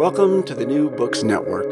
Welcome 0.00 0.44
to 0.44 0.54
the 0.54 0.64
New 0.64 0.88
Books 0.88 1.22
Network. 1.22 1.66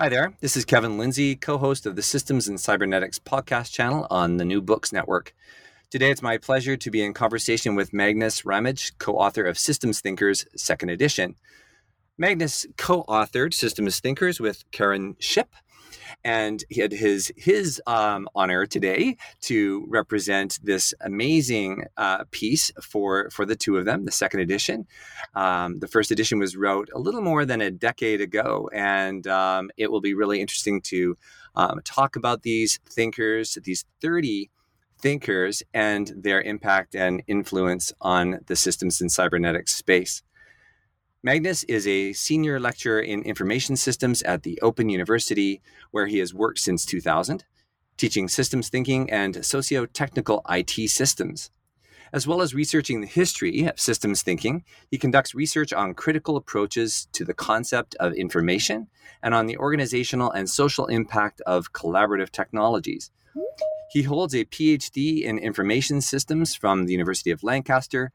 Hi 0.00 0.08
there. 0.08 0.34
This 0.40 0.56
is 0.56 0.64
Kevin 0.64 0.98
Lindsay, 0.98 1.36
co 1.36 1.58
host 1.58 1.86
of 1.86 1.94
the 1.94 2.02
Systems 2.02 2.48
and 2.48 2.58
Cybernetics 2.58 3.20
podcast 3.20 3.70
channel 3.70 4.08
on 4.10 4.36
the 4.36 4.44
New 4.44 4.60
Books 4.60 4.92
Network. 4.92 5.32
Today, 5.90 6.10
it's 6.10 6.20
my 6.20 6.38
pleasure 6.38 6.76
to 6.76 6.90
be 6.90 7.04
in 7.04 7.14
conversation 7.14 7.76
with 7.76 7.92
Magnus 7.92 8.44
Ramage, 8.44 8.98
co 8.98 9.12
author 9.12 9.44
of 9.44 9.56
Systems 9.56 10.00
Thinkers, 10.00 10.44
second 10.56 10.88
edition. 10.88 11.36
Magnus 12.18 12.66
co 12.76 13.04
authored 13.04 13.54
Systems 13.54 14.00
Thinkers 14.00 14.40
with 14.40 14.68
Karen 14.72 15.14
Shipp 15.20 15.50
and 16.24 16.64
he 16.68 16.80
had 16.80 16.92
his 16.92 17.32
his 17.36 17.80
um, 17.86 18.28
honor 18.34 18.66
today 18.66 19.16
to 19.42 19.84
represent 19.88 20.58
this 20.62 20.94
amazing 21.00 21.84
uh, 21.96 22.24
piece 22.30 22.70
for 22.80 23.30
for 23.30 23.44
the 23.44 23.56
two 23.56 23.76
of 23.76 23.84
them, 23.84 24.04
the 24.04 24.12
second 24.12 24.40
edition. 24.40 24.86
Um, 25.34 25.78
the 25.78 25.88
first 25.88 26.10
edition 26.10 26.38
was 26.38 26.56
wrote 26.56 26.88
a 26.94 26.98
little 26.98 27.22
more 27.22 27.44
than 27.44 27.60
a 27.60 27.70
decade 27.70 28.20
ago, 28.20 28.68
and 28.72 29.26
um, 29.26 29.70
it 29.76 29.90
will 29.90 30.00
be 30.00 30.14
really 30.14 30.40
interesting 30.40 30.80
to 30.82 31.16
um, 31.54 31.80
talk 31.84 32.16
about 32.16 32.42
these 32.42 32.78
thinkers, 32.88 33.58
these 33.64 33.84
thirty 34.00 34.50
thinkers, 34.98 35.62
and 35.74 36.12
their 36.16 36.40
impact 36.40 36.94
and 36.94 37.22
influence 37.26 37.92
on 38.00 38.38
the 38.46 38.56
systems 38.56 39.00
and 39.00 39.10
cybernetics 39.10 39.74
space. 39.74 40.22
Magnus 41.24 41.62
is 41.64 41.86
a 41.86 42.12
senior 42.14 42.58
lecturer 42.58 42.98
in 42.98 43.22
information 43.22 43.76
systems 43.76 44.22
at 44.22 44.42
the 44.42 44.60
Open 44.60 44.88
University, 44.88 45.62
where 45.92 46.08
he 46.08 46.18
has 46.18 46.34
worked 46.34 46.58
since 46.58 46.84
2000, 46.84 47.44
teaching 47.96 48.26
systems 48.26 48.68
thinking 48.68 49.08
and 49.08 49.46
socio 49.46 49.86
technical 49.86 50.44
IT 50.50 50.90
systems. 50.90 51.52
As 52.12 52.26
well 52.26 52.42
as 52.42 52.56
researching 52.56 53.00
the 53.00 53.06
history 53.06 53.66
of 53.66 53.78
systems 53.78 54.22
thinking, 54.22 54.64
he 54.90 54.98
conducts 54.98 55.32
research 55.32 55.72
on 55.72 55.94
critical 55.94 56.36
approaches 56.36 57.06
to 57.12 57.24
the 57.24 57.34
concept 57.34 57.94
of 58.00 58.14
information 58.14 58.88
and 59.22 59.32
on 59.32 59.46
the 59.46 59.58
organizational 59.58 60.32
and 60.32 60.50
social 60.50 60.86
impact 60.86 61.40
of 61.46 61.72
collaborative 61.72 62.30
technologies. 62.30 63.12
He 63.92 64.02
holds 64.02 64.34
a 64.34 64.44
PhD 64.46 65.22
in 65.22 65.38
information 65.38 66.00
systems 66.00 66.56
from 66.56 66.86
the 66.86 66.92
University 66.92 67.30
of 67.30 67.44
Lancaster 67.44 68.10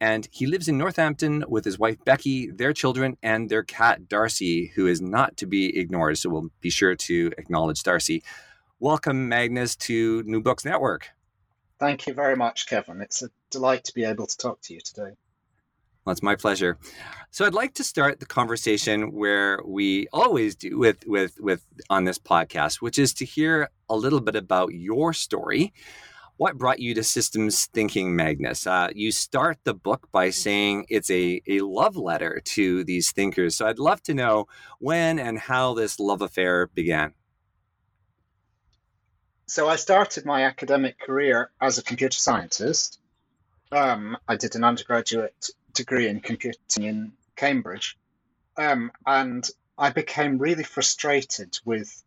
and 0.00 0.28
he 0.30 0.46
lives 0.46 0.68
in 0.68 0.78
Northampton 0.78 1.44
with 1.48 1.64
his 1.64 1.78
wife 1.78 1.96
Becky, 2.04 2.50
their 2.50 2.72
children, 2.72 3.16
and 3.22 3.48
their 3.48 3.62
cat 3.62 4.08
Darcy, 4.08 4.72
who 4.74 4.86
is 4.86 5.00
not 5.00 5.36
to 5.38 5.46
be 5.46 5.78
ignored. 5.78 6.18
So 6.18 6.30
we'll 6.30 6.50
be 6.60 6.70
sure 6.70 6.94
to 6.94 7.32
acknowledge 7.36 7.82
Darcy. 7.82 8.22
Welcome, 8.78 9.28
Magnus, 9.28 9.74
to 9.76 10.22
New 10.24 10.40
Books 10.40 10.64
Network. 10.64 11.08
Thank 11.80 12.06
you 12.06 12.14
very 12.14 12.36
much, 12.36 12.66
Kevin. 12.68 13.00
It's 13.00 13.22
a 13.22 13.30
delight 13.50 13.84
to 13.84 13.94
be 13.94 14.04
able 14.04 14.26
to 14.26 14.36
talk 14.36 14.60
to 14.62 14.74
you 14.74 14.80
today. 14.80 15.16
Well, 16.04 16.12
it's 16.12 16.22
my 16.22 16.36
pleasure. 16.36 16.78
So 17.30 17.44
I'd 17.44 17.54
like 17.54 17.74
to 17.74 17.84
start 17.84 18.18
the 18.18 18.26
conversation 18.26 19.12
where 19.12 19.60
we 19.64 20.06
always 20.12 20.54
do 20.54 20.78
with 20.78 21.06
with 21.06 21.38
with 21.38 21.66
on 21.90 22.04
this 22.04 22.18
podcast, 22.18 22.76
which 22.76 22.98
is 22.98 23.12
to 23.14 23.24
hear 23.24 23.68
a 23.90 23.96
little 23.96 24.20
bit 24.20 24.34
about 24.34 24.72
your 24.72 25.12
story 25.12 25.72
what 26.38 26.56
brought 26.56 26.78
you 26.78 26.94
to 26.94 27.02
systems 27.02 27.66
thinking, 27.66 28.14
Magnus? 28.14 28.66
Uh, 28.66 28.88
you 28.94 29.10
start 29.10 29.58
the 29.64 29.74
book 29.74 30.08
by 30.12 30.30
saying 30.30 30.86
it's 30.88 31.10
a, 31.10 31.42
a 31.48 31.60
love 31.60 31.96
letter 31.96 32.40
to 32.44 32.84
these 32.84 33.10
thinkers. 33.10 33.56
So 33.56 33.66
I'd 33.66 33.80
love 33.80 34.02
to 34.04 34.14
know 34.14 34.46
when 34.78 35.18
and 35.18 35.38
how 35.38 35.74
this 35.74 35.98
love 35.98 36.22
affair 36.22 36.68
began. 36.68 37.12
So 39.46 39.68
I 39.68 39.76
started 39.76 40.24
my 40.24 40.44
academic 40.44 41.00
career 41.00 41.50
as 41.60 41.78
a 41.78 41.82
computer 41.82 42.16
scientist. 42.16 43.00
Um, 43.72 44.16
I 44.28 44.36
did 44.36 44.54
an 44.54 44.62
undergraduate 44.62 45.50
degree 45.74 46.06
in 46.06 46.20
computing 46.20 46.84
in 46.84 47.12
Cambridge. 47.34 47.98
Um, 48.56 48.92
and 49.04 49.48
I 49.76 49.90
became 49.90 50.38
really 50.38 50.64
frustrated 50.64 51.58
with 51.64 52.02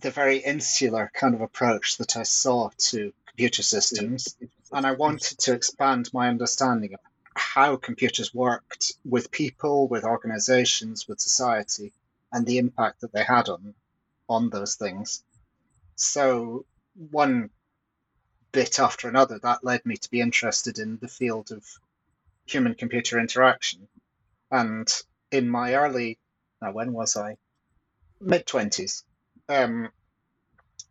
the 0.00 0.10
very 0.10 0.38
insular 0.38 1.10
kind 1.14 1.34
of 1.34 1.40
approach 1.40 1.96
that 1.96 2.16
I 2.16 2.24
saw 2.24 2.70
to 2.76 3.12
computer 3.32 3.62
systems, 3.62 4.36
and 4.72 4.86
I 4.86 4.92
wanted 4.92 5.38
to 5.40 5.54
expand 5.54 6.10
my 6.12 6.28
understanding 6.28 6.94
of 6.94 7.00
how 7.34 7.76
computers 7.76 8.34
worked 8.34 8.92
with 9.04 9.30
people, 9.30 9.88
with 9.88 10.04
organizations, 10.04 11.08
with 11.08 11.20
society, 11.20 11.92
and 12.30 12.46
the 12.46 12.58
impact 12.58 13.00
that 13.00 13.12
they 13.12 13.24
had 13.24 13.48
on 13.48 13.74
on 14.28 14.50
those 14.50 14.76
things. 14.76 15.24
So 15.96 16.64
one 16.94 17.50
bit 18.52 18.78
after 18.78 19.08
another, 19.08 19.38
that 19.38 19.64
led 19.64 19.84
me 19.86 19.96
to 19.96 20.10
be 20.10 20.20
interested 20.20 20.78
in 20.78 20.98
the 20.98 21.08
field 21.08 21.52
of 21.52 21.64
human 22.46 22.74
computer 22.74 23.18
interaction. 23.18 23.88
And 24.50 24.88
in 25.30 25.48
my 25.48 25.74
early, 25.74 26.18
now 26.60 26.72
when 26.72 26.92
was 26.92 27.16
I? 27.16 27.36
Mid 28.20 28.46
20s, 28.46 29.02
um, 29.48 29.88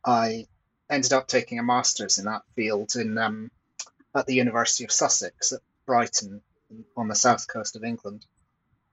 I 0.04 0.48
ended 0.92 1.14
up 1.14 1.28
taking 1.28 1.58
a 1.58 1.64
master's 1.64 2.20
in 2.20 2.26
that 2.26 2.44
field 2.56 2.96
in 2.96 3.18
um, 3.18 3.50
at 4.14 4.28
the 4.28 4.36
University 4.36 4.84
of 4.84 4.92
Sussex 4.92 5.54
at 5.54 5.62
Brighton 5.86 6.42
on 6.98 7.08
the 7.08 7.16
south 7.16 7.48
coast 7.48 7.76
of 7.76 7.84
England, 7.84 8.26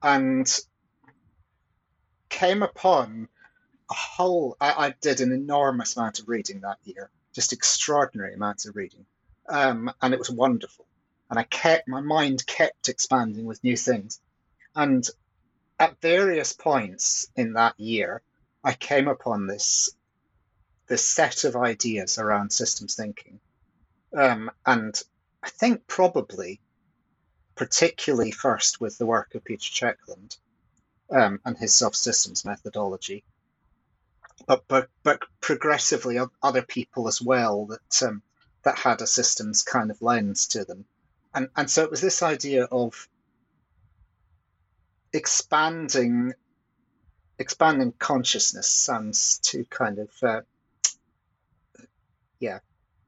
and 0.02 0.48
came 2.28 2.62
upon 2.62 3.28
a 3.90 3.94
whole. 3.94 4.56
I, 4.60 4.86
I 4.86 4.94
did 5.00 5.20
an 5.20 5.32
enormous 5.32 5.96
amount 5.96 6.20
of 6.20 6.28
reading 6.28 6.60
that 6.60 6.78
year, 6.84 7.10
just 7.34 7.52
extraordinary 7.52 8.34
amounts 8.34 8.66
of 8.66 8.76
reading, 8.76 9.04
um, 9.48 9.92
and 10.00 10.14
it 10.14 10.18
was 10.18 10.30
wonderful. 10.30 10.86
And 11.30 11.38
I 11.38 11.42
kept 11.42 11.88
my 11.88 12.00
mind 12.00 12.46
kept 12.46 12.88
expanding 12.88 13.44
with 13.44 13.62
new 13.64 13.76
things, 13.76 14.20
and 14.74 15.06
at 15.80 16.00
various 16.00 16.52
points 16.52 17.28
in 17.36 17.54
that 17.54 17.78
year, 17.78 18.22
I 18.62 18.72
came 18.72 19.08
upon 19.08 19.46
this 19.46 19.90
this 20.88 21.06
set 21.06 21.44
of 21.44 21.56
ideas 21.56 22.18
around 22.18 22.52
systems 22.52 22.94
thinking. 22.94 23.40
Um, 24.16 24.50
and 24.64 25.00
I 25.42 25.50
think 25.50 25.86
probably, 25.86 26.60
particularly 27.54 28.30
first 28.30 28.80
with 28.80 28.98
the 28.98 29.06
work 29.06 29.34
of 29.34 29.44
Peter 29.44 29.70
Checkland 29.70 30.36
um, 31.10 31.40
and 31.44 31.56
his 31.56 31.74
soft 31.74 31.96
systems 31.96 32.44
methodology, 32.44 33.24
but 34.46 34.64
but 34.68 34.88
but 35.02 35.22
progressively 35.40 36.18
other 36.42 36.62
people 36.62 37.06
as 37.06 37.20
well 37.20 37.66
that 37.66 38.02
um, 38.02 38.22
that 38.62 38.78
had 38.78 39.02
a 39.02 39.06
systems 39.06 39.62
kind 39.62 39.90
of 39.90 40.00
lens 40.00 40.46
to 40.48 40.64
them, 40.64 40.86
and 41.34 41.48
and 41.56 41.70
so 41.70 41.82
it 41.82 41.90
was 41.90 42.00
this 42.00 42.22
idea 42.22 42.64
of 42.64 43.08
expanding 45.12 46.32
expanding 47.38 47.92
consciousness 47.98 48.68
sounds 48.68 49.38
too 49.38 49.64
kind 49.70 49.98
of 49.98 50.10
uh, 50.22 50.40
yeah 52.40 52.58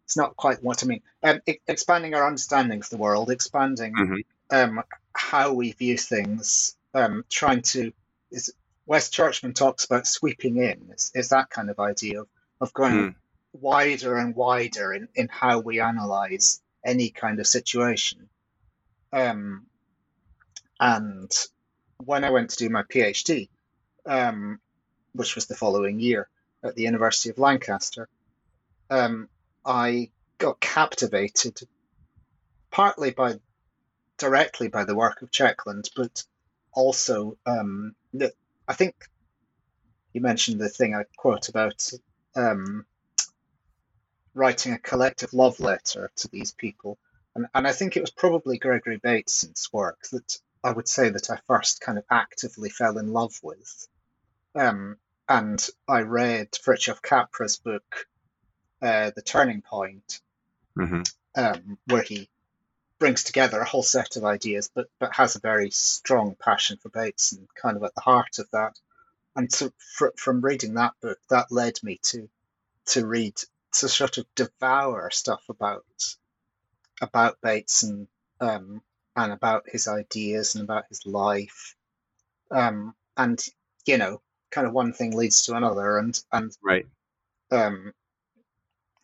it's 0.05 0.17
not 0.17 0.37
quite 0.37 0.63
what 0.63 0.83
i 0.83 0.87
mean 0.87 1.03
um, 1.23 1.41
expanding 1.67 2.15
our 2.15 2.27
understanding 2.27 2.81
of 2.81 2.89
the 2.91 2.97
world 2.97 3.31
expanding 3.31 3.95
mm-hmm. 3.95 4.17
um, 4.51 4.83
how 5.13 5.53
we 5.53 5.73
view 5.73 5.97
things 5.97 6.77
um, 6.95 7.25
trying 7.29 7.63
to 7.63 7.93
is 8.31 8.53
wes 8.87 9.11
churchman 9.11 9.55
talks 9.55 9.85
about 9.85 10.07
sweeping 10.07 10.57
in 10.57 10.91
is, 10.95 11.11
is 11.15 11.29
that 11.29 11.51
kind 11.51 11.71
of 11.71 11.79
idea 11.79 12.21
of, 12.21 12.29
of 12.61 12.73
going 12.73 12.93
mm. 12.95 13.15
wider 13.53 14.17
and 14.17 14.35
wider 14.35 14.93
in, 14.93 15.09
in 15.15 15.29
how 15.29 15.61
we 15.61 15.81
analyze 15.81 16.61
any 16.85 17.11
kind 17.11 17.39
of 17.39 17.47
situation 17.47 18.29
um, 19.13 19.67
and 20.79 21.31
when 22.05 22.25
I 22.25 22.31
went 22.31 22.51
to 22.51 22.57
do 22.57 22.69
my 22.71 22.83
PhD, 22.83 23.49
um, 24.07 24.59
which 25.13 25.35
was 25.35 25.47
the 25.47 25.55
following 25.55 26.01
year 26.01 26.29
at 26.65 26.75
the 26.75 26.83
University 26.83 27.31
of 27.31 27.39
Lancaster, 27.39 28.09
um, 28.91 29.29
I 29.65 30.11
got 30.39 30.61
captivated 30.61 31.61
partly 32.71 33.11
by 33.11 33.35
directly 34.19 34.69
by 34.69 34.85
the 34.85 34.95
work 34.95 35.23
of 35.23 35.31
Checkland, 35.31 35.89
but 35.97 36.25
also 36.73 37.39
um, 37.47 37.95
I 38.69 38.75
think 38.75 38.95
you 40.13 40.21
mentioned 40.21 40.61
the 40.61 40.69
thing 40.69 40.95
I 40.95 41.05
quote 41.17 41.49
about 41.49 41.89
um, 42.37 42.85
writing 44.35 44.73
a 44.73 44.79
collective 44.79 45.33
love 45.33 45.61
letter 45.61 46.11
to 46.17 46.29
these 46.29 46.53
people. 46.53 46.99
And, 47.35 47.47
and 47.55 47.67
I 47.67 47.73
think 47.73 47.97
it 47.97 48.01
was 48.01 48.11
probably 48.11 48.59
Gregory 48.59 48.99
Bateson's 48.99 49.69
work 49.73 50.03
that 50.13 50.39
I 50.63 50.73
would 50.73 50.89
say 50.89 51.11
that 51.11 51.31
I 51.31 51.39
first 51.47 51.81
kind 51.81 51.99
of 51.99 52.05
actively 52.11 52.71
fell 52.71 52.99
in 52.99 53.13
love 53.13 53.39
with. 53.43 53.89
Um, 54.55 54.97
and 55.29 55.65
I 55.89 56.01
read 56.01 56.51
Fritjof 56.53 57.01
Capra's 57.03 57.57
book, 57.57 58.07
uh, 58.83 59.11
The 59.15 59.23
Turning 59.23 59.63
Point, 59.63 60.21
mm-hmm. 60.77 61.03
um, 61.37 61.79
where 61.87 62.03
he 62.03 62.29
brings 62.99 63.25
together 63.25 63.61
a 63.61 63.65
whole 63.65 63.83
set 63.83 64.17
of 64.17 64.25
ideas, 64.25 64.71
but 64.75 64.89
but 64.99 65.15
has 65.15 65.35
a 65.35 65.41
very 65.41 65.71
strong 65.71 66.37
passion 66.39 66.77
for 66.77 66.91
Bateson, 66.91 67.49
kind 67.55 67.77
of 67.77 67.83
at 67.83 67.95
the 67.95 68.01
heart 68.03 68.39
of 68.39 68.49
that. 68.53 68.79
And 69.35 69.53
so, 69.53 69.73
fr- 69.97 70.17
from 70.17 70.41
reading 70.41 70.75
that 70.75 70.95
book, 71.01 71.19
that 71.31 71.51
led 71.51 71.83
me 71.83 71.99
to 72.05 72.29
to 72.87 73.07
read 73.07 73.35
to 73.73 73.89
sort 73.89 74.19
of 74.19 74.27
devour 74.35 75.11
stuff 75.11 75.43
about 75.49 75.85
about 77.01 77.41
Bateson 77.41 78.09
um, 78.41 78.83
and 79.17 79.33
about 79.33 79.69
his 79.69 79.89
ideas 79.89 80.55
and 80.55 80.65
about 80.65 80.85
his 80.89 81.07
life. 81.07 81.75
Um, 82.51 82.95
and 83.17 83.43
you 83.87 83.99
know, 83.99 84.21
kind 84.51 84.67
of 84.67 84.73
one 84.73 84.93
thing 84.93 85.17
leads 85.17 85.43
to 85.43 85.55
another, 85.55 85.99
and 85.99 86.21
and 86.33 86.57
right. 86.63 86.87
Um, 87.51 87.93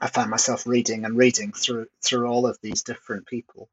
I 0.06 0.08
found 0.08 0.30
myself 0.30 0.68
reading 0.68 1.04
and 1.04 1.16
reading 1.16 1.50
through 1.50 1.88
through 2.00 2.28
all 2.28 2.46
of 2.46 2.56
these 2.62 2.84
different 2.84 3.26
people, 3.26 3.68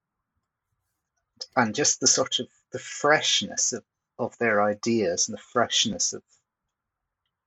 and 1.56 1.76
just 1.76 2.00
the 2.00 2.08
sort 2.08 2.40
of 2.40 2.48
the 2.72 2.80
freshness 2.80 3.72
of, 3.72 3.84
of 4.18 4.36
their 4.40 4.64
ideas 4.64 5.28
and 5.28 5.38
the 5.38 5.42
freshness 5.42 6.12
of 6.12 6.24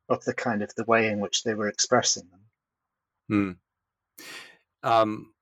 of 0.08 0.24
the 0.24 0.34
kind 0.34 0.62
of 0.62 0.72
the 0.76 0.84
way 0.84 1.08
in 1.08 1.18
which 1.18 1.42
they 1.42 1.52
were 1.54 1.66
expressing 1.66 2.28
them. 3.28 3.58
Hmm. 4.84 4.88
Um, 4.88 5.32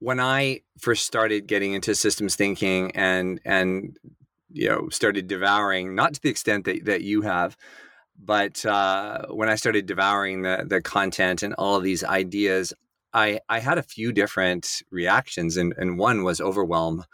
when 0.00 0.18
I 0.18 0.62
first 0.80 1.06
started 1.06 1.46
getting 1.46 1.74
into 1.74 1.94
systems 1.94 2.34
thinking 2.34 2.90
and 2.96 3.40
and 3.44 3.96
you 4.50 4.68
know 4.68 4.88
started 4.88 5.28
devouring, 5.28 5.94
not 5.94 6.14
to 6.14 6.20
the 6.20 6.28
extent 6.28 6.64
that 6.64 6.86
that 6.86 7.02
you 7.02 7.22
have, 7.22 7.56
but 8.18 8.64
uh, 8.64 9.26
when 9.30 9.48
I 9.48 9.54
started 9.56 9.86
devouring 9.86 10.42
the 10.42 10.64
the 10.66 10.80
content 10.80 11.42
and 11.42 11.54
all 11.54 11.76
of 11.76 11.82
these 11.82 12.04
ideas, 12.04 12.72
I 13.12 13.40
I 13.48 13.60
had 13.60 13.78
a 13.78 13.82
few 13.82 14.12
different 14.12 14.82
reactions, 14.90 15.56
and 15.56 15.74
and 15.76 15.98
one 15.98 16.24
was 16.24 16.40
overwhelm 16.40 17.04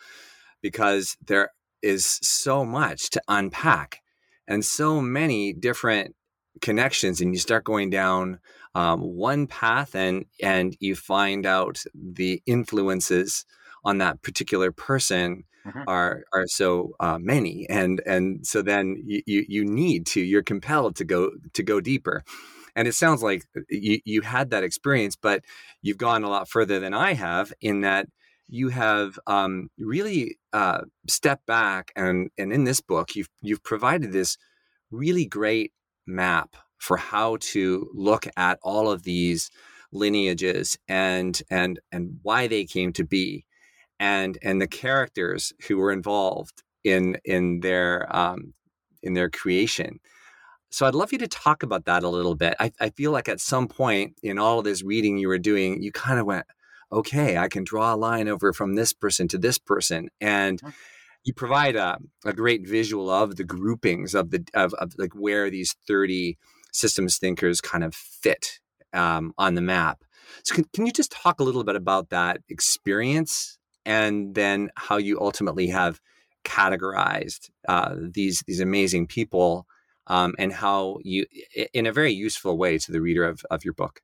because 0.63 1.17
there 1.25 1.51
is 1.83 2.05
so 2.23 2.65
much 2.65 3.11
to 3.11 3.23
unpack 3.29 4.01
and 4.47 4.65
so 4.65 5.01
many 5.01 5.53
different 5.53 6.15
connections, 6.61 7.21
and 7.21 7.33
you 7.33 7.39
start 7.39 7.65
going 7.65 7.91
down 7.91 8.39
um, 8.75 9.01
one 9.01 9.47
path 9.47 9.95
and 9.95 10.27
and 10.43 10.77
you 10.81 10.95
find 10.95 11.47
out 11.47 11.83
the 11.95 12.43
influences 12.47 13.45
on 13.85 13.99
that 13.99 14.23
particular 14.23 14.71
person 14.71 15.45
mm-hmm. 15.67 15.83
are 15.87 16.25
are 16.33 16.47
so 16.47 16.93
uh, 17.01 17.19
many 17.19 17.67
and 17.69 18.01
and 18.07 18.47
so 18.47 18.63
then 18.63 19.03
you, 19.05 19.23
you 19.27 19.45
you 19.49 19.65
need 19.65 20.07
to 20.07 20.21
you're 20.21 20.43
compelled 20.43 20.97
to 20.97 21.05
go 21.05 21.31
to 21.53 21.63
go 21.63 21.81
deeper 21.81 22.23
and 22.77 22.87
it 22.87 22.95
sounds 22.95 23.23
like 23.23 23.45
uh, 23.57 23.61
you 23.69 24.01
you 24.05 24.23
had 24.23 24.51
that 24.51 24.65
experience 24.65 25.17
but 25.17 25.43
you've 25.83 25.99
gone 25.99 26.25
a 26.25 26.29
lot 26.29 26.49
further 26.49 26.81
than 26.81 26.95
I 26.95 27.15
have 27.15 27.53
in 27.61 27.83
that 27.83 28.07
you 28.49 28.69
have 28.71 29.19
um, 29.29 29.71
really 29.79 30.37
uh, 30.53 30.81
stepped 31.09 31.47
back 31.47 31.93
and 31.97 32.31
and 32.37 32.53
in 32.53 32.65
this 32.65 32.81
book 32.81 33.15
you've 33.15 33.31
you've 33.41 33.63
provided 33.63 34.13
this 34.13 34.37
really 34.91 35.25
great 35.25 35.73
map 36.07 36.57
for 36.79 36.97
how 36.97 37.37
to 37.41 37.89
look 37.95 38.27
at 38.37 38.59
all 38.63 38.91
of 38.91 39.03
these 39.05 39.51
lineages 39.93 40.77
and 40.89 41.43
and 41.51 41.81
and 41.93 42.19
why 42.23 42.47
they 42.47 42.65
came 42.65 42.93
to 42.93 43.05
be 43.05 43.45
and 44.01 44.39
and 44.43 44.61
the 44.61 44.67
characters 44.67 45.53
who 45.69 45.77
were 45.77 45.93
involved 45.93 46.65
in 46.83 47.19
in 47.25 47.61
their 47.61 48.09
um, 48.15 48.55
in 49.03 49.15
their 49.15 49.31
creation 49.31 50.01
so 50.71 50.87
i'd 50.87 50.95
love 50.95 51.13
you 51.13 51.19
to 51.19 51.29
talk 51.29 51.63
about 51.63 51.85
that 51.85 52.03
a 52.03 52.09
little 52.09 52.35
bit 52.35 52.55
I, 52.59 52.73
I 52.81 52.91
feel 52.91 53.13
like 53.13 53.29
at 53.29 53.41
some 53.41 53.69
point 53.69 54.19
in 54.23 54.39
all 54.39 54.59
of 54.59 54.65
this 54.65 54.83
reading 54.83 55.19
you 55.19 55.29
were 55.29 55.39
doing 55.39 55.83
you 55.83 55.93
kind 55.93 56.19
of 56.19 56.27
went 56.27 56.47
okay 56.91 57.37
i 57.37 57.49
can 57.49 57.63
draw 57.63 57.95
a 57.95 57.97
line 57.97 58.29
over 58.29 58.53
from 58.53 58.75
this 58.75 58.93
person 58.93 59.29
to 59.29 59.39
this 59.39 59.59
person 59.59 60.09
and 60.21 60.61
mm-hmm. 60.61 60.71
you 61.25 61.33
provide 61.33 61.77
a, 61.77 61.99
a 62.25 62.33
great 62.33 62.67
visual 62.67 63.11
of 63.11 63.37
the 63.37 63.45
groupings 63.45 64.15
of 64.15 64.31
the 64.31 64.45
of, 64.55 64.75
of 64.75 64.93
like 64.99 65.15
where 65.15 65.51
these 65.51 65.77
30 65.87 66.37
systems 66.73 67.19
thinkers 67.19 67.61
kind 67.61 67.85
of 67.85 67.95
fit 67.95 68.61
um, 68.93 69.33
on 69.39 69.55
the 69.55 69.61
map. 69.61 70.03
So, 70.45 70.55
can, 70.55 70.65
can 70.73 70.87
you 70.87 70.93
just 70.93 71.13
talk 71.13 71.41
a 71.41 71.45
little 71.45 71.65
bit 71.65 71.77
about 71.77 72.11
that 72.11 72.41
experience 72.49 73.59
and 73.85 74.35
then 74.35 74.71
how 74.77 74.97
you 74.97 75.21
ultimately 75.21 75.69
have 75.69 76.01
categorized 76.45 77.51
uh, 77.69 77.95
these 77.97 78.43
these 78.47 78.61
amazing 78.61 79.07
people 79.07 79.67
um, 80.07 80.35
and 80.39 80.53
how 80.53 80.99
you, 81.03 81.27
in 81.73 81.87
a 81.87 81.93
very 81.93 82.13
useful 82.13 82.57
way, 82.57 82.79
to 82.79 82.93
the 82.93 83.01
reader 83.01 83.25
of, 83.25 83.43
of 83.51 83.65
your 83.65 83.75
book? 83.75 84.01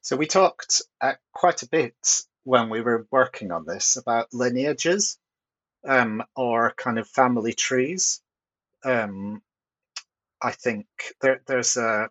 So, 0.00 0.16
we 0.16 0.26
talked 0.26 0.82
uh, 1.00 1.14
quite 1.32 1.62
a 1.62 1.68
bit 1.68 2.22
when 2.44 2.70
we 2.70 2.80
were 2.80 3.06
working 3.10 3.52
on 3.52 3.64
this 3.66 3.96
about 3.96 4.32
lineages 4.32 5.18
um, 5.86 6.22
or 6.34 6.74
kind 6.76 6.98
of 6.98 7.08
family 7.08 7.52
trees. 7.52 8.20
Um, 8.84 9.42
I 10.40 10.52
think 10.52 10.86
there, 11.20 11.42
there's 11.46 11.76
a 11.76 12.10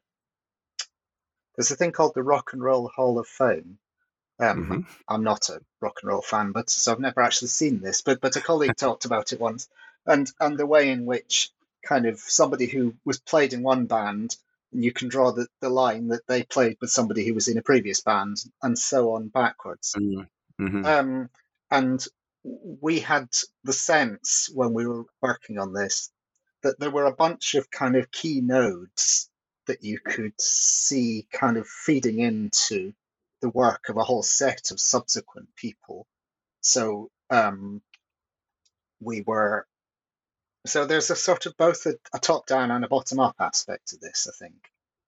there's 1.55 1.71
a 1.71 1.75
thing 1.75 1.91
called 1.91 2.13
the 2.13 2.23
Rock 2.23 2.53
and 2.53 2.63
Roll 2.63 2.89
Hall 2.95 3.17
of 3.19 3.27
Fame. 3.27 3.79
Um, 4.39 4.63
mm-hmm. 4.63 4.79
I'm 5.07 5.23
not 5.23 5.49
a 5.49 5.61
rock 5.81 5.97
and 6.01 6.09
roll 6.09 6.21
fan, 6.21 6.51
but 6.51 6.69
so 6.69 6.91
I've 6.91 6.99
never 6.99 7.21
actually 7.21 7.49
seen 7.49 7.79
this. 7.79 8.01
But 8.01 8.21
but 8.21 8.35
a 8.35 8.41
colleague 8.41 8.75
talked 8.77 9.05
about 9.05 9.33
it 9.33 9.39
once, 9.39 9.67
and 10.05 10.31
and 10.39 10.57
the 10.57 10.65
way 10.65 10.89
in 10.89 11.05
which 11.05 11.51
kind 11.83 12.05
of 12.05 12.19
somebody 12.19 12.67
who 12.67 12.95
was 13.05 13.19
played 13.19 13.53
in 13.53 13.63
one 13.63 13.85
band, 13.85 14.35
you 14.71 14.91
can 14.91 15.07
draw 15.07 15.31
the, 15.31 15.47
the 15.61 15.69
line 15.69 16.09
that 16.09 16.27
they 16.27 16.43
played 16.43 16.77
with 16.81 16.89
somebody 16.89 17.25
who 17.25 17.33
was 17.33 17.47
in 17.47 17.57
a 17.57 17.63
previous 17.63 18.01
band, 18.01 18.37
and 18.61 18.77
so 18.77 19.13
on 19.13 19.29
backwards. 19.29 19.95
Mm-hmm. 19.97 20.65
mm-hmm. 20.65 20.85
Um, 20.85 21.29
and 21.69 22.05
we 22.81 22.99
had 22.99 23.27
the 23.63 23.73
sense 23.73 24.49
when 24.53 24.73
we 24.73 24.87
were 24.87 25.03
working 25.21 25.59
on 25.59 25.73
this 25.73 26.09
that 26.63 26.79
there 26.79 26.91
were 26.91 27.05
a 27.05 27.15
bunch 27.15 27.55
of 27.55 27.69
kind 27.69 27.95
of 27.95 28.11
key 28.11 28.41
nodes 28.41 29.29
that 29.67 29.83
you 29.83 29.99
could 29.99 30.39
see 30.39 31.27
kind 31.31 31.57
of 31.57 31.67
feeding 31.67 32.19
into 32.19 32.93
the 33.41 33.49
work 33.49 33.89
of 33.89 33.97
a 33.97 34.03
whole 34.03 34.23
set 34.23 34.71
of 34.71 34.79
subsequent 34.79 35.49
people. 35.55 36.07
So 36.61 37.09
um, 37.29 37.81
we 38.99 39.21
were, 39.21 39.67
so 40.65 40.85
there's 40.85 41.09
a 41.09 41.15
sort 41.15 41.45
of 41.45 41.55
both 41.57 41.85
a, 41.85 41.95
a 42.13 42.19
top 42.19 42.47
down 42.47 42.71
and 42.71 42.83
a 42.83 42.87
bottom 42.87 43.19
up 43.19 43.35
aspect 43.39 43.89
to 43.89 43.97
this, 43.97 44.27
I 44.27 44.35
think 44.45 44.55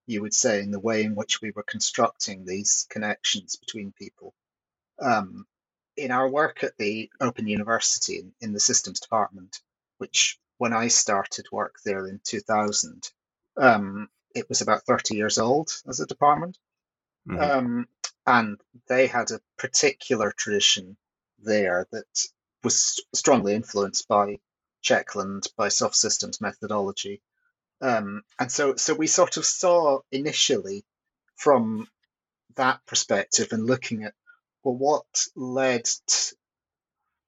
you 0.10 0.24
would 0.24 0.34
say, 0.34 0.60
in 0.60 0.72
the 0.72 0.80
way 0.80 1.04
in 1.04 1.14
which 1.14 1.40
we 1.40 1.52
were 1.52 1.64
constructing 1.64 2.44
these 2.44 2.88
connections 2.90 3.56
between 3.58 3.92
people. 3.92 4.34
Um, 5.00 5.46
in 5.96 6.10
our 6.10 6.28
work 6.28 6.64
at 6.64 6.78
the 6.78 7.12
Open 7.22 7.48
University 7.48 8.18
in, 8.18 8.34
in 8.42 8.54
the 8.54 8.60
systems 8.60 9.00
department, 9.00 9.60
which 10.00 10.40
when 10.58 10.74
I 10.74 10.88
started 10.88 11.46
work 11.52 11.76
there 11.86 12.08
in 12.08 12.20
2000, 12.24 13.12
um, 13.58 14.10
it 14.34 14.50
was 14.50 14.62
about 14.62 14.84
30 14.84 15.16
years 15.16 15.38
old 15.38 15.70
as 15.88 16.00
a 16.00 16.08
department. 16.08 16.58
Mm-hmm. 17.28 17.42
Um, 17.42 17.88
and 18.30 18.62
they 18.88 19.08
had 19.08 19.32
a 19.32 19.42
particular 19.58 20.32
tradition 20.32 20.96
there 21.40 21.88
that 21.92 22.26
was 22.64 23.04
strongly 23.12 23.56
influenced 23.56 24.08
by 24.08 24.38
Checkland 24.84 25.48
by 25.58 25.70
Soft 25.70 25.96
Systems 25.96 26.40
methodology. 26.40 27.24
Um, 27.82 28.22
and 28.40 28.52
so, 28.52 28.76
so 28.76 28.94
we 28.94 29.08
sort 29.08 29.38
of 29.38 29.46
saw 29.46 30.02
initially 30.12 30.86
from 31.38 31.88
that 32.56 32.86
perspective 32.86 33.48
and 33.52 33.66
looking 33.66 34.04
at 34.04 34.14
well, 34.64 34.76
what 34.76 35.26
led 35.36 35.90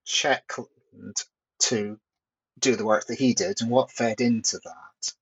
Checkland 0.05 1.15
to 1.62 2.00
do 2.60 2.75
the 2.75 2.86
work 2.86 3.08
that 3.08 3.17
he 3.17 3.34
did 3.34 3.62
and 3.62 3.72
what 3.72 3.89
fed 3.89 4.22
into 4.22 4.60
that. 4.63 5.13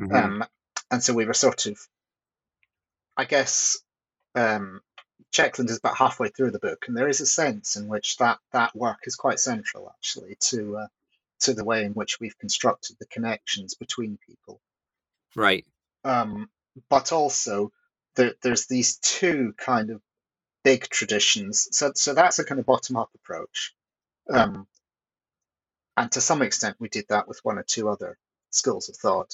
Mm-hmm. 0.00 0.14
Um, 0.14 0.44
and 0.92 1.02
so 1.02 1.12
we 1.12 1.24
were 1.24 1.34
sort 1.34 1.66
of, 1.66 1.76
I 3.16 3.24
guess, 3.24 3.78
um, 4.36 4.80
Checkland 5.34 5.68
is 5.68 5.78
about 5.78 5.96
halfway 5.96 6.28
through 6.28 6.52
the 6.52 6.60
book, 6.60 6.84
and 6.86 6.96
there 6.96 7.08
is 7.08 7.20
a 7.20 7.26
sense 7.26 7.74
in 7.74 7.88
which 7.88 8.18
that 8.18 8.38
that 8.52 8.74
work 8.76 9.00
is 9.02 9.16
quite 9.16 9.40
central, 9.40 9.90
actually, 9.90 10.36
to 10.36 10.76
uh, 10.76 10.86
to 11.40 11.54
the 11.54 11.64
way 11.64 11.84
in 11.84 11.92
which 11.92 12.20
we've 12.20 12.38
constructed 12.38 12.96
the 13.00 13.06
connections 13.06 13.74
between 13.74 14.16
people. 14.24 14.60
Right. 15.34 15.66
Um, 16.04 16.48
but 16.88 17.12
also, 17.12 17.72
there, 18.14 18.34
there's 18.42 18.66
these 18.66 18.96
two 18.98 19.54
kind 19.58 19.90
of 19.90 20.00
big 20.62 20.88
traditions. 20.88 21.66
So, 21.72 21.90
so 21.96 22.14
that's 22.14 22.38
a 22.38 22.44
kind 22.44 22.60
of 22.60 22.66
bottom 22.66 22.96
up 22.96 23.10
approach. 23.16 23.74
Um, 24.30 24.68
and 25.96 26.12
to 26.12 26.20
some 26.20 26.42
extent, 26.42 26.76
we 26.78 26.88
did 26.88 27.06
that 27.08 27.26
with 27.26 27.40
one 27.42 27.58
or 27.58 27.64
two 27.64 27.88
other 27.88 28.18
schools 28.50 28.88
of 28.88 28.96
thought. 28.96 29.32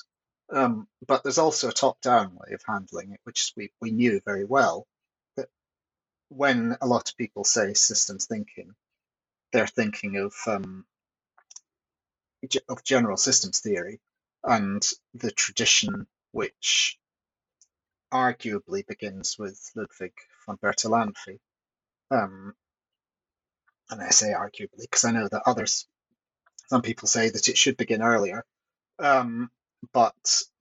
Um, 0.50 0.88
but 1.06 1.22
there's 1.22 1.38
also 1.38 1.68
a 1.68 1.72
top 1.72 2.00
down 2.00 2.34
way 2.34 2.54
of 2.54 2.62
handling 2.66 3.12
it, 3.12 3.20
which 3.24 3.52
we, 3.54 3.70
we 3.82 3.90
knew 3.90 4.20
very 4.24 4.44
well 4.44 4.86
when 6.30 6.76
a 6.80 6.88
lot 6.88 7.10
of 7.10 7.18
people 7.18 7.44
say 7.44 7.74
systems 7.74 8.26
thinking, 8.26 8.74
they're 9.52 9.68
thinking 9.68 10.16
of 10.16 10.34
um, 10.46 10.86
of 12.68 12.84
general 12.84 13.16
systems 13.16 13.60
theory 13.60 14.00
and 14.44 14.86
the 15.14 15.30
tradition 15.30 16.06
which 16.32 16.98
arguably 18.12 18.86
begins 18.86 19.36
with 19.38 19.60
Ludwig 19.76 20.12
von 20.46 20.56
Bertalanffy. 20.58 21.38
Um, 22.10 22.54
and 23.90 24.02
I 24.02 24.10
say 24.10 24.32
arguably 24.32 24.82
because 24.82 25.04
I 25.04 25.12
know 25.12 25.28
that 25.28 25.42
others, 25.46 25.86
some 26.68 26.82
people 26.82 27.08
say 27.08 27.30
that 27.30 27.48
it 27.48 27.58
should 27.58 27.76
begin 27.76 28.02
earlier. 28.02 28.44
Um, 28.98 29.50
but 29.92 30.14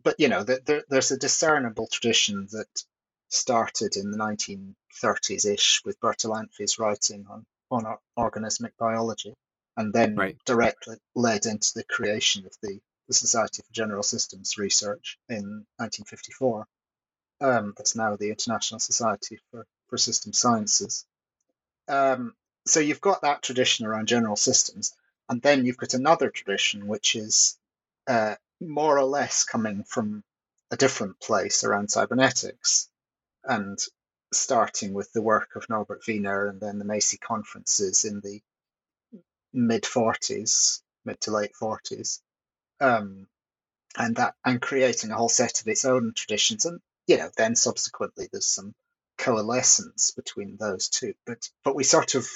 but 0.04 0.16
you 0.20 0.30
know, 0.30 0.44
there, 0.44 0.84
there's 0.90 1.12
a 1.12 1.18
discernible 1.18 1.88
tradition 1.88 2.48
that 2.52 2.84
started 3.30 3.96
in 3.96 4.12
the 4.12 4.18
1930s 4.18 5.46
ish 5.46 5.82
with 5.86 6.00
Bertalanffy's 6.00 6.80
writing 6.80 7.26
on 7.30 7.46
on 7.72 7.98
organismic 8.18 8.72
biology, 8.80 9.36
and 9.78 9.94
then 9.94 10.16
right. 10.16 10.38
directly 10.46 10.98
led 11.16 11.46
into 11.46 11.72
the 11.76 11.84
creation 11.84 12.46
of 12.46 12.54
the, 12.64 12.80
the 13.08 13.14
Society 13.14 13.62
for 13.62 13.74
General 13.74 14.04
Systems 14.04 14.58
Research 14.58 15.20
in 15.30 15.66
1954 15.78 16.66
um, 17.42 17.74
that's 17.78 17.96
now 17.96 18.16
the 18.16 18.30
International 18.30 18.80
Society 18.80 19.40
for, 19.52 19.66
for 19.88 19.98
System 19.98 20.34
Sciences. 20.34 21.06
Um, 21.88 22.34
so 22.66 22.80
you've 22.80 23.02
got 23.02 23.22
that 23.22 23.42
tradition 23.42 23.86
around 23.86 24.08
general 24.08 24.36
systems, 24.36 24.94
and 25.30 25.42
then 25.42 25.66
you've 25.66 25.78
got 25.78 25.94
another 25.94 26.30
tradition 26.30 26.88
which 26.88 27.16
is 27.16 27.58
uh, 28.08 28.36
more 28.60 28.98
or 28.98 29.06
less 29.06 29.44
coming 29.44 29.84
from 29.84 30.24
a 30.72 30.78
different 30.78 31.20
place 31.20 31.64
around 31.64 31.90
cybernetics, 31.90 32.89
and 33.50 33.80
starting 34.32 34.94
with 34.94 35.12
the 35.12 35.24
work 35.24 35.56
of 35.56 35.68
Norbert 35.70 36.06
Wiener 36.08 36.48
and 36.48 36.62
then 36.62 36.78
the 36.78 36.86
Macy 36.86 37.18
conferences 37.18 38.06
in 38.06 38.22
the 38.22 38.42
mid 39.52 39.84
40s, 39.84 40.82
mid 41.04 41.20
to 41.22 41.32
late 41.32 41.54
40s, 41.60 42.22
um, 42.80 43.28
and 43.98 44.16
that 44.18 44.36
and 44.46 44.62
creating 44.62 45.10
a 45.10 45.16
whole 45.16 45.30
set 45.30 45.62
of 45.62 45.68
its 45.68 45.84
own 45.84 46.14
traditions. 46.14 46.66
And 46.66 46.80
you 47.08 47.18
know, 47.18 47.32
then 47.36 47.56
subsequently 47.56 48.30
there's 48.32 48.46
some 48.46 48.76
coalescence 49.18 50.12
between 50.12 50.58
those 50.58 50.88
two. 50.88 51.16
But 51.26 51.50
but 51.64 51.76
we 51.76 51.84
sort 51.84 52.14
of 52.14 52.30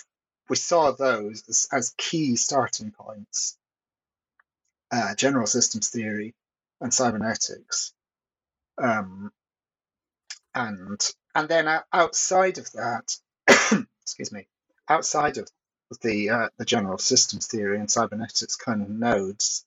we 0.50 0.56
saw 0.56 0.92
those 0.92 1.44
as, 1.48 1.68
as 1.72 1.96
key 1.98 2.36
starting 2.36 2.92
points. 2.92 3.56
Uh, 4.92 5.16
general 5.16 5.48
systems 5.48 5.90
theory 5.90 6.36
and 6.80 6.94
cybernetics, 6.94 7.94
um, 8.78 9.32
and 10.56 11.00
and 11.36 11.50
then 11.50 11.68
outside 11.92 12.58
of 12.58 12.72
that, 12.74 13.18
excuse 14.02 14.32
me, 14.32 14.48
outside 14.88 15.38
of 15.38 15.50
the 16.02 16.30
uh, 16.30 16.50
the 16.58 16.66
general 16.66 16.98
systems 16.98 17.48
theory 17.48 17.80
and 17.80 17.90
cybernetics 17.90 18.56
kind 18.56 18.82
of 18.82 18.90
nodes, 18.90 19.66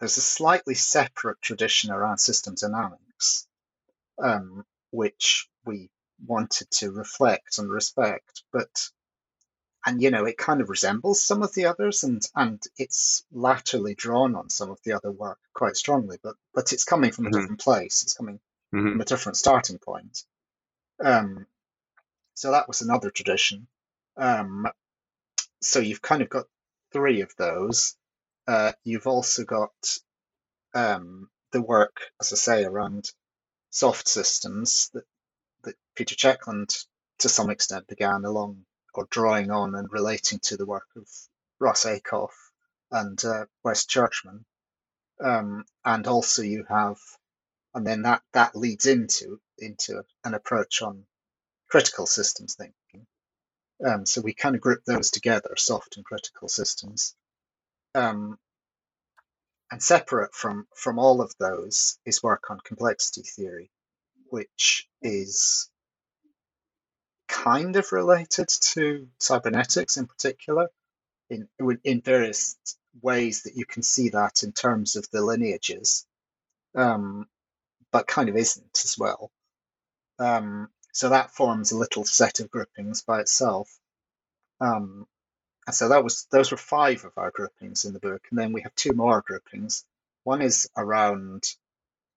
there's 0.00 0.16
a 0.16 0.22
slightly 0.22 0.74
separate 0.74 1.40
tradition 1.40 1.90
around 1.90 2.18
system 2.18 2.54
dynamics 2.54 3.46
um, 4.18 4.64
which 4.90 5.48
we 5.64 5.90
wanted 6.26 6.70
to 6.70 6.90
reflect 6.90 7.58
and 7.58 7.70
respect. 7.70 8.42
But 8.52 8.88
and 9.84 10.00
you 10.00 10.10
know 10.10 10.24
it 10.24 10.38
kind 10.38 10.60
of 10.60 10.70
resembles 10.70 11.22
some 11.22 11.42
of 11.42 11.54
the 11.54 11.66
others 11.66 12.04
and 12.04 12.22
and 12.36 12.62
it's 12.78 13.24
laterally 13.32 13.94
drawn 13.94 14.34
on 14.34 14.48
some 14.48 14.70
of 14.70 14.78
the 14.84 14.92
other 14.92 15.10
work 15.10 15.38
quite 15.54 15.76
strongly 15.76 16.18
but 16.22 16.36
but 16.54 16.72
it's 16.72 16.84
coming 16.84 17.10
from 17.10 17.26
a 17.26 17.30
mm-hmm. 17.30 17.40
different 17.40 17.60
place 17.60 18.02
it's 18.02 18.14
coming 18.14 18.38
mm-hmm. 18.74 18.92
from 18.92 19.00
a 19.00 19.04
different 19.04 19.36
starting 19.36 19.78
point 19.78 20.24
um 21.04 21.46
so 22.34 22.50
that 22.52 22.68
was 22.68 22.82
another 22.82 23.10
tradition 23.10 23.66
um 24.16 24.66
so 25.60 25.78
you've 25.78 26.02
kind 26.02 26.22
of 26.22 26.28
got 26.28 26.46
three 26.92 27.20
of 27.20 27.34
those 27.36 27.96
uh 28.46 28.72
you've 28.84 29.06
also 29.06 29.44
got 29.44 29.72
um 30.74 31.28
the 31.52 31.62
work 31.62 32.00
as 32.20 32.32
i 32.32 32.36
say 32.36 32.64
around 32.64 33.10
soft 33.72 34.06
systems 34.06 34.90
that, 34.92 35.04
that 35.64 35.74
Peter 35.96 36.14
Checkland 36.14 36.76
to 37.18 37.28
some 37.28 37.50
extent 37.50 37.86
began 37.86 38.24
along 38.24 38.64
or 38.94 39.06
drawing 39.10 39.50
on 39.50 39.74
and 39.74 39.90
relating 39.90 40.38
to 40.40 40.56
the 40.56 40.66
work 40.66 40.88
of 40.96 41.08
Russ 41.58 41.86
Ackoff 41.86 42.32
and 42.90 43.24
uh, 43.24 43.46
Wes 43.64 43.86
Churchman. 43.86 44.44
Um, 45.20 45.64
and 45.84 46.06
also 46.06 46.42
you 46.42 46.64
have, 46.68 46.98
and 47.74 47.86
then 47.86 48.02
that, 48.02 48.22
that 48.32 48.56
leads 48.56 48.86
into 48.86 49.40
into 49.58 50.02
an 50.24 50.34
approach 50.34 50.82
on 50.82 51.04
critical 51.68 52.06
systems 52.06 52.54
thinking. 52.54 53.06
Um, 53.84 54.06
so 54.06 54.20
we 54.20 54.34
kind 54.34 54.54
of 54.54 54.60
group 54.60 54.84
those 54.84 55.10
together, 55.10 55.54
soft 55.56 55.96
and 55.96 56.04
critical 56.04 56.48
systems. 56.48 57.14
Um, 57.94 58.38
and 59.70 59.82
separate 59.82 60.34
from, 60.34 60.66
from 60.76 60.98
all 60.98 61.22
of 61.22 61.32
those 61.40 61.98
is 62.04 62.22
work 62.22 62.50
on 62.50 62.60
complexity 62.62 63.22
theory, 63.22 63.70
which 64.28 64.86
is 65.00 65.70
kind 67.26 67.76
of 67.76 67.90
related 67.90 68.48
to 68.48 69.08
cybernetics 69.18 69.96
in 69.96 70.06
particular, 70.06 70.68
in, 71.30 71.48
in 71.84 72.02
various 72.02 72.58
ways 73.00 73.44
that 73.44 73.56
you 73.56 73.64
can 73.64 73.82
see 73.82 74.10
that 74.10 74.42
in 74.42 74.52
terms 74.52 74.96
of 74.96 75.08
the 75.10 75.22
lineages, 75.22 76.06
um, 76.74 77.26
but 77.92 78.06
kind 78.06 78.28
of 78.28 78.36
isn't 78.36 78.80
as 78.84 78.96
well. 78.98 79.30
Um, 80.18 80.68
so 80.92 81.10
that 81.10 81.30
forms 81.30 81.72
a 81.72 81.78
little 81.78 82.04
set 82.04 82.40
of 82.40 82.50
groupings 82.50 83.02
by 83.02 83.20
itself. 83.20 83.70
Um, 84.60 85.06
and 85.66 85.74
so 85.74 85.88
that 85.90 86.02
was 86.02 86.26
those 86.30 86.50
were 86.50 86.56
five 86.56 87.04
of 87.04 87.12
our 87.16 87.30
groupings 87.30 87.84
in 87.84 87.92
the 87.92 88.00
book, 88.00 88.22
and 88.30 88.38
then 88.38 88.52
we 88.52 88.62
have 88.62 88.74
two 88.74 88.92
more 88.92 89.22
groupings. 89.22 89.84
One 90.24 90.42
is 90.42 90.68
around 90.76 91.44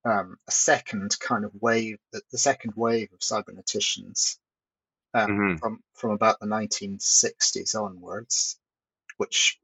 um, 0.04 0.38
a 0.46 0.50
second 0.50 1.18
kind 1.20 1.44
of 1.44 1.52
wave, 1.60 1.98
the, 2.12 2.22
the 2.30 2.38
second 2.38 2.74
wave 2.76 3.12
of 3.12 3.20
cyberneticians 3.20 4.38
um, 5.14 5.30
mm-hmm. 5.30 5.56
from 5.56 5.82
from 5.94 6.10
about 6.10 6.40
the 6.40 6.46
1960s 6.46 7.80
onwards, 7.80 8.58
which, 9.16 9.58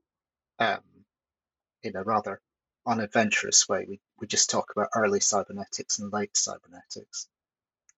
um, 0.59 0.81
in 1.83 1.97
a 1.97 2.03
rather 2.03 2.41
unadventurous 2.87 3.69
way, 3.69 3.87
we, 3.89 4.01
we 4.21 4.27
just 4.27 4.51
talk 4.51 4.73
about 4.75 4.89
early 4.95 5.21
cybernetics 5.21 5.99
and 5.99 6.13
late 6.13 6.37
cybernetics. 6.37 7.29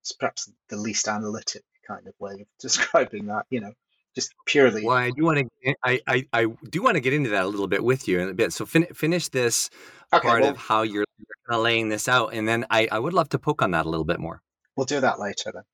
It's 0.01 0.13
perhaps 0.13 0.51
the 0.69 0.77
least 0.77 1.09
analytic 1.09 1.63
kind 1.87 2.07
of 2.07 2.15
way 2.19 2.33
of 2.33 2.47
describing 2.61 3.27
that. 3.27 3.47
You 3.51 3.61
know, 3.61 3.73
just 4.15 4.35
purely. 4.47 4.85
Well, 4.85 4.97
I 4.97 5.11
do 5.11 5.25
want 5.25 5.39
to. 5.39 5.75
I, 5.83 6.01
I, 6.07 6.27
I 6.33 6.47
do 6.69 6.83
want 6.83 6.97
to 6.97 7.01
get 7.01 7.13
into 7.13 7.31
that 7.31 7.45
a 7.45 7.49
little 7.49 7.69
bit 7.69 7.83
with 7.83 8.07
you 8.09 8.21
in 8.21 8.29
a 8.29 8.35
bit. 8.35 8.53
So 8.53 8.67
fin- 8.67 8.93
finish 8.95 9.29
this 9.29 9.71
okay, 10.13 10.27
part 10.27 10.43
well, 10.43 10.51
of 10.51 10.57
how 10.57 10.83
you're, 10.83 11.05
kind 11.49 11.59
of 11.59 11.65
laying 11.65 11.89
this 11.89 12.09
out, 12.09 12.33
and 12.33 12.47
then 12.47 12.67
I, 12.71 12.89
I 12.91 12.99
would 12.99 13.13
love 13.13 13.29
to 13.31 13.39
poke 13.39 13.63
on 13.63 13.73
that 13.73 13.87
a 13.87 13.89
little 13.89 14.05
bit 14.05 14.19
more. 14.19 14.43
We'll 14.77 14.87
do 14.87 15.01
that 15.01 15.21
later 15.21 15.53
then. 15.53 15.65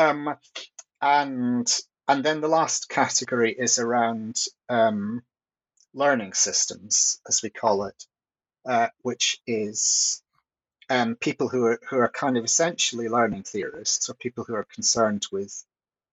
Um, 0.00 0.36
and 1.00 1.80
and 2.08 2.24
then 2.24 2.40
the 2.40 2.48
last 2.48 2.88
category 2.88 3.52
is 3.52 3.78
around 3.78 4.42
um, 4.68 5.22
learning 5.94 6.34
systems, 6.34 7.20
as 7.28 7.42
we 7.42 7.50
call 7.50 7.84
it, 7.84 8.04
uh, 8.66 8.88
which 9.02 9.40
is 9.46 10.22
um, 10.90 11.16
people 11.16 11.48
who 11.48 11.64
are 11.64 11.80
who 11.88 11.98
are 11.98 12.08
kind 12.08 12.36
of 12.36 12.44
essentially 12.44 13.08
learning 13.08 13.42
theorists, 13.42 14.08
or 14.08 14.14
people 14.14 14.44
who 14.44 14.54
are 14.54 14.64
concerned 14.64 15.26
with 15.32 15.64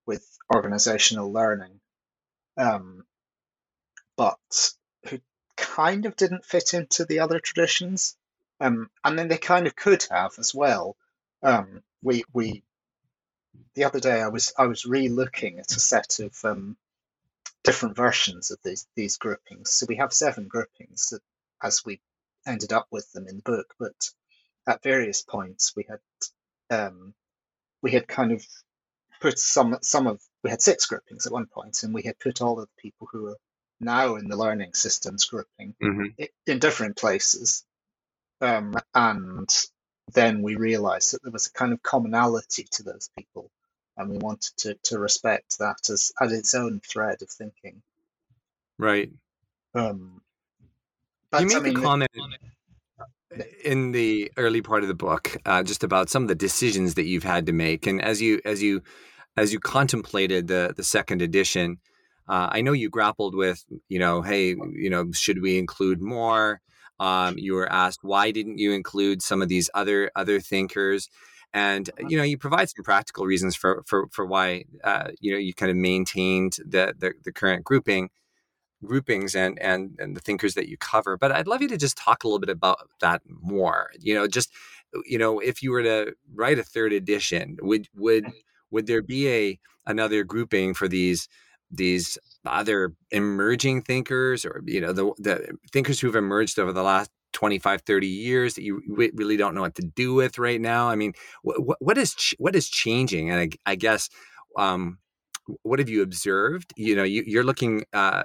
with 0.05 0.37
organizational 0.53 1.31
learning, 1.31 1.79
um, 2.57 3.05
but 4.17 4.39
who 5.07 5.19
kind 5.55 6.05
of 6.05 6.15
didn't 6.15 6.45
fit 6.45 6.73
into 6.73 7.05
the 7.05 7.19
other 7.19 7.39
traditions, 7.39 8.15
um, 8.59 8.89
and 9.03 9.17
then 9.17 9.27
they 9.27 9.37
kind 9.37 9.67
of 9.67 9.75
could 9.75 10.05
have 10.09 10.33
as 10.39 10.53
well. 10.53 10.95
Um, 11.43 11.83
we 12.01 12.23
we 12.33 12.63
the 13.75 13.85
other 13.85 13.99
day 13.99 14.21
I 14.21 14.29
was 14.29 14.53
I 14.57 14.67
was 14.67 14.85
re-looking 14.85 15.59
at 15.59 15.71
a 15.75 15.79
set 15.79 16.19
of 16.19 16.37
um, 16.43 16.77
different 17.63 17.95
versions 17.95 18.51
of 18.51 18.59
these 18.63 18.87
these 18.95 19.17
groupings. 19.17 19.71
So 19.71 19.85
we 19.87 19.97
have 19.97 20.13
seven 20.13 20.47
groupings 20.47 21.13
as 21.61 21.85
we 21.85 22.01
ended 22.47 22.73
up 22.73 22.87
with 22.91 23.11
them 23.13 23.27
in 23.27 23.37
the 23.37 23.43
book, 23.43 23.73
but 23.79 23.95
at 24.67 24.83
various 24.83 25.21
points 25.23 25.73
we 25.75 25.85
had 25.89 25.99
um, 26.71 27.13
we 27.81 27.91
had 27.91 28.07
kind 28.07 28.31
of 28.31 28.45
put 29.21 29.39
some 29.39 29.77
some 29.81 30.07
of 30.07 30.21
we 30.43 30.49
had 30.49 30.61
six 30.61 30.85
groupings 30.87 31.25
at 31.25 31.33
one 31.33 31.47
point, 31.47 31.83
and 31.83 31.93
we 31.93 32.03
had 32.03 32.19
put 32.19 32.41
all 32.41 32.59
of 32.59 32.67
the 32.67 32.81
people 32.81 33.07
who 33.11 33.23
were 33.23 33.37
now 33.79 34.15
in 34.15 34.29
the 34.29 34.37
learning 34.37 34.73
systems 34.73 35.25
grouping 35.25 35.75
Mm-hmm. 35.83 36.23
in 36.47 36.59
different 36.59 36.97
places, 36.97 37.65
um, 38.41 38.75
and 38.95 39.49
then 40.13 40.41
we 40.41 40.55
realised 40.55 41.13
that 41.13 41.23
there 41.23 41.31
was 41.31 41.47
a 41.47 41.53
kind 41.53 41.73
of 41.73 41.83
commonality 41.83 42.67
to 42.71 42.83
those 42.83 43.09
people, 43.17 43.51
and 43.97 44.09
we 44.09 44.17
wanted 44.17 44.55
to 44.57 44.75
to 44.85 44.99
respect 44.99 45.59
that 45.59 45.89
as 45.89 46.11
as 46.21 46.33
its 46.33 46.55
own 46.55 46.81
thread 46.81 47.21
of 47.21 47.29
thinking. 47.29 47.81
Right. 48.79 49.11
Um, 49.75 50.21
you 51.39 51.47
made 51.47 51.55
I 51.55 51.59
mean, 51.59 51.73
the 51.73 51.81
comment 51.81 52.11
in 53.63 53.91
the 53.91 54.31
early 54.37 54.61
part 54.61 54.83
of 54.83 54.87
the 54.87 54.93
book 54.93 55.37
uh, 55.45 55.63
just 55.63 55.83
about 55.83 56.09
some 56.09 56.23
of 56.23 56.27
the 56.27 56.35
decisions 56.35 56.95
that 56.95 57.05
you've 57.05 57.23
had 57.23 57.45
to 57.45 57.53
make, 57.53 57.87
and 57.87 58.01
as 58.01 58.21
you 58.21 58.41
as 58.45 58.61
you 58.61 58.81
as 59.37 59.53
you 59.53 59.59
contemplated 59.59 60.47
the 60.47 60.73
the 60.75 60.83
second 60.83 61.21
edition, 61.21 61.77
uh, 62.27 62.49
I 62.51 62.61
know 62.61 62.73
you 62.73 62.89
grappled 62.89 63.35
with 63.35 63.63
you 63.87 63.99
know, 63.99 64.21
hey, 64.21 64.55
you 64.73 64.89
know, 64.89 65.11
should 65.11 65.41
we 65.41 65.57
include 65.57 66.01
more? 66.01 66.61
Um, 66.99 67.37
you 67.37 67.55
were 67.55 67.71
asked 67.71 67.99
why 68.03 68.31
didn't 68.31 68.59
you 68.59 68.73
include 68.73 69.21
some 69.21 69.41
of 69.41 69.47
these 69.47 69.69
other 69.73 70.11
other 70.15 70.39
thinkers, 70.39 71.09
and 71.53 71.89
you 72.07 72.17
know 72.17 72.23
you 72.23 72.37
provide 72.37 72.69
some 72.69 72.83
practical 72.83 73.25
reasons 73.25 73.55
for 73.55 73.83
for 73.87 74.07
for 74.11 74.25
why 74.25 74.65
uh, 74.83 75.09
you 75.19 75.31
know 75.31 75.37
you 75.37 75.53
kind 75.53 75.71
of 75.71 75.77
maintained 75.77 76.57
the 76.65 76.93
the, 76.97 77.13
the 77.23 77.31
current 77.31 77.63
grouping 77.63 78.09
groupings 78.83 79.35
and 79.35 79.59
and 79.59 79.95
and 79.99 80.15
the 80.15 80.21
thinkers 80.21 80.53
that 80.55 80.67
you 80.67 80.77
cover 80.77 81.17
but 81.17 81.31
i'd 81.31 81.47
love 81.47 81.61
you 81.61 81.67
to 81.67 81.77
just 81.77 81.97
talk 81.97 82.23
a 82.23 82.27
little 82.27 82.39
bit 82.39 82.49
about 82.49 82.89
that 82.99 83.21
more 83.27 83.91
you 83.99 84.13
know 84.13 84.27
just 84.27 84.51
you 85.05 85.17
know 85.17 85.39
if 85.39 85.61
you 85.61 85.71
were 85.71 85.83
to 85.83 86.13
write 86.33 86.59
a 86.59 86.63
third 86.63 86.93
edition 86.93 87.57
would 87.61 87.87
would 87.95 88.25
would 88.71 88.87
there 88.87 89.01
be 89.01 89.29
a 89.29 89.59
another 89.85 90.23
grouping 90.23 90.73
for 90.73 90.87
these 90.87 91.27
these 91.71 92.17
other 92.45 92.93
emerging 93.11 93.81
thinkers 93.81 94.45
or 94.45 94.61
you 94.65 94.81
know 94.81 94.91
the 94.93 95.11
the 95.17 95.57
thinkers 95.71 95.99
who've 95.99 96.15
emerged 96.15 96.59
over 96.59 96.73
the 96.73 96.83
last 96.83 97.09
25 97.33 97.81
30 97.83 98.07
years 98.07 98.55
that 98.55 98.63
you 98.63 98.81
really 98.89 99.37
don't 99.37 99.55
know 99.55 99.61
what 99.61 99.75
to 99.75 99.81
do 99.81 100.13
with 100.13 100.37
right 100.37 100.59
now? 100.59 100.89
I 100.89 100.95
mean 100.95 101.13
what 101.43 101.81
what 101.81 101.97
is 101.97 102.35
what 102.37 102.55
is 102.55 102.69
changing? 102.69 103.29
And 103.29 103.39
i, 103.39 103.71
I 103.71 103.75
guess 103.75 104.09
um 104.57 104.99
what 105.63 105.79
have 105.79 105.89
you 105.89 106.01
observed? 106.01 106.73
You 106.75 106.95
know 106.95 107.03
you, 107.03 107.23
you're 107.25 107.43
looking 107.43 107.85
uh 107.93 108.23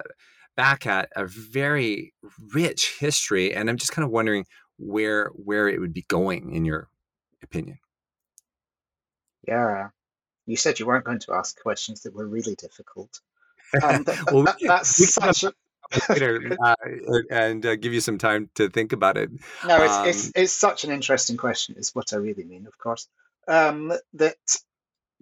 back 0.57 0.85
at 0.85 1.09
a 1.15 1.25
very 1.25 2.13
rich 2.53 2.97
history 2.99 3.53
and 3.53 3.69
i'm 3.69 3.77
just 3.77 3.93
kind 3.93 4.03
of 4.03 4.11
wondering 4.11 4.45
where 4.77 5.29
where 5.33 5.69
it 5.69 5.79
would 5.79 5.93
be 5.93 6.03
going 6.09 6.53
in 6.53 6.65
your 6.65 6.89
opinion 7.41 7.79
yeah, 9.47 9.89
you 10.45 10.57
said 10.57 10.79
you 10.79 10.85
weren't 10.85 11.05
going 11.05 11.19
to 11.19 11.33
ask 11.33 11.59
questions 11.59 12.01
that 12.01 12.13
were 12.13 12.27
really 12.27 12.55
difficult. 12.55 13.21
Um, 13.81 14.05
well, 14.31 14.43
that- 14.43 14.59
can- 14.59 14.67
that's 14.67 14.99
we 14.99 15.05
such 15.05 15.43
a 15.43 15.53
later 16.09 16.55
uh, 16.63 16.75
and 17.31 17.65
uh, 17.65 17.75
give 17.77 17.93
you 17.93 18.01
some 18.01 18.17
time 18.17 18.49
to 18.55 18.69
think 18.69 18.91
about 18.91 19.15
it 19.15 19.29
no, 19.65 19.81
it's, 19.81 20.05
it's 20.05 20.25
Um, 20.25 20.31
it's 20.35 20.51
such 20.51 20.83
an 20.83 20.91
interesting 20.91 21.37
question. 21.37 21.75
Is 21.77 21.95
what 21.95 22.11
I 22.11 22.17
really 22.17 22.43
mean, 22.43 22.67
of 22.67 22.77
course. 22.77 23.07
Um, 23.47 23.93
that 24.15 24.35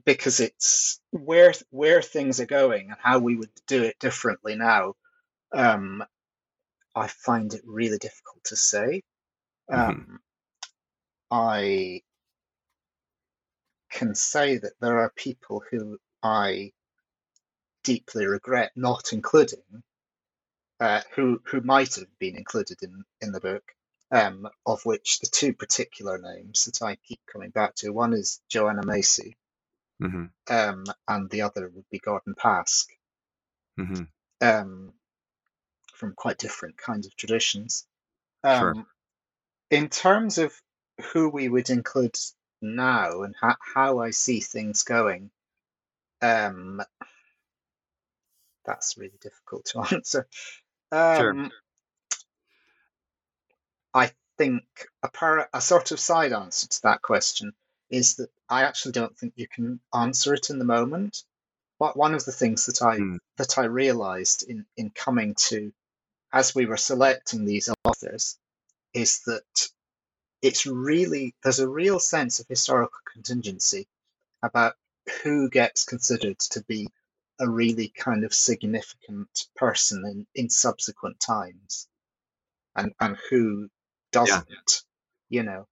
because 0.05 0.39
it's 0.39 0.99
where 1.11 1.53
where 1.69 2.01
things 2.01 2.39
are 2.39 2.47
going 2.47 2.89
and 2.89 2.97
how 2.99 3.19
we 3.19 3.35
would 3.35 3.51
do 3.67 3.83
it 3.83 3.99
differently 3.99 4.55
now. 4.55 4.95
Um, 5.53 6.03
I 6.95 7.07
find 7.07 7.53
it 7.53 7.61
really 7.65 7.97
difficult 7.97 8.43
to 8.45 8.55
say. 8.55 9.03
Mhm. 9.71 9.77
Um, 9.77 10.19
I 11.31 12.03
can 13.91 14.15
say 14.15 14.57
that 14.57 14.73
there 14.81 14.99
are 14.99 15.11
people 15.15 15.63
who 15.71 15.99
I 16.23 16.73
deeply 17.83 18.25
regret 18.27 18.71
not 18.75 19.13
including, 19.13 19.83
uh, 20.79 21.01
who 21.15 21.41
who 21.45 21.61
might 21.61 21.95
have 21.95 22.19
been 22.19 22.35
included 22.37 22.83
in 22.83 23.05
in 23.21 23.31
the 23.31 23.41
book. 23.41 23.63
Um, 24.11 24.47
of 24.65 24.85
which 24.85 25.19
the 25.19 25.27
two 25.27 25.53
particular 25.53 26.17
names 26.17 26.65
that 26.65 26.81
I 26.81 26.95
keep 26.97 27.21
coming 27.31 27.51
back 27.51 27.75
to, 27.75 27.91
one 27.91 28.13
is 28.13 28.41
Joanna 28.49 28.85
Macy, 28.85 29.37
mhm, 30.01 30.31
um, 30.49 30.85
and 31.07 31.29
the 31.29 31.43
other 31.43 31.69
would 31.69 31.89
be 31.89 31.99
Gordon 31.99 32.35
Pask, 32.35 32.87
mhm. 33.79 34.07
um, 34.41 34.93
from 35.95 36.13
quite 36.13 36.37
different 36.37 36.77
kinds 36.77 37.07
of 37.07 37.15
traditions. 37.15 37.85
Um, 38.43 38.59
Sure. 38.59 38.85
In 39.71 39.89
terms 39.89 40.37
of 40.37 40.53
who 41.11 41.29
we 41.29 41.49
would 41.49 41.69
include 41.69 42.17
now 42.61 43.23
and 43.23 43.35
ha- 43.39 43.57
how 43.59 43.99
I 43.99 44.11
see 44.11 44.39
things 44.39 44.83
going, 44.83 45.31
um, 46.21 46.81
that's 48.65 48.97
really 48.97 49.17
difficult 49.21 49.65
to 49.65 49.79
answer. 49.93 50.27
Sure. 50.91 51.31
Um, 51.31 51.51
I 53.93 54.11
think 54.37 54.63
a, 55.03 55.09
par- 55.09 55.49
a 55.53 55.61
sort 55.61 55.91
of 55.91 55.99
side 55.99 56.33
answer 56.33 56.67
to 56.67 56.81
that 56.83 57.01
question 57.01 57.53
is 57.89 58.15
that 58.15 58.29
I 58.49 58.63
actually 58.63 58.91
don't 58.93 59.17
think 59.17 59.33
you 59.35 59.47
can 59.47 59.79
answer 59.93 60.33
it 60.33 60.49
in 60.49 60.59
the 60.59 60.65
moment. 60.65 61.23
But 61.79 61.97
one 61.97 62.13
of 62.13 62.23
the 62.25 62.31
things 62.31 62.67
that 62.67 62.81
I 62.81 62.97
Mm. 62.99 63.19
that 63.37 63.57
I 63.57 63.65
realized 63.65 64.43
in 64.47 64.65
in 64.77 64.91
coming 64.91 65.35
to 65.49 65.73
as 66.35 66.53
we 66.53 66.65
were 66.65 66.77
selecting 66.77 67.45
these 67.45 67.69
authors 67.85 68.37
is 68.93 69.21
that 69.25 69.69
it's 70.41 70.65
really 70.65 71.33
there's 71.43 71.59
a 71.59 71.67
real 71.67 71.97
sense 71.97 72.39
of 72.39 72.47
historical 72.47 72.99
contingency 73.11 73.87
about 74.43 74.75
who 75.23 75.49
gets 75.49 75.85
considered 75.85 76.37
to 76.37 76.61
be 76.65 76.89
a 77.39 77.49
really 77.49 77.87
kind 77.87 78.25
of 78.25 78.33
significant 78.33 79.29
person 79.55 80.03
in, 80.05 80.27
in 80.35 80.49
subsequent 80.49 81.19
times 81.19 81.87
and 82.75 82.93
and 82.99 83.17
who 83.29 83.69
doesn't 84.11 84.83
you 85.29 85.43
know 85.43 85.65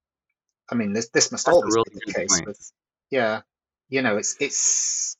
i 0.70 0.74
mean 0.74 0.94
this 0.94 1.10
this 1.10 1.30
must 1.30 1.44
That's 1.44 1.56
always 1.56 1.74
really 1.74 1.84
be 1.92 2.00
the 2.06 2.12
case 2.12 2.32
point. 2.32 2.46
with 2.46 2.72
yeah 3.10 3.42
you 3.90 4.00
know 4.00 4.16
it's 4.16 4.36
it's 4.40 5.16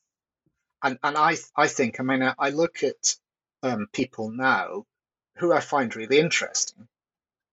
and 0.81 0.97
and 1.03 1.15
i 1.17 1.35
i 1.55 1.67
think 1.67 1.99
i 1.99 2.03
mean 2.03 2.23
i, 2.23 2.33
I 2.37 2.49
look 2.49 2.83
at 2.83 3.15
um 3.61 3.87
people 3.93 4.31
now 4.31 4.85
who 5.37 5.53
i 5.53 5.59
find 5.61 5.95
really 5.95 6.19
interesting 6.19 6.87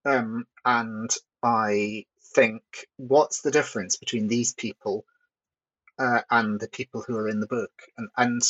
um 0.05 0.45
and 0.65 1.11
i 1.43 2.05
think 2.35 2.63
what's 2.97 3.41
the 3.41 3.51
difference 3.51 3.97
between 3.97 4.27
these 4.27 4.53
people 4.53 4.97
uh, 5.97 6.21
and 6.29 6.59
the 6.59 6.67
people 6.67 7.01
who 7.01 7.17
are 7.17 7.29
in 7.29 7.39
the 7.39 7.47
book? 7.47 7.71
And 7.97 8.09
and 8.17 8.41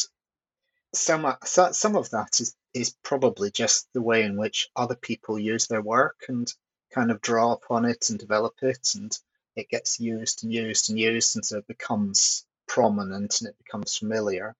some 0.94 1.26
so- 1.46 1.74
some 1.74 1.98
of 1.98 2.12
that 2.12 2.42
is 2.42 2.56
is 2.74 2.96
probably 3.04 3.52
just 3.52 3.88
the 3.94 4.02
way 4.02 4.24
in 4.24 4.38
which 4.38 4.70
other 4.76 4.96
people 4.96 5.40
use 5.40 5.68
their 5.68 5.82
work 5.82 6.26
and 6.30 6.52
kind 6.94 7.12
of 7.12 7.22
draw 7.22 7.54
upon 7.54 7.86
it 7.86 8.10
and 8.10 8.20
develop 8.20 8.56
it 8.64 8.96
and 8.96 9.12
it 9.56 9.70
gets 9.70 10.00
used 10.00 10.44
and 10.44 10.54
used 10.54 10.90
and 10.90 11.00
used 11.00 11.36
and 11.36 11.46
so 11.46 11.60
it 11.60 11.68
becomes 11.68 12.46
prominent 12.68 13.42
and 13.42 13.50
it 13.50 13.58
becomes 13.60 13.98
familiar. 13.98 14.56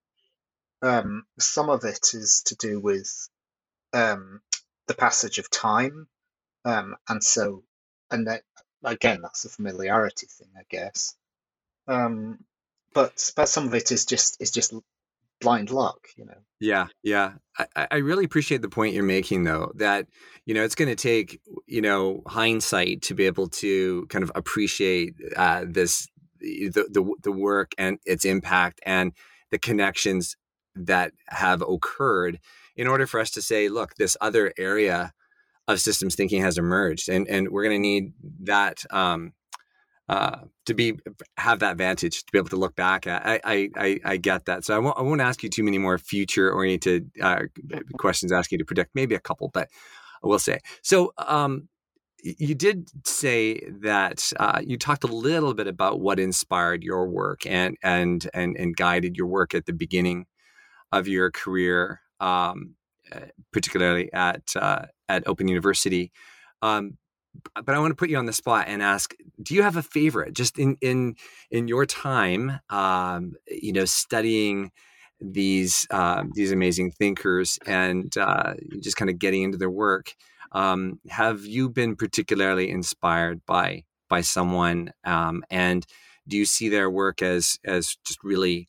Um, 0.82 1.26
some 1.38 1.70
of 1.70 1.84
it 1.84 2.14
is 2.14 2.42
to 2.46 2.56
do 2.56 2.80
with 2.80 3.28
um, 3.94 4.42
the 4.86 4.94
passage 4.94 5.38
of 5.38 5.50
time. 5.50 6.06
Um, 6.64 6.96
and 7.08 7.22
so 7.22 7.62
and 8.10 8.26
that 8.26 8.42
again 8.82 9.20
that's 9.22 9.44
a 9.44 9.48
familiarity 9.48 10.26
thing 10.26 10.48
i 10.58 10.62
guess. 10.70 11.14
Um, 11.88 12.38
but 12.94 13.32
but 13.36 13.48
some 13.48 13.66
of 13.66 13.74
it 13.74 13.92
is 13.92 14.06
just 14.06 14.40
is 14.40 14.50
just 14.50 14.74
blind 15.40 15.70
luck 15.70 16.06
you 16.16 16.24
know? 16.24 16.38
Yeah, 16.64 16.86
yeah. 17.02 17.32
I, 17.58 17.88
I 17.90 17.96
really 17.96 18.24
appreciate 18.24 18.62
the 18.62 18.70
point 18.70 18.94
you're 18.94 19.04
making, 19.04 19.44
though, 19.44 19.72
that, 19.74 20.06
you 20.46 20.54
know, 20.54 20.64
it's 20.64 20.74
going 20.74 20.88
to 20.88 20.96
take, 20.96 21.40
you 21.66 21.82
know, 21.82 22.22
hindsight 22.26 23.02
to 23.02 23.14
be 23.14 23.26
able 23.26 23.48
to 23.48 24.06
kind 24.08 24.22
of 24.22 24.32
appreciate 24.34 25.14
uh, 25.36 25.66
this, 25.68 26.08
the, 26.40 26.70
the, 26.70 27.14
the 27.22 27.32
work 27.32 27.72
and 27.76 27.98
its 28.06 28.24
impact 28.24 28.80
and 28.86 29.12
the 29.50 29.58
connections 29.58 30.36
that 30.74 31.12
have 31.28 31.60
occurred 31.60 32.40
in 32.76 32.86
order 32.86 33.06
for 33.06 33.20
us 33.20 33.30
to 33.32 33.42
say, 33.42 33.68
look, 33.68 33.94
this 33.94 34.16
other 34.20 34.52
area 34.58 35.12
of 35.66 35.80
systems 35.80 36.14
thinking 36.14 36.42
has 36.42 36.58
emerged. 36.58 37.08
And, 37.08 37.26
and 37.28 37.48
we're 37.48 37.64
going 37.64 37.76
to 37.76 37.88
need 37.88 38.12
that. 38.40 38.84
Um, 38.90 39.32
uh, 40.06 40.40
to 40.66 40.74
be 40.74 40.98
have 41.38 41.60
that 41.60 41.78
vantage 41.78 42.24
to 42.24 42.32
be 42.32 42.38
able 42.38 42.50
to 42.50 42.56
look 42.56 42.76
back 42.76 43.06
at. 43.06 43.22
I 43.24 43.70
I, 43.74 44.00
I, 44.04 44.16
get 44.18 44.44
that. 44.44 44.62
So 44.62 44.76
I 44.76 44.78
won't 44.78 44.98
I 44.98 45.02
won't 45.02 45.22
ask 45.22 45.42
you 45.42 45.48
too 45.48 45.62
many 45.62 45.78
more 45.78 45.96
future 45.96 46.52
oriented 46.52 47.10
uh, 47.22 47.44
questions. 47.98 48.30
Ask 48.30 48.52
you 48.52 48.58
to 48.58 48.66
predict 48.66 48.90
maybe 48.94 49.14
a 49.14 49.20
couple, 49.20 49.48
but 49.48 49.68
I 50.22 50.26
will 50.26 50.38
say. 50.38 50.58
So, 50.82 51.12
um, 51.18 51.68
you 52.22 52.54
did 52.54 52.90
say 53.06 53.60
that 53.82 54.32
uh, 54.40 54.60
you 54.64 54.78
talked 54.78 55.04
a 55.04 55.08
little 55.08 55.52
bit 55.52 55.66
about 55.66 56.00
what 56.00 56.18
inspired 56.18 56.82
your 56.82 57.06
work 57.06 57.44
and 57.46 57.76
and 57.82 58.28
and 58.32 58.56
and 58.56 58.76
guided 58.76 59.16
your 59.16 59.26
work 59.26 59.54
at 59.54 59.66
the 59.66 59.74
beginning 59.74 60.24
of 60.90 61.06
your 61.06 61.30
career, 61.30 62.00
um, 62.24 62.74
uh, 63.12 63.20
particularly 63.52 64.12
at 64.12 64.56
uh, 64.56 64.86
at 65.08 65.26
Open 65.28 65.46
University. 65.46 66.10
Um, 66.62 66.96
but 67.54 67.74
I 67.74 67.78
want 67.78 67.90
to 67.90 67.96
put 67.96 68.10
you 68.10 68.16
on 68.16 68.26
the 68.26 68.32
spot 68.32 68.64
and 68.68 68.82
ask: 68.82 69.14
Do 69.42 69.54
you 69.54 69.62
have 69.62 69.76
a 69.76 69.82
favorite, 69.82 70.34
just 70.34 70.58
in 70.58 70.76
in 70.80 71.16
in 71.50 71.68
your 71.68 71.84
time, 71.84 72.60
um, 72.70 73.34
you 73.48 73.72
know, 73.72 73.84
studying 73.84 74.72
these 75.20 75.86
uh, 75.90 76.24
these 76.34 76.50
amazing 76.50 76.92
thinkers 76.92 77.58
and 77.66 78.16
uh, 78.16 78.54
just 78.80 78.96
kind 78.96 79.10
of 79.10 79.18
getting 79.18 79.42
into 79.42 79.58
their 79.58 79.70
work? 79.70 80.14
Um, 80.52 81.00
have 81.08 81.44
you 81.44 81.68
been 81.68 81.96
particularly 81.96 82.70
inspired 82.70 83.44
by 83.44 83.84
by 84.08 84.22
someone, 84.22 84.92
um, 85.04 85.44
and 85.50 85.84
do 86.26 86.38
you 86.38 86.46
see 86.46 86.70
their 86.70 86.88
work 86.88 87.20
as 87.20 87.58
as 87.64 87.96
just 88.06 88.24
really 88.24 88.68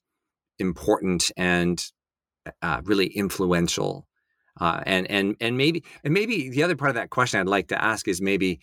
important 0.60 1.32
and 1.38 1.92
uh, 2.62 2.82
really 2.84 3.08
influential? 3.08 4.08
Uh, 4.60 4.82
and 4.86 5.10
and 5.12 5.36
and 5.42 5.58
maybe 5.58 5.84
and 6.04 6.14
maybe 6.14 6.50
the 6.50 6.64
other 6.64 6.78
part 6.78 6.90
of 6.90 6.96
that 6.96 7.10
question 7.10 7.40
I'd 7.40 7.48
like 7.48 7.68
to 7.70 7.84
ask 7.84 8.08
is 8.08 8.22
maybe 8.22 8.62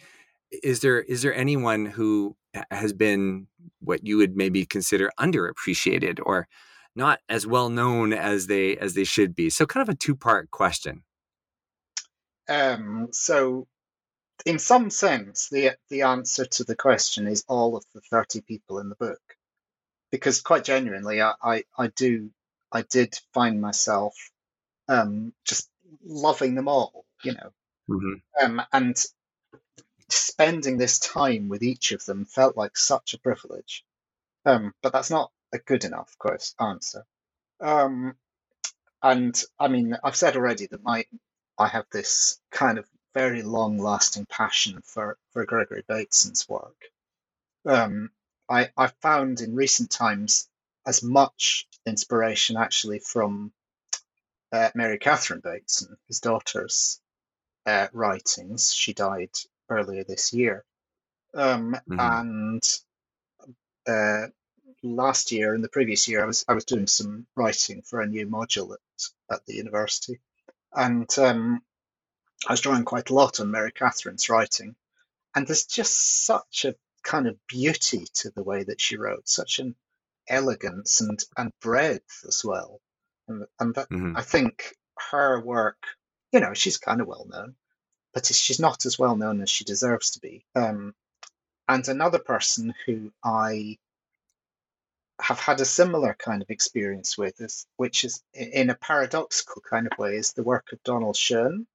is 0.62 0.80
there 0.80 1.02
is 1.02 1.22
there 1.22 1.34
anyone 1.34 1.86
who 1.86 2.34
has 2.70 2.92
been 2.92 3.46
what 3.80 4.06
you 4.06 4.16
would 4.18 4.36
maybe 4.36 4.64
consider 4.64 5.10
underappreciated 5.18 6.18
or 6.24 6.48
not 6.94 7.20
as 7.28 7.46
well 7.46 7.68
known 7.68 8.12
as 8.12 8.46
they 8.46 8.76
as 8.76 8.94
they 8.94 9.04
should 9.04 9.34
be? 9.34 9.50
So 9.50 9.66
kind 9.66 9.86
of 9.86 9.92
a 9.92 9.96
two 9.96 10.14
part 10.16 10.50
question. 10.50 11.02
Um, 12.48 13.08
so, 13.12 13.66
in 14.44 14.58
some 14.58 14.90
sense, 14.90 15.48
the 15.50 15.72
the 15.88 16.02
answer 16.02 16.44
to 16.44 16.64
the 16.64 16.76
question 16.76 17.26
is 17.26 17.44
all 17.48 17.76
of 17.76 17.84
the 17.94 18.00
thirty 18.10 18.40
people 18.40 18.78
in 18.78 18.88
the 18.88 18.96
book, 18.96 19.20
because 20.10 20.40
quite 20.42 20.64
genuinely, 20.64 21.22
I 21.22 21.34
I, 21.42 21.64
I 21.78 21.86
do 21.88 22.30
I 22.72 22.82
did 22.82 23.18
find 23.32 23.60
myself 23.60 24.14
um, 24.88 25.32
just 25.44 25.68
loving 26.04 26.54
them 26.54 26.68
all, 26.68 27.04
you 27.22 27.34
know, 27.34 27.52
mm-hmm. 27.88 28.44
um, 28.44 28.62
and 28.72 28.96
spending 30.08 30.78
this 30.78 30.98
time 30.98 31.48
with 31.48 31.62
each 31.62 31.92
of 31.92 32.04
them 32.04 32.24
felt 32.24 32.56
like 32.56 32.76
such 32.76 33.14
a 33.14 33.18
privilege. 33.18 33.84
Um, 34.44 34.74
but 34.82 34.92
that's 34.92 35.10
not 35.10 35.30
a 35.52 35.58
good 35.58 35.84
enough 35.84 36.16
answer. 36.58 37.04
Um, 37.60 38.16
and 39.02 39.40
I 39.58 39.68
mean, 39.68 39.96
I've 40.02 40.16
said 40.16 40.36
already 40.36 40.66
that 40.66 40.82
my 40.82 41.04
I 41.58 41.68
have 41.68 41.86
this 41.92 42.40
kind 42.50 42.78
of 42.78 42.88
very 43.14 43.42
long 43.42 43.78
lasting 43.78 44.26
passion 44.26 44.80
for, 44.82 45.18
for 45.32 45.44
Gregory 45.44 45.84
Bateson's 45.86 46.48
work. 46.48 46.76
Um, 47.66 48.10
I, 48.48 48.70
I 48.76 48.88
found 48.88 49.40
in 49.40 49.54
recent 49.54 49.90
times 49.90 50.48
as 50.86 51.02
much 51.02 51.68
inspiration 51.86 52.56
actually 52.56 53.00
from 53.00 53.52
uh, 54.52 54.70
Mary 54.74 54.98
Catherine 54.98 55.40
Bateson, 55.42 55.96
his 56.08 56.20
daughter's 56.20 57.00
uh, 57.66 57.88
writings. 57.92 58.72
She 58.72 58.92
died 58.92 59.30
earlier 59.68 60.04
this 60.04 60.32
year. 60.32 60.64
Um, 61.34 61.76
mm-hmm. 61.88 61.98
And 61.98 62.78
uh, 63.86 64.28
last 64.82 65.32
year 65.32 65.54
and 65.54 65.64
the 65.64 65.68
previous 65.68 66.08
year, 66.08 66.22
I 66.22 66.26
was 66.26 66.44
I 66.48 66.54
was 66.54 66.64
doing 66.64 66.86
some 66.86 67.26
writing 67.34 67.82
for 67.82 68.00
a 68.00 68.06
new 68.06 68.26
module 68.26 68.74
at, 68.74 69.34
at 69.36 69.46
the 69.46 69.54
university, 69.54 70.20
and 70.72 71.08
um, 71.18 71.62
I 72.46 72.52
was 72.52 72.60
drawing 72.60 72.84
quite 72.84 73.10
a 73.10 73.14
lot 73.14 73.40
on 73.40 73.50
Mary 73.50 73.72
Catherine's 73.72 74.28
writing, 74.28 74.74
and 75.34 75.46
there's 75.46 75.64
just 75.64 76.26
such 76.26 76.64
a 76.64 76.74
kind 77.02 77.26
of 77.26 77.36
beauty 77.46 78.06
to 78.14 78.30
the 78.30 78.42
way 78.42 78.62
that 78.64 78.80
she 78.80 78.96
wrote, 78.96 79.28
such 79.28 79.58
an 79.58 79.74
elegance 80.28 81.00
and 81.00 81.18
and 81.36 81.52
breadth 81.60 82.24
as 82.26 82.42
well, 82.44 82.80
and 83.28 83.46
and 83.60 83.74
that, 83.74 83.88
mm-hmm. 83.90 84.16
I 84.16 84.22
think 84.22 84.74
her 85.10 85.40
work, 85.40 85.84
you 86.32 86.40
know, 86.40 86.54
she's 86.54 86.78
kind 86.78 87.00
of 87.00 87.06
well 87.06 87.26
known, 87.28 87.56
but 88.14 88.26
she's 88.26 88.60
not 88.60 88.86
as 88.86 88.98
well 88.98 89.16
known 89.16 89.42
as 89.42 89.50
she 89.50 89.64
deserves 89.64 90.12
to 90.12 90.20
be. 90.20 90.44
Um, 90.54 90.94
and 91.68 91.86
another 91.88 92.18
person 92.18 92.74
who 92.86 93.12
I 93.24 93.78
have 95.20 95.38
had 95.38 95.60
a 95.60 95.64
similar 95.64 96.14
kind 96.14 96.42
of 96.42 96.50
experience 96.50 97.16
with, 97.16 97.40
is, 97.40 97.66
which 97.76 98.04
is 98.04 98.22
in 98.34 98.70
a 98.70 98.74
paradoxical 98.74 99.62
kind 99.62 99.86
of 99.86 99.98
way, 99.98 100.16
is 100.16 100.32
the 100.32 100.42
work 100.42 100.72
of 100.72 100.82
Donald 100.82 101.16
Schoen. 101.16 101.66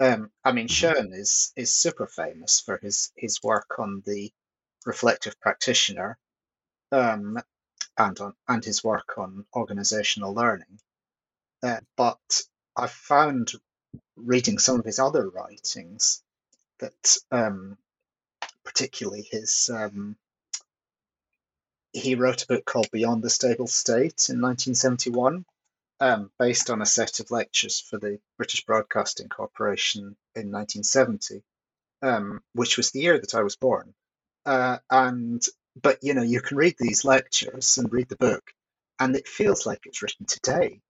Um, 0.00 0.30
I 0.44 0.52
mean, 0.52 0.66
mm-hmm. 0.66 0.94
Schoen 0.94 1.12
is 1.12 1.52
is 1.56 1.72
super 1.72 2.06
famous 2.06 2.60
for 2.60 2.78
his 2.78 3.12
his 3.16 3.42
work 3.42 3.78
on 3.78 4.02
the 4.06 4.32
reflective 4.84 5.38
practitioner, 5.40 6.18
um, 6.92 7.38
and 7.98 8.20
on 8.20 8.34
and 8.48 8.64
his 8.64 8.84
work 8.84 9.18
on 9.18 9.46
organizational 9.54 10.34
learning. 10.34 10.80
Uh, 11.62 11.80
but 11.96 12.42
I 12.76 12.86
found 12.86 13.52
reading 14.16 14.58
some 14.58 14.78
of 14.78 14.84
his 14.84 14.98
other 14.98 15.28
writings 15.28 16.22
that, 16.78 17.16
um, 17.30 17.78
particularly 18.64 19.22
his 19.22 19.70
um, 19.72 20.16
he 21.92 22.14
wrote 22.14 22.42
a 22.42 22.46
book 22.46 22.64
called 22.64 22.90
Beyond 22.90 23.22
the 23.22 23.30
Stable 23.30 23.66
State 23.66 24.28
in 24.28 24.40
1971, 24.40 25.46
um, 26.00 26.30
based 26.38 26.68
on 26.68 26.82
a 26.82 26.86
set 26.86 27.20
of 27.20 27.30
lectures 27.30 27.80
for 27.80 27.98
the 27.98 28.20
British 28.36 28.64
Broadcasting 28.66 29.28
Corporation 29.28 30.16
in 30.34 30.52
1970, 30.52 31.42
um, 32.02 32.42
which 32.52 32.76
was 32.76 32.90
the 32.90 33.00
year 33.00 33.18
that 33.18 33.34
I 33.34 33.42
was 33.42 33.56
born. 33.56 33.94
Uh, 34.44 34.78
and 34.90 35.42
but 35.80 35.98
you 36.02 36.14
know, 36.14 36.22
you 36.22 36.40
can 36.40 36.56
read 36.56 36.76
these 36.78 37.04
lectures 37.04 37.78
and 37.78 37.92
read 37.92 38.08
the 38.08 38.16
book, 38.16 38.52
and 38.98 39.14
it 39.16 39.28
feels 39.28 39.66
like 39.66 39.80
it's 39.84 40.02
written 40.02 40.26
today. 40.26 40.80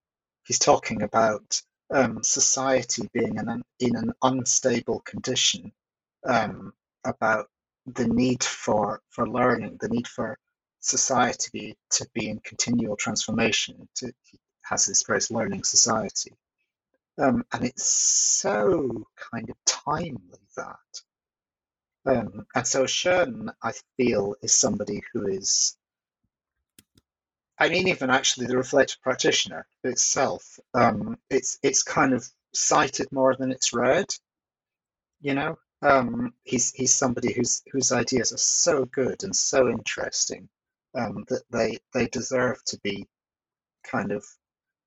He's 0.44 0.58
talking 0.58 1.02
about 1.02 1.60
um, 1.92 2.22
society 2.22 3.08
being 3.12 3.38
an, 3.38 3.62
in 3.80 3.96
an 3.96 4.12
unstable 4.22 5.00
condition, 5.00 5.72
um, 6.24 6.72
about 7.04 7.48
the 7.86 8.06
need 8.06 8.42
for 8.42 9.00
for 9.10 9.28
learning, 9.28 9.78
the 9.80 9.88
need 9.88 10.08
for 10.08 10.38
society 10.80 11.76
to 11.90 12.06
be 12.14 12.28
in 12.28 12.38
continual 12.40 12.96
transformation. 12.96 13.88
To, 13.96 14.12
has 14.68 14.84
this 14.84 15.02
phrase, 15.02 15.30
learning 15.30 15.64
society. 15.64 16.32
Um, 17.18 17.44
and 17.52 17.64
it's 17.64 17.86
so 17.86 19.06
kind 19.32 19.48
of 19.48 19.56
timely 19.64 20.40
that. 20.56 20.76
Um, 22.06 22.46
and 22.54 22.66
so 22.66 22.86
Schoen, 22.86 23.50
I 23.62 23.72
feel, 23.96 24.36
is 24.42 24.54
somebody 24.54 25.02
who 25.12 25.26
is, 25.26 25.76
I 27.58 27.68
mean, 27.68 27.88
even 27.88 28.10
actually 28.10 28.46
the 28.46 28.56
reflective 28.56 29.00
practitioner 29.02 29.66
itself, 29.82 30.58
um, 30.74 31.18
it's 31.30 31.58
it's 31.62 31.82
kind 31.82 32.12
of 32.12 32.28
cited 32.54 33.10
more 33.10 33.34
than 33.34 33.50
it's 33.50 33.72
read. 33.72 34.06
You 35.20 35.34
know, 35.34 35.58
um, 35.82 36.34
he's 36.44 36.72
he's 36.72 36.94
somebody 36.94 37.32
whose 37.32 37.62
whose 37.72 37.92
ideas 37.92 38.32
are 38.32 38.38
so 38.38 38.84
good 38.84 39.24
and 39.24 39.34
so 39.34 39.68
interesting 39.68 40.48
um, 40.94 41.24
that 41.28 41.42
they 41.50 41.78
they 41.92 42.06
deserve 42.06 42.62
to 42.66 42.78
be 42.82 43.08
kind 43.84 44.12
of 44.12 44.24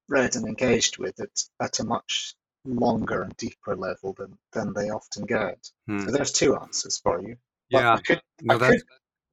read 0.07 0.35
and 0.35 0.47
engaged 0.47 0.97
with 0.97 1.19
at, 1.19 1.43
at 1.61 1.79
a 1.79 1.83
much 1.83 2.35
longer 2.65 3.23
and 3.23 3.35
deeper 3.37 3.75
level 3.75 4.13
than, 4.17 4.37
than 4.53 4.73
they 4.73 4.89
often 4.89 5.25
get. 5.25 5.69
Hmm. 5.87 5.99
So 5.99 6.11
there's 6.11 6.31
two 6.31 6.55
answers 6.55 6.99
for 6.99 7.21
you. 7.21 7.35
But 7.71 7.79
yeah, 7.79 7.93
I 7.93 8.01
could, 8.01 8.21
no, 8.41 8.55
I, 8.55 8.57
could, 8.57 8.81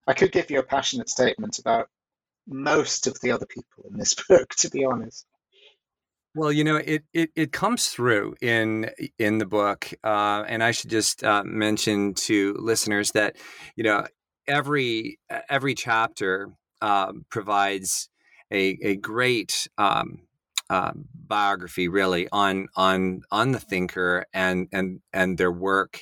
I 0.06 0.12
could 0.12 0.32
give 0.32 0.50
you 0.50 0.58
a 0.58 0.62
passionate 0.62 1.08
statement 1.08 1.58
about 1.58 1.88
most 2.46 3.06
of 3.06 3.18
the 3.20 3.32
other 3.32 3.46
people 3.46 3.84
in 3.90 3.96
this 3.98 4.14
book, 4.28 4.50
to 4.56 4.70
be 4.70 4.84
honest. 4.84 5.26
Well, 6.34 6.52
you 6.52 6.64
know, 6.64 6.76
it 6.76 7.02
it, 7.14 7.30
it 7.34 7.52
comes 7.52 7.88
through 7.88 8.34
in 8.42 8.90
in 9.18 9.38
the 9.38 9.46
book, 9.46 9.90
uh, 10.04 10.44
and 10.46 10.62
I 10.62 10.70
should 10.70 10.90
just 10.90 11.24
uh, 11.24 11.42
mention 11.46 12.12
to 12.12 12.54
listeners 12.58 13.12
that 13.12 13.36
you 13.74 13.84
know 13.84 14.06
every 14.46 15.18
every 15.48 15.74
chapter 15.74 16.50
um, 16.82 17.24
provides 17.30 18.10
a, 18.52 18.76
a 18.82 18.96
great 18.96 19.66
um, 19.78 20.25
uh, 20.70 20.92
biography, 21.14 21.88
really, 21.88 22.28
on 22.32 22.68
on 22.76 23.22
on 23.30 23.52
the 23.52 23.60
thinker 23.60 24.26
and 24.32 24.68
and 24.72 25.00
and 25.12 25.38
their 25.38 25.52
work 25.52 26.00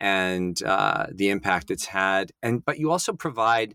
and 0.00 0.62
uh, 0.62 1.06
the 1.12 1.28
impact 1.30 1.70
it's 1.70 1.86
had. 1.86 2.32
And 2.42 2.64
but 2.64 2.78
you 2.78 2.90
also 2.90 3.12
provide 3.12 3.74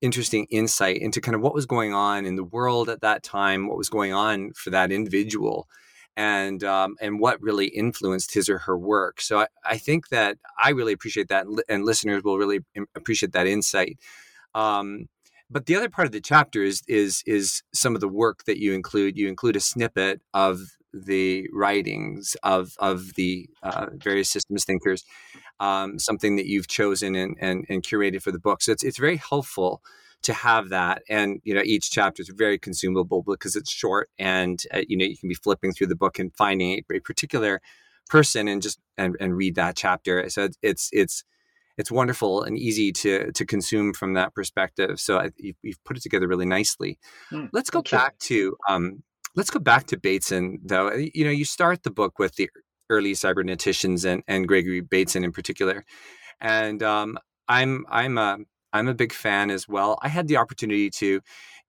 interesting 0.00 0.46
insight 0.50 0.98
into 0.98 1.20
kind 1.20 1.34
of 1.34 1.40
what 1.40 1.54
was 1.54 1.66
going 1.66 1.94
on 1.94 2.26
in 2.26 2.36
the 2.36 2.44
world 2.44 2.88
at 2.88 3.00
that 3.00 3.22
time, 3.22 3.68
what 3.68 3.78
was 3.78 3.88
going 3.88 4.12
on 4.12 4.52
for 4.54 4.70
that 4.70 4.92
individual, 4.92 5.68
and 6.16 6.62
um, 6.64 6.96
and 7.00 7.20
what 7.20 7.40
really 7.40 7.66
influenced 7.66 8.34
his 8.34 8.48
or 8.48 8.58
her 8.58 8.76
work. 8.76 9.20
So 9.20 9.40
I, 9.40 9.46
I 9.64 9.78
think 9.78 10.08
that 10.08 10.38
I 10.62 10.70
really 10.70 10.92
appreciate 10.92 11.28
that, 11.28 11.46
and 11.68 11.84
listeners 11.84 12.22
will 12.22 12.38
really 12.38 12.60
appreciate 12.94 13.32
that 13.32 13.46
insight. 13.46 13.98
Um, 14.54 15.06
but 15.52 15.66
the 15.66 15.76
other 15.76 15.90
part 15.90 16.06
of 16.06 16.12
the 16.12 16.20
chapter 16.20 16.62
is 16.62 16.82
is 16.88 17.22
is 17.26 17.62
some 17.72 17.94
of 17.94 18.00
the 18.00 18.08
work 18.08 18.44
that 18.44 18.58
you 18.58 18.72
include. 18.72 19.16
You 19.16 19.28
include 19.28 19.56
a 19.56 19.60
snippet 19.60 20.20
of 20.32 20.60
the 20.92 21.48
writings 21.52 22.36
of 22.42 22.72
of 22.78 23.14
the 23.14 23.48
uh, 23.62 23.86
various 23.94 24.28
systems 24.28 24.64
thinkers, 24.64 25.04
um, 25.60 25.98
something 25.98 26.36
that 26.36 26.46
you've 26.46 26.68
chosen 26.68 27.14
and, 27.14 27.36
and, 27.40 27.64
and 27.68 27.82
curated 27.82 28.22
for 28.22 28.32
the 28.32 28.38
book. 28.38 28.62
So 28.62 28.72
it's 28.72 28.82
it's 28.82 28.98
very 28.98 29.16
helpful 29.16 29.82
to 30.22 30.32
have 30.32 30.68
that, 30.68 31.02
and 31.08 31.40
you 31.44 31.54
know 31.54 31.62
each 31.64 31.90
chapter 31.90 32.22
is 32.22 32.30
very 32.34 32.58
consumable 32.58 33.22
because 33.22 33.56
it's 33.56 33.72
short, 33.72 34.08
and 34.18 34.62
uh, 34.72 34.82
you 34.88 34.96
know 34.96 35.04
you 35.04 35.16
can 35.16 35.28
be 35.28 35.34
flipping 35.34 35.72
through 35.72 35.88
the 35.88 35.96
book 35.96 36.18
and 36.18 36.34
finding 36.36 36.82
a, 36.94 37.00
particular 37.00 37.60
person 38.08 38.48
and 38.48 38.62
just 38.62 38.78
and, 38.98 39.16
and 39.20 39.36
read 39.36 39.54
that 39.56 39.76
chapter. 39.76 40.28
So 40.28 40.48
it's 40.62 40.88
it's 40.92 41.24
it's 41.78 41.90
wonderful 41.90 42.42
and 42.42 42.58
easy 42.58 42.92
to 42.92 43.32
to 43.32 43.46
consume 43.46 43.92
from 43.92 44.14
that 44.14 44.34
perspective. 44.34 45.00
So 45.00 45.18
I, 45.18 45.30
you've, 45.36 45.56
you've, 45.62 45.84
put 45.84 45.96
it 45.96 46.02
together 46.02 46.28
really 46.28 46.46
nicely. 46.46 46.98
Mm, 47.30 47.50
let's 47.52 47.70
go 47.70 47.82
back 47.82 48.18
to 48.20 48.56
um, 48.68 49.02
let's 49.34 49.50
go 49.50 49.58
back 49.58 49.86
to 49.88 49.98
Bateson 49.98 50.58
though. 50.64 50.92
You 50.92 51.24
know, 51.24 51.30
you 51.30 51.44
start 51.44 51.82
the 51.82 51.90
book 51.90 52.18
with 52.18 52.36
the 52.36 52.50
early 52.90 53.12
cyberneticians 53.12 54.04
and 54.04 54.22
and 54.28 54.46
Gregory 54.46 54.80
Bateson 54.80 55.24
in 55.24 55.32
particular, 55.32 55.84
and 56.40 56.82
um, 56.82 57.18
I'm 57.48 57.84
I'm 57.88 58.18
a 58.18 58.38
I'm 58.72 58.88
a 58.88 58.94
big 58.94 59.12
fan 59.12 59.50
as 59.50 59.68
well. 59.68 59.98
I 60.02 60.08
had 60.08 60.28
the 60.28 60.38
opportunity 60.38 60.90
to 60.90 61.20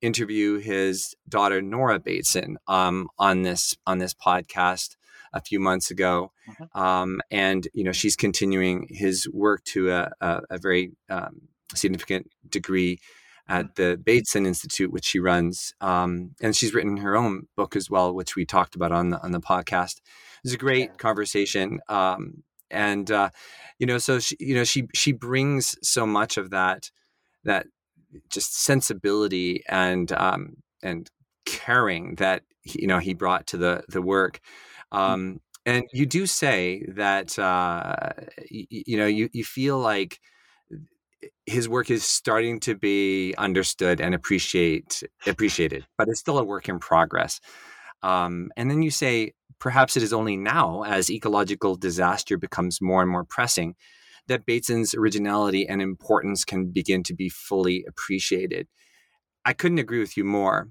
interview 0.02 0.60
his 0.60 1.16
daughter 1.30 1.62
Nora 1.62 2.00
Bateson 2.00 2.58
um, 2.68 3.08
on 3.18 3.44
this 3.44 3.76
on 3.88 4.00
this 4.00 4.14
podcast 4.14 4.96
a 5.34 5.42
few 5.42 5.60
months 5.60 5.92
ago, 5.92 6.32
mm-hmm. 6.50 6.80
um, 6.80 7.22
and 7.32 7.68
you 7.74 7.84
know 7.84 7.92
she's 7.92 8.16
continuing 8.16 8.88
his 8.90 9.28
work 9.32 9.64
to 9.66 9.92
a, 9.92 10.12
a, 10.22 10.42
a 10.52 10.58
very 10.58 10.92
um, 11.10 11.42
significant 11.74 12.30
degree 12.48 13.00
at 13.48 13.66
mm. 13.66 13.76
the 13.76 13.98
Bateson 13.98 14.46
Institute, 14.46 14.92
which 14.92 15.06
she 15.06 15.20
runs, 15.20 15.74
um, 15.82 16.32
and 16.42 16.56
she's 16.56 16.74
written 16.74 16.98
her 16.98 17.16
own 17.16 17.48
book 17.56 17.76
as 17.76 17.90
well, 17.90 18.14
which 18.14 18.36
we 18.36 18.46
talked 18.46 18.76
about 18.76 18.92
on 18.92 19.10
the 19.10 19.22
on 19.22 19.32
the 19.32 19.42
podcast. 19.42 19.98
It 19.98 20.46
was 20.46 20.54
a 20.54 20.58
great 20.58 20.98
conversation, 20.98 21.80
um, 21.90 22.44
and 22.70 23.10
uh, 23.12 23.30
you 23.80 23.88
know, 23.88 23.98
so 23.98 24.20
she, 24.20 24.36
you 24.40 24.56
know, 24.56 24.64
she 24.64 24.88
she 24.94 25.12
brings 25.12 25.76
so 25.82 26.06
much 26.06 26.38
of 26.38 26.52
that 26.52 26.92
that 27.44 27.68
just 28.30 28.64
sensibility 28.64 29.64
and 29.68 30.12
um, 30.12 30.58
and 30.82 31.10
caring 31.46 32.16
that 32.16 32.44
you 32.64 32.88
know 32.88 33.00
he 33.00 33.14
brought 33.14 33.48
to 33.48 33.58
the 33.58 33.84
the 33.90 34.02
work. 34.02 34.40
Um, 34.94 35.40
and 35.66 35.84
you 35.94 36.06
do 36.06 36.26
say 36.26 36.86
that 36.90 37.38
uh, 37.40 38.12
you, 38.50 38.66
you 38.70 38.98
know 38.98 39.06
you 39.06 39.30
you 39.34 39.44
feel 39.44 39.80
like 39.80 40.20
his 41.46 41.70
work 41.70 41.90
is 41.90 42.04
starting 42.04 42.60
to 42.62 42.76
be 42.76 43.34
understood 43.38 44.02
and 44.02 44.14
appreciate 44.14 45.04
appreciated, 45.26 45.86
but 45.98 46.08
it's 46.10 46.20
still 46.20 46.38
a 46.38 46.44
work 46.44 46.70
in 46.70 46.80
progress. 46.80 47.40
Um, 48.02 48.52
and 48.58 48.70
then 48.70 48.82
you 48.82 48.92
say 48.92 49.34
perhaps 49.60 49.96
it 49.96 50.04
is 50.04 50.12
only 50.12 50.36
now, 50.36 50.84
as 50.84 51.10
ecological 51.10 51.76
disaster 51.76 52.38
becomes 52.38 52.82
more 52.82 53.02
and 53.02 53.10
more 53.10 53.24
pressing, 53.24 53.76
that 54.28 54.46
Bateson's 54.46 54.94
originality 54.94 55.68
and 55.68 55.82
importance 55.82 56.44
can 56.44 56.72
begin 56.72 57.04
to 57.04 57.14
be 57.14 57.30
fully 57.30 57.86
appreciated. 57.88 58.68
I 59.46 59.54
couldn't 59.54 59.80
agree 59.80 60.00
with 60.00 60.18
you 60.18 60.26
more 60.26 60.70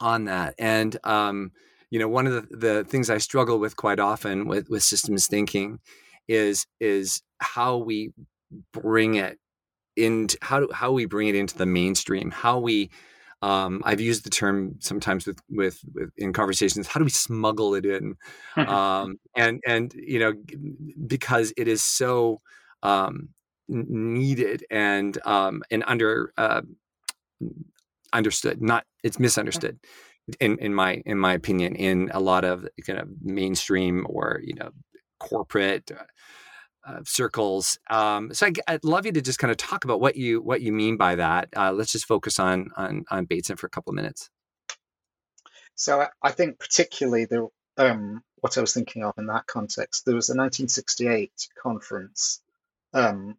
on 0.00 0.24
that. 0.24 0.54
And 0.58 0.96
um, 1.04 1.52
you 1.90 1.98
know 1.98 2.08
one 2.08 2.26
of 2.26 2.32
the, 2.32 2.56
the 2.56 2.84
things 2.84 3.10
i 3.10 3.18
struggle 3.18 3.58
with 3.58 3.76
quite 3.76 3.98
often 3.98 4.46
with 4.46 4.68
with 4.68 4.82
systems 4.82 5.26
thinking 5.26 5.78
is 6.26 6.66
is 6.80 7.22
how 7.40 7.76
we 7.76 8.12
bring 8.72 9.14
it 9.14 9.38
into 9.96 10.38
how 10.42 10.60
do, 10.60 10.68
how 10.72 10.92
we 10.92 11.06
bring 11.06 11.28
it 11.28 11.34
into 11.34 11.56
the 11.56 11.66
mainstream 11.66 12.30
how 12.30 12.58
we 12.58 12.90
um, 13.40 13.82
I've 13.84 14.00
used 14.00 14.24
the 14.24 14.30
term 14.30 14.76
sometimes 14.80 15.26
with, 15.26 15.38
with, 15.48 15.80
with 15.94 16.10
in 16.16 16.32
conversations. 16.32 16.88
How 16.88 16.98
do 16.98 17.04
we 17.04 17.10
smuggle 17.10 17.74
it 17.76 17.86
in? 17.86 18.16
um, 18.56 19.20
and 19.36 19.60
and 19.64 19.94
you 19.94 20.18
know 20.18 20.32
because 21.06 21.52
it 21.56 21.68
is 21.68 21.84
so 21.84 22.40
um, 22.82 23.28
needed 23.68 24.64
and 24.70 25.24
um, 25.24 25.62
and 25.70 25.84
under 25.86 26.32
uh, 26.36 26.62
understood. 28.12 28.60
Not 28.60 28.84
it's 29.04 29.20
misunderstood 29.20 29.78
in 30.40 30.58
in 30.58 30.74
my 30.74 31.02
in 31.06 31.18
my 31.18 31.32
opinion, 31.34 31.74
in 31.74 32.10
a 32.12 32.20
lot 32.20 32.44
of 32.44 32.66
kind 32.86 32.98
of 32.98 33.08
mainstream 33.22 34.06
or 34.08 34.40
you 34.44 34.54
know 34.54 34.70
corporate 35.18 35.90
uh, 35.90 36.04
uh, 36.86 37.00
circles. 37.04 37.78
Um, 37.90 38.32
so 38.32 38.46
I, 38.66 38.72
would 38.72 38.84
love 38.84 39.06
you 39.06 39.12
to 39.12 39.20
just 39.20 39.38
kind 39.38 39.50
of 39.50 39.56
talk 39.56 39.84
about 39.84 40.00
what 40.00 40.16
you 40.16 40.40
what 40.40 40.62
you 40.62 40.72
mean 40.72 40.96
by 40.96 41.16
that. 41.16 41.48
Uh, 41.56 41.72
let's 41.72 41.92
just 41.92 42.06
focus 42.06 42.38
on 42.38 42.70
on 42.76 43.04
on 43.10 43.24
Bateson 43.26 43.56
for 43.56 43.66
a 43.66 43.70
couple 43.70 43.90
of 43.90 43.96
minutes. 43.96 44.30
So 45.74 46.00
I, 46.00 46.08
I 46.22 46.30
think 46.32 46.58
particularly 46.58 47.24
the 47.24 47.48
um, 47.76 48.22
what 48.40 48.58
I 48.58 48.60
was 48.60 48.74
thinking 48.74 49.04
of 49.04 49.14
in 49.18 49.26
that 49.26 49.46
context, 49.46 50.04
there 50.04 50.14
was 50.14 50.28
a 50.28 50.32
1968 50.32 51.30
conference 51.62 52.40
um, 52.92 53.36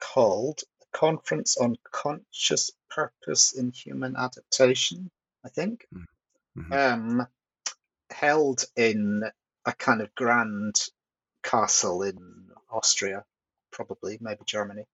called 0.00 0.60
Conference 0.92 1.56
on 1.58 1.76
Conscious 1.90 2.70
Purpose 2.88 3.52
in 3.52 3.70
Human 3.72 4.16
Adaptation, 4.16 5.10
I 5.46 5.48
think, 5.48 5.86
mm-hmm. 5.94 6.72
um, 6.72 7.26
held 8.10 8.64
in 8.74 9.22
a 9.64 9.72
kind 9.72 10.00
of 10.00 10.12
grand 10.16 10.74
castle 11.44 12.02
in 12.02 12.48
Austria, 12.68 13.24
probably, 13.70 14.18
maybe 14.20 14.40
Germany. 14.44 14.86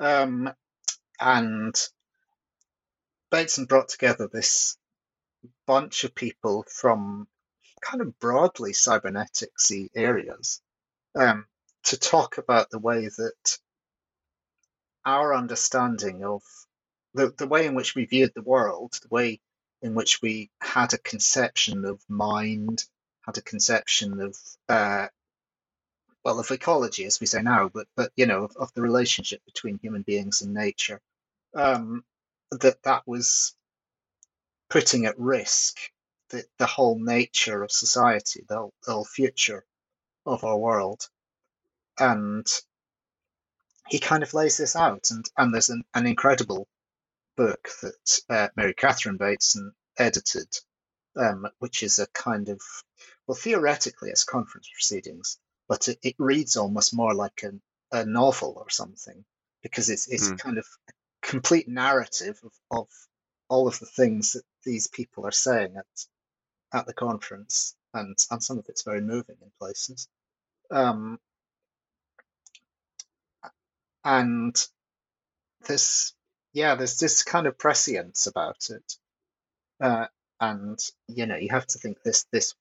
Um, 0.00 0.52
and 1.20 1.74
Bateson 3.30 3.66
brought 3.66 3.90
together 3.90 4.26
this 4.26 4.76
bunch 5.68 6.02
of 6.02 6.16
people 6.16 6.64
from 6.68 7.28
kind 7.80 8.00
of 8.00 8.18
broadly 8.18 8.72
cyberneticsy 8.72 9.88
areas 9.94 10.60
um, 11.14 11.46
to 11.84 11.96
talk 11.96 12.38
about 12.38 12.70
the 12.70 12.80
way 12.80 13.06
that 13.06 13.58
our 15.04 15.32
understanding 15.32 16.24
of 16.24 16.42
the, 17.14 17.32
the 17.38 17.46
way 17.46 17.66
in 17.66 17.76
which 17.76 17.94
we 17.94 18.04
viewed 18.04 18.32
the 18.34 18.42
world, 18.42 18.98
the 19.00 19.08
way 19.08 19.40
in 19.82 19.94
which 19.94 20.22
we 20.22 20.50
had 20.60 20.92
a 20.92 20.98
conception 20.98 21.84
of 21.84 22.00
mind, 22.08 22.84
had 23.26 23.36
a 23.38 23.42
conception 23.42 24.20
of 24.20 24.36
uh, 24.68 25.08
well 26.24 26.38
of 26.40 26.50
ecology 26.50 27.04
as 27.04 27.20
we 27.20 27.26
say 27.26 27.42
now, 27.42 27.68
but 27.68 27.86
but 27.96 28.12
you 28.16 28.26
know 28.26 28.44
of, 28.44 28.56
of 28.56 28.72
the 28.74 28.82
relationship 28.82 29.44
between 29.44 29.78
human 29.78 30.02
beings 30.02 30.42
and 30.42 30.54
nature. 30.54 31.00
Um, 31.54 32.04
that 32.50 32.82
that 32.82 33.02
was 33.06 33.54
putting 34.70 35.06
at 35.06 35.18
risk 35.18 35.78
the, 36.30 36.44
the 36.58 36.66
whole 36.66 36.98
nature 36.98 37.62
of 37.62 37.70
society, 37.70 38.44
the 38.48 38.56
whole, 38.56 38.72
the 38.86 38.92
whole 38.92 39.04
future 39.04 39.64
of 40.24 40.44
our 40.44 40.56
world. 40.56 41.08
And 41.98 42.46
he 43.88 43.98
kind 43.98 44.22
of 44.22 44.32
lays 44.32 44.56
this 44.56 44.74
out, 44.74 45.10
and, 45.10 45.24
and 45.36 45.52
there's 45.52 45.68
an, 45.68 45.84
an 45.94 46.06
incredible 46.06 46.66
book 47.36 47.68
that 47.82 48.18
uh, 48.28 48.48
Mary 48.56 48.74
Catherine 48.74 49.16
Bateson 49.16 49.72
edited, 49.98 50.48
um, 51.16 51.46
which 51.58 51.82
is 51.82 51.98
a 51.98 52.06
kind 52.08 52.48
of, 52.48 52.60
well, 53.26 53.36
theoretically 53.36 54.10
it's 54.10 54.24
conference 54.24 54.68
proceedings, 54.72 55.38
but 55.68 55.88
it, 55.88 55.98
it 56.02 56.14
reads 56.18 56.56
almost 56.56 56.94
more 56.94 57.14
like 57.14 57.44
a, 57.44 57.52
a 57.96 58.04
novel 58.04 58.54
or 58.56 58.70
something 58.70 59.24
because 59.62 59.90
it's, 59.90 60.08
it's 60.08 60.30
mm. 60.30 60.38
kind 60.38 60.58
of 60.58 60.66
a 60.88 60.92
complete 61.22 61.68
narrative 61.68 62.38
of, 62.44 62.52
of 62.70 62.88
all 63.48 63.68
of 63.68 63.78
the 63.78 63.86
things 63.86 64.32
that 64.32 64.44
these 64.64 64.86
people 64.86 65.26
are 65.26 65.32
saying 65.32 65.74
at 65.76 66.06
at 66.72 66.86
the 66.86 66.94
conference, 66.94 67.76
and 67.92 68.16
and 68.30 68.42
some 68.42 68.58
of 68.58 68.66
it's 68.68 68.82
very 68.82 69.00
moving 69.00 69.36
in 69.42 69.50
places. 69.58 70.08
Um, 70.70 71.18
and 74.04 74.56
this 75.68 76.14
yeah, 76.52 76.74
there's 76.74 76.98
this 76.98 77.22
kind 77.22 77.46
of 77.46 77.58
prescience 77.58 78.26
about 78.26 78.68
it. 78.70 78.96
Uh, 79.80 80.06
and 80.40 80.78
you 81.08 81.26
know, 81.26 81.36
you 81.36 81.50
have 81.50 81.66
to 81.68 81.78
think 81.78 82.02
this 82.02 82.26
this 82.32 82.54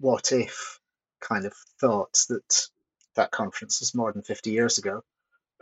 what 0.00 0.32
if 0.32 0.80
kind 1.20 1.46
of 1.46 1.54
thought 1.80 2.24
that 2.28 2.68
that 3.14 3.30
conference 3.30 3.80
was 3.80 3.94
more 3.94 4.12
than 4.12 4.22
50 4.22 4.50
years 4.50 4.78
ago. 4.78 5.02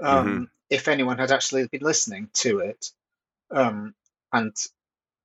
Um, 0.01 0.27
mm-hmm. 0.27 0.45
If 0.69 0.89
anyone 0.89 1.19
had 1.19 1.33
actually 1.33 1.67
been 1.69 1.81
listening 1.83 2.29
to 2.35 2.59
it, 2.59 2.91
um, 3.51 3.95
and 4.33 4.55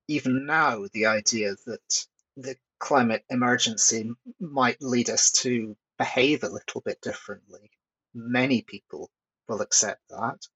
even 0.08 0.45
now, 0.45 0.86
the 0.93 1.08
idea 1.08 1.56
that 1.65 2.06
the 2.38 2.56
climate 2.80 3.24
emergency 3.30 4.12
might 4.39 4.82
lead 4.82 5.10
us 5.10 5.32
to 5.32 5.76
behave 5.97 6.43
a 6.43 6.50
little 6.50 6.82
bit 6.82 7.02
differently, 7.02 7.71
many 8.13 8.62
people 8.62 9.10
will 9.47 9.62
accept 9.62 10.02
that. 10.10 10.47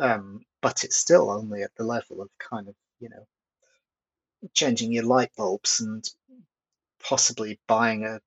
Um, 0.00 0.40
but 0.62 0.82
it's 0.84 0.96
still 0.96 1.30
only 1.30 1.62
at 1.62 1.74
the 1.76 1.84
level 1.84 2.22
of 2.22 2.30
kind 2.38 2.68
of 2.68 2.74
you 3.00 3.10
know 3.10 3.26
changing 4.54 4.92
your 4.92 5.04
light 5.04 5.30
bulbs 5.36 5.80
and 5.80 6.08
possibly 7.02 7.60
buying 7.66 8.04
a 8.04 8.20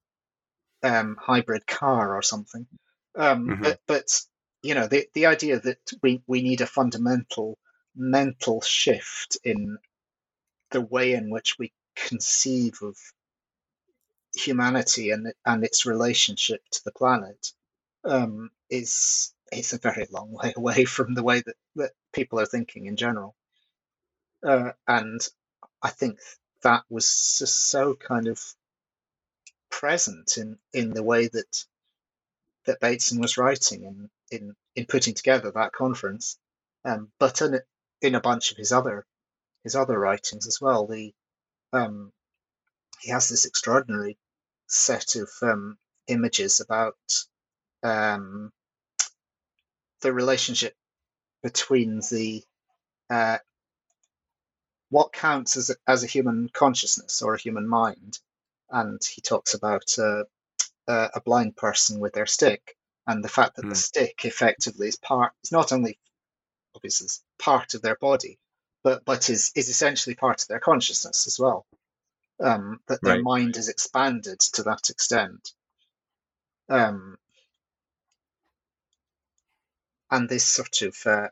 um, 0.83 1.17
hybrid 1.19 1.65
car 1.65 2.15
or 2.15 2.21
something. 2.21 2.67
Um, 3.15 3.47
mm-hmm. 3.47 3.63
But 3.63 3.79
but 3.87 4.21
you 4.61 4.75
know 4.75 4.87
the 4.87 5.07
the 5.13 5.25
idea 5.25 5.59
that 5.59 5.79
we 6.01 6.21
we 6.27 6.41
need 6.43 6.61
a 6.61 6.67
fundamental 6.67 7.57
mental 7.95 8.61
shift 8.61 9.37
in 9.43 9.77
the 10.71 10.81
way 10.81 11.13
in 11.13 11.29
which 11.29 11.57
we 11.57 11.71
conceive 11.95 12.81
of 12.81 12.97
humanity 14.35 15.11
and 15.11 15.33
and 15.45 15.63
its 15.63 15.85
relationship 15.85 16.61
to 16.71 16.83
the 16.83 16.91
planet 16.91 17.51
um, 18.03 18.49
is 18.69 19.32
is 19.57 19.73
a 19.73 19.79
very 19.79 20.07
long 20.11 20.31
way 20.31 20.53
away 20.57 20.85
from 20.85 21.15
the 21.15 21.23
way 21.23 21.41
that, 21.41 21.55
that 21.77 21.91
people 22.13 22.39
are 22.39 22.45
thinking 22.47 22.87
in 22.87 22.97
general. 22.97 23.35
Uh, 24.45 24.71
and 24.87 25.21
I 25.83 25.89
think 25.89 26.19
that 26.63 26.83
was 26.89 27.37
just 27.39 27.69
so 27.69 27.95
kind 27.95 28.27
of 28.27 28.41
present 29.71 30.37
in, 30.37 30.57
in 30.73 30.91
the 30.93 31.03
way 31.03 31.27
that 31.27 31.65
that 32.65 32.79
Bateson 32.79 33.21
was 33.21 33.37
writing 33.37 33.83
in, 33.83 34.09
in, 34.31 34.55
in 34.75 34.85
putting 34.85 35.13
together 35.15 35.51
that 35.51 35.73
conference, 35.73 36.37
um, 36.85 37.09
but 37.19 37.41
in, 37.41 37.59
in 38.01 38.15
a 38.15 38.21
bunch 38.21 38.51
of 38.51 38.57
his 38.57 38.71
other 38.71 39.05
his 39.63 39.75
other 39.75 39.99
writings 39.99 40.47
as 40.47 40.59
well. 40.61 40.87
The 40.87 41.13
um, 41.73 42.11
he 43.01 43.11
has 43.11 43.29
this 43.29 43.45
extraordinary 43.45 44.17
set 44.67 45.15
of 45.15 45.29
um, 45.43 45.77
images 46.07 46.61
about 46.61 46.95
um, 47.83 48.51
the 50.03 50.13
relationship 50.13 50.75
between 51.41 51.99
the 52.11 52.43
uh, 53.09 53.37
what 54.89 55.11
counts 55.11 55.57
as 55.57 55.71
a, 55.71 55.75
as 55.87 56.03
a 56.03 56.07
human 56.07 56.49
consciousness 56.53 57.21
or 57.21 57.33
a 57.33 57.39
human 57.39 57.67
mind, 57.67 58.19
and 58.69 59.01
he 59.03 59.21
talks 59.21 59.55
about 59.55 59.97
uh, 59.97 60.23
a 60.87 61.21
blind 61.21 61.55
person 61.55 61.99
with 61.99 62.13
their 62.13 62.27
stick 62.27 62.77
and 63.07 63.23
the 63.23 63.29
fact 63.29 63.55
that 63.55 63.63
mm. 63.63 63.69
the 63.69 63.75
hmm. 63.75 63.79
stick 63.79 64.25
effectively 64.25 64.87
is 64.87 64.97
part 64.97 65.33
is 65.43 65.51
not 65.51 65.71
only 65.71 65.99
obviously 66.75 67.07
part 67.39 67.73
of 67.73 67.81
their 67.81 67.95
body, 67.95 68.39
but 68.83 69.03
but 69.05 69.29
is 69.29 69.51
is 69.55 69.69
essentially 69.69 70.15
part 70.15 70.41
of 70.41 70.47
their 70.47 70.59
consciousness 70.59 71.27
as 71.27 71.39
well. 71.39 71.65
Um, 72.39 72.79
that 72.87 73.01
their 73.01 73.15
right. 73.15 73.23
mind 73.23 73.57
is 73.57 73.69
expanded 73.69 74.39
to 74.39 74.63
that 74.63 74.89
extent. 74.89 75.53
Um, 76.67 77.17
and 80.13 80.29
this 80.29 80.45
sort 80.45 80.83
of 80.83 80.95
uh, 81.05 81.27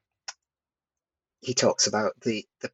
he 1.42 1.54
talks 1.54 1.88
about 1.88 2.20
the, 2.22 2.46
the 2.62 2.72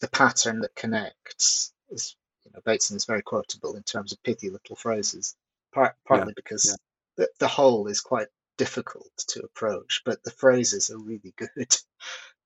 the 0.00 0.08
pattern 0.08 0.60
that 0.60 0.74
connects. 0.74 1.72
Is, 1.90 2.16
you 2.44 2.50
know, 2.52 2.60
Bateson 2.64 2.96
is 2.96 3.04
very 3.04 3.22
quotable 3.22 3.76
in 3.76 3.82
terms 3.82 4.12
of 4.12 4.22
pithy 4.22 4.50
little 4.50 4.74
phrases, 4.74 5.36
part, 5.72 5.96
partly 6.06 6.28
yeah, 6.28 6.34
because 6.34 6.64
yeah. 6.66 6.76
The, 7.16 7.28
the 7.38 7.48
whole 7.48 7.86
is 7.86 8.00
quite 8.00 8.26
difficult 8.56 9.10
to 9.28 9.44
approach, 9.44 10.02
but 10.04 10.24
the 10.24 10.32
phrases 10.32 10.90
are 10.90 10.98
really 10.98 11.34
good. 11.56 11.76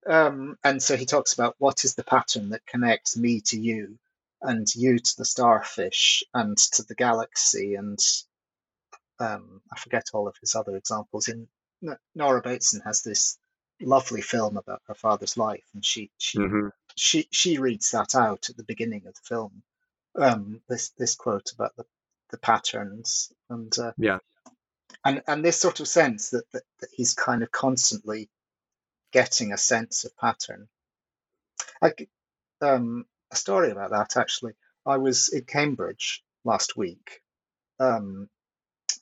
Um, 0.06 0.58
and 0.64 0.82
so 0.82 0.96
he 0.96 1.06
talks 1.06 1.32
about 1.32 1.54
what 1.58 1.84
is 1.84 1.94
the 1.94 2.04
pattern 2.04 2.50
that 2.50 2.66
connects 2.66 3.16
me 3.16 3.40
to 3.42 3.61
you, 3.61 3.98
and 4.42 4.66
you 4.74 4.98
to 4.98 5.16
the 5.16 5.24
starfish, 5.24 6.24
and 6.34 6.56
to 6.74 6.82
the 6.82 6.96
galaxy, 6.96 7.76
and 7.76 7.98
um, 9.20 9.62
I 9.72 9.78
forget 9.78 10.11
all 10.12 10.26
of 10.26 10.37
his 10.40 10.56
other 10.56 10.76
examples. 10.76 11.28
In 11.28 11.48
Nora 12.14 12.42
Bateson 12.42 12.80
has 12.84 13.02
this 13.02 13.38
lovely 13.80 14.22
film 14.22 14.56
about 14.56 14.82
her 14.86 14.94
father's 14.94 15.36
life, 15.36 15.64
and 15.74 15.84
she 15.84 16.10
she 16.18 16.38
mm-hmm. 16.38 16.68
she 16.96 17.28
she 17.30 17.58
reads 17.58 17.90
that 17.92 18.14
out 18.14 18.50
at 18.50 18.56
the 18.56 18.64
beginning 18.64 19.06
of 19.06 19.14
the 19.14 19.20
film. 19.24 19.62
Um, 20.16 20.60
this 20.68 20.90
this 20.90 21.14
quote 21.14 21.52
about 21.52 21.76
the 21.76 21.84
the 22.30 22.38
patterns 22.38 23.32
and 23.48 23.76
uh, 23.78 23.92
yeah, 23.96 24.18
and 25.04 25.22
and 25.26 25.44
this 25.44 25.60
sort 25.60 25.80
of 25.80 25.88
sense 25.88 26.30
that, 26.30 26.50
that 26.52 26.64
that 26.80 26.90
he's 26.92 27.14
kind 27.14 27.42
of 27.42 27.50
constantly 27.50 28.28
getting 29.12 29.52
a 29.52 29.58
sense 29.58 30.04
of 30.04 30.16
pattern. 30.16 30.68
I, 31.80 31.92
um, 32.60 33.06
a 33.30 33.36
story 33.36 33.70
about 33.70 33.90
that 33.90 34.16
actually. 34.16 34.52
I 34.84 34.96
was 34.96 35.28
in 35.28 35.44
Cambridge 35.44 36.24
last 36.44 36.76
week, 36.76 37.20
um, 37.78 38.28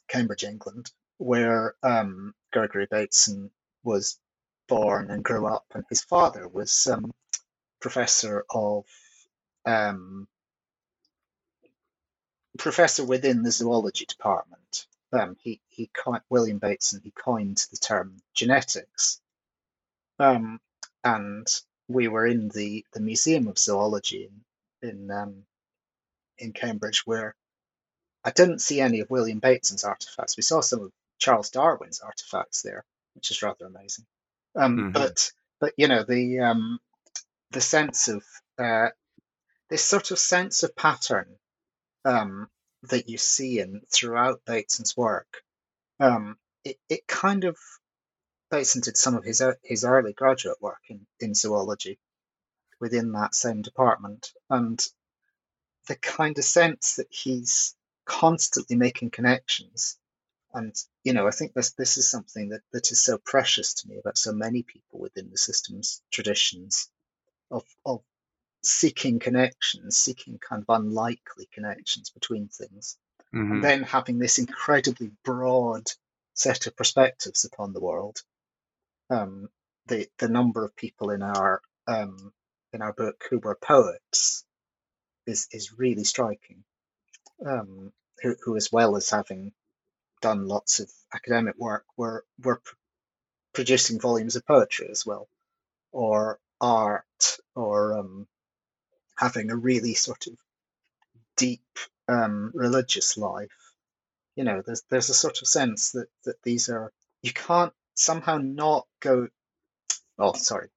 Cambridge, 0.09 0.45
England, 0.45 0.91
where 1.19 1.75
um, 1.83 2.35
Gregory 2.53 2.87
Bateson 2.91 3.51
was 3.85 4.19
born 4.69 5.11
and 5.11 5.25
grew 5.25 5.47
up, 5.47 5.65
and 5.75 5.85
his 5.89 6.03
father 6.03 6.49
was 6.49 6.87
um, 6.89 7.13
professor 7.81 8.45
of 8.51 8.85
um, 9.67 10.29
professor 12.59 13.05
within 13.05 13.43
the 13.43 13.53
zoology 13.53 14.07
department. 14.07 14.87
Um, 15.13 15.37
he 15.41 15.61
he 15.69 15.91
William 16.31 16.59
Bateson 16.59 17.01
he 17.05 17.13
coined 17.13 17.65
the 17.71 17.77
term 17.79 18.17
genetics, 18.35 19.21
um, 20.19 20.61
and 21.05 21.47
we 21.89 22.09
were 22.09 22.27
in 22.27 22.49
the, 22.49 22.85
the 22.93 23.01
Museum 23.01 23.49
of 23.49 23.59
Zoology 23.59 24.29
in 24.83 24.89
in, 24.89 25.11
um, 25.11 25.45
in 26.39 26.53
Cambridge 26.53 27.03
where 27.07 27.35
I 28.25 28.31
didn't 28.31 28.61
see 28.61 28.81
any 28.81 29.01
of 29.01 29.11
William 29.11 29.39
Bateson's 29.39 29.85
artifacts. 29.85 30.37
We 30.37 30.43
saw 30.43 30.61
some 30.61 30.83
of 30.83 30.93
Charles 31.19 31.51
Darwin's 31.51 32.01
artifacts 32.01 32.63
there, 32.63 32.85
which 33.15 33.31
is 33.31 33.43
rather 33.43 33.67
amazing. 33.67 34.07
Um, 34.55 34.77
mm-hmm. 34.77 34.91
But 34.93 35.33
but 35.61 35.73
you 35.77 35.89
know 35.89 36.03
the 36.03 36.41
um, 36.41 36.79
the 37.51 37.61
sense 37.61 38.09
of 38.09 38.25
uh, 38.59 38.89
this 39.69 39.85
sort 39.85 40.11
of 40.11 40.19
sense 40.19 40.63
of 40.63 40.77
pattern 40.77 41.37
um, 42.05 42.49
that 42.85 43.09
you 43.09 43.19
see 43.19 43.61
in 43.61 43.83
throughout 43.91 44.45
Bateson's 44.47 44.97
work, 44.97 45.43
um, 46.01 46.37
it, 46.65 46.77
it 46.89 47.07
kind 47.07 47.45
of 47.45 47.57
Bateson 48.51 48.83
did 48.83 48.97
some 48.97 49.15
of 49.15 49.25
his 49.25 49.43
his 49.63 49.85
early 49.85 50.13
graduate 50.13 50.61
work 50.61 50.83
in, 50.89 51.07
in 51.21 51.35
zoology 51.35 51.99
within 52.81 53.13
that 53.13 53.35
same 53.35 53.63
department, 53.63 54.33
and 54.51 54.85
the 55.89 55.97
kind 55.97 56.39
of 56.39 56.45
sense 56.45 56.97
that 56.97 57.09
he's 57.11 57.75
constantly 58.05 58.77
making 58.77 59.11
connections 59.11 59.99
and 60.57 60.75
you 61.05 61.13
know, 61.13 61.29
I 61.29 61.31
think 61.31 61.53
this 61.53 61.73
this 61.73 61.99
is 61.99 62.11
something 62.11 62.49
that, 62.49 62.63
that 62.73 62.91
is 62.91 63.01
so 63.01 63.19
precious 63.19 63.75
to 63.75 63.89
me 63.89 63.99
about 63.99 64.17
so 64.17 64.33
many 64.33 64.63
people 64.63 64.99
within 64.99 65.31
the 65.31 65.37
systems 65.37 66.03
traditions 66.11 66.89
of 67.51 67.63
of 67.85 68.01
seeking 68.65 69.19
connections, 69.19 69.99
seeking 69.99 70.39
kind 70.39 70.65
of 70.67 70.75
unlikely 70.75 71.49
connections 71.53 72.11
between 72.11 72.49
things, 72.49 72.97
mm-hmm. 73.35 73.53
and 73.53 73.65
then 73.65 73.83
having 73.83 74.19
this 74.19 74.39
incredibly 74.39 75.11
broad 75.25 75.85
set 76.33 76.67
of 76.67 76.75
perspectives 76.75 77.45
upon 77.45 77.75
the 77.75 77.81
world. 77.81 78.23
Um, 79.11 79.49
the 79.87 80.09
the 80.19 80.29
number 80.29 80.65
of 80.65 80.75
people 80.75 81.11
in 81.11 81.23
our 81.23 81.61
um, 81.87 82.33
in 82.73 82.81
our 82.81 82.95
book 82.95 83.25
who 83.29 83.41
were 83.41 83.57
poets 83.57 84.45
is 85.27 85.49
is 85.53 85.79
really 85.79 86.05
striking. 86.05 86.65
Um, 87.45 87.93
who, 88.23 88.35
who, 88.43 88.57
as 88.57 88.73
well 88.73 88.97
as 88.97 89.11
having 89.11 89.53
done 90.27 90.49
lots 90.49 90.81
of 90.81 90.91
academic 91.15 91.55
work 91.57 91.85
were 91.97 92.25
were 92.43 92.57
pr- 92.57 92.75
producing 93.55 94.01
volumes 94.01 94.35
of 94.35 94.45
poetry 94.45 94.89
as 94.91 95.07
well, 95.07 95.29
or 95.93 96.41
art, 96.61 97.39
or 97.55 97.97
um, 97.97 98.27
having 99.17 99.51
a 99.51 99.57
really 99.57 99.95
sort 99.95 100.27
of 100.27 100.35
deep 101.37 101.79
um, 102.09 102.51
religious 102.55 103.17
life. 103.17 103.73
You 104.35 104.43
know, 104.43 104.63
there's 104.67 104.83
there's 104.91 105.11
a 105.11 105.15
sort 105.15 105.43
of 105.43 105.47
sense 105.47 105.93
that 105.93 106.09
that 106.25 106.43
these 106.43 106.69
are 106.71 106.93
you 107.23 107.33
can't 107.33 107.73
somehow 107.95 108.39
not 108.39 108.85
go. 108.99 109.29
Oh, 110.19 110.33
sorry, 110.33 110.71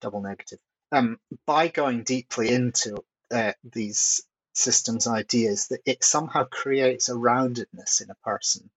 double 0.00 0.22
negative. 0.22 0.60
Um, 0.92 1.20
by 1.44 1.68
going 1.68 2.04
deeply 2.04 2.48
into 2.50 3.04
uh, 3.30 3.52
these 3.62 4.22
systems 4.54 5.06
ideas 5.06 5.68
that 5.68 5.82
it 5.84 6.02
somehow 6.02 6.44
creates 6.44 7.10
a 7.10 7.12
roundedness 7.12 8.00
in 8.02 8.08
a 8.10 8.22
person 8.24 8.70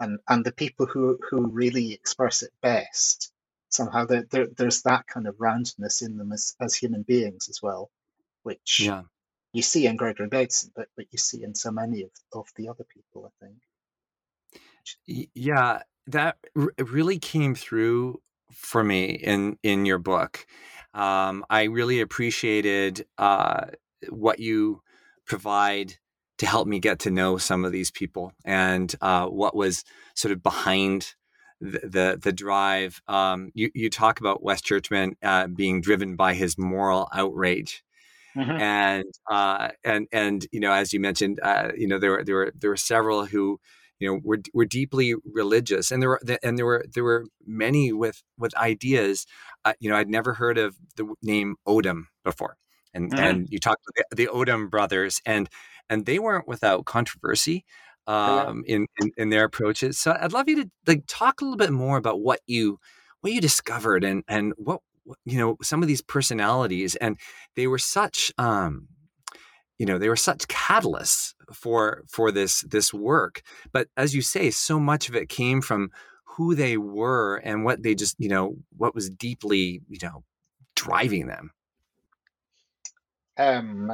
and 0.00 0.18
and 0.28 0.44
the 0.44 0.52
people 0.52 0.86
who 0.86 1.18
who 1.30 1.46
really 1.48 1.92
express 1.92 2.42
it 2.42 2.50
best 2.62 3.32
somehow 3.70 4.04
there, 4.06 4.24
there, 4.30 4.46
there's 4.56 4.82
that 4.82 5.06
kind 5.06 5.26
of 5.26 5.34
roundness 5.38 6.00
in 6.00 6.16
them 6.16 6.32
as, 6.32 6.54
as 6.60 6.74
human 6.74 7.02
beings 7.02 7.48
as 7.48 7.60
well 7.62 7.90
which 8.42 8.80
yeah. 8.80 9.02
you 9.52 9.62
see 9.62 9.86
in 9.86 9.96
gregory 9.96 10.28
bateson 10.28 10.70
but 10.74 10.88
but 10.96 11.06
you 11.10 11.18
see 11.18 11.42
in 11.42 11.54
so 11.54 11.70
many 11.70 12.02
of, 12.02 12.10
of 12.32 12.46
the 12.56 12.68
other 12.68 12.84
people 12.84 13.30
i 13.30 13.44
think 13.44 15.28
yeah 15.34 15.82
that 16.06 16.36
r- 16.56 16.72
really 16.78 17.18
came 17.18 17.54
through 17.54 18.20
for 18.52 18.82
me 18.82 19.10
in 19.10 19.58
in 19.62 19.84
your 19.84 19.98
book 19.98 20.46
um, 20.94 21.44
i 21.50 21.64
really 21.64 22.00
appreciated 22.00 23.06
uh, 23.18 23.66
what 24.08 24.38
you 24.38 24.82
provide 25.26 25.94
to 26.38 26.46
help 26.46 26.66
me 26.66 26.78
get 26.78 27.00
to 27.00 27.10
know 27.10 27.36
some 27.36 27.64
of 27.64 27.72
these 27.72 27.90
people 27.90 28.32
and 28.44 28.94
uh, 29.00 29.26
what 29.26 29.54
was 29.54 29.84
sort 30.14 30.32
of 30.32 30.42
behind 30.42 31.14
the 31.60 31.80
the, 31.80 32.18
the 32.22 32.32
drive. 32.32 33.00
Um, 33.08 33.50
you 33.54 33.70
you 33.74 33.90
talk 33.90 34.20
about 34.20 34.42
West 34.42 34.64
Churchman 34.64 35.16
uh, 35.22 35.48
being 35.48 35.80
driven 35.80 36.16
by 36.16 36.34
his 36.34 36.56
moral 36.56 37.08
outrage. 37.12 37.82
Mm-hmm. 38.36 38.50
And 38.50 39.04
uh, 39.28 39.68
and 39.84 40.06
and 40.12 40.46
you 40.52 40.60
know, 40.60 40.72
as 40.72 40.92
you 40.92 41.00
mentioned, 41.00 41.40
uh, 41.42 41.72
you 41.76 41.88
know 41.88 41.98
there 41.98 42.12
were 42.12 42.24
there 42.24 42.34
were 42.36 42.52
there 42.56 42.70
were 42.70 42.76
several 42.76 43.26
who 43.26 43.58
you 43.98 44.08
know 44.08 44.20
were 44.22 44.38
were 44.54 44.66
deeply 44.66 45.14
religious, 45.24 45.90
and 45.90 46.00
there 46.00 46.10
were 46.10 46.20
and 46.42 46.56
there 46.56 46.66
were 46.66 46.84
there 46.94 47.04
were 47.04 47.24
many 47.44 47.92
with 47.92 48.22
with 48.38 48.56
ideas. 48.56 49.26
Uh, 49.64 49.72
you 49.80 49.90
know, 49.90 49.96
I'd 49.96 50.08
never 50.08 50.34
heard 50.34 50.58
of 50.58 50.76
the 50.96 51.12
name 51.22 51.56
Odum 51.66 52.04
before, 52.22 52.56
and 52.94 53.10
mm-hmm. 53.10 53.24
and 53.24 53.48
you 53.50 53.58
talked 53.58 53.82
about 53.84 54.04
the, 54.10 54.16
the 54.16 54.30
Odum 54.32 54.70
brothers, 54.70 55.20
and 55.26 55.48
and 55.90 56.06
they 56.06 56.18
weren't 56.18 56.48
without 56.48 56.84
controversy 56.84 57.64
um, 58.06 58.64
in, 58.66 58.86
in, 59.00 59.10
in 59.16 59.28
their 59.30 59.44
approaches. 59.44 59.98
So 59.98 60.16
I'd 60.18 60.32
love 60.32 60.48
you 60.48 60.64
to 60.64 60.70
like 60.86 61.04
talk 61.06 61.40
a 61.40 61.44
little 61.44 61.58
bit 61.58 61.72
more 61.72 61.98
about 61.98 62.20
what 62.20 62.40
you 62.46 62.78
what 63.20 63.32
you 63.32 63.40
discovered 63.40 64.04
and 64.04 64.24
and 64.28 64.54
what 64.56 64.80
you 65.24 65.38
know 65.38 65.56
some 65.62 65.82
of 65.82 65.88
these 65.88 66.02
personalities 66.02 66.94
and 66.96 67.18
they 67.56 67.66
were 67.66 67.78
such 67.78 68.32
um, 68.38 68.88
you 69.78 69.86
know 69.86 69.98
they 69.98 70.08
were 70.08 70.16
such 70.16 70.46
catalysts 70.48 71.34
for 71.52 72.04
for 72.08 72.30
this 72.30 72.62
this 72.62 72.92
work 72.92 73.42
but 73.72 73.88
as 73.96 74.14
you 74.14 74.22
say 74.22 74.50
so 74.50 74.78
much 74.78 75.08
of 75.08 75.16
it 75.16 75.28
came 75.28 75.60
from 75.60 75.90
who 76.24 76.54
they 76.54 76.76
were 76.76 77.36
and 77.38 77.64
what 77.64 77.82
they 77.82 77.94
just 77.94 78.16
you 78.18 78.28
know 78.28 78.56
what 78.76 78.94
was 78.94 79.10
deeply 79.10 79.80
you 79.88 79.98
know 80.02 80.22
driving 80.76 81.26
them 81.26 81.50
um 83.38 83.90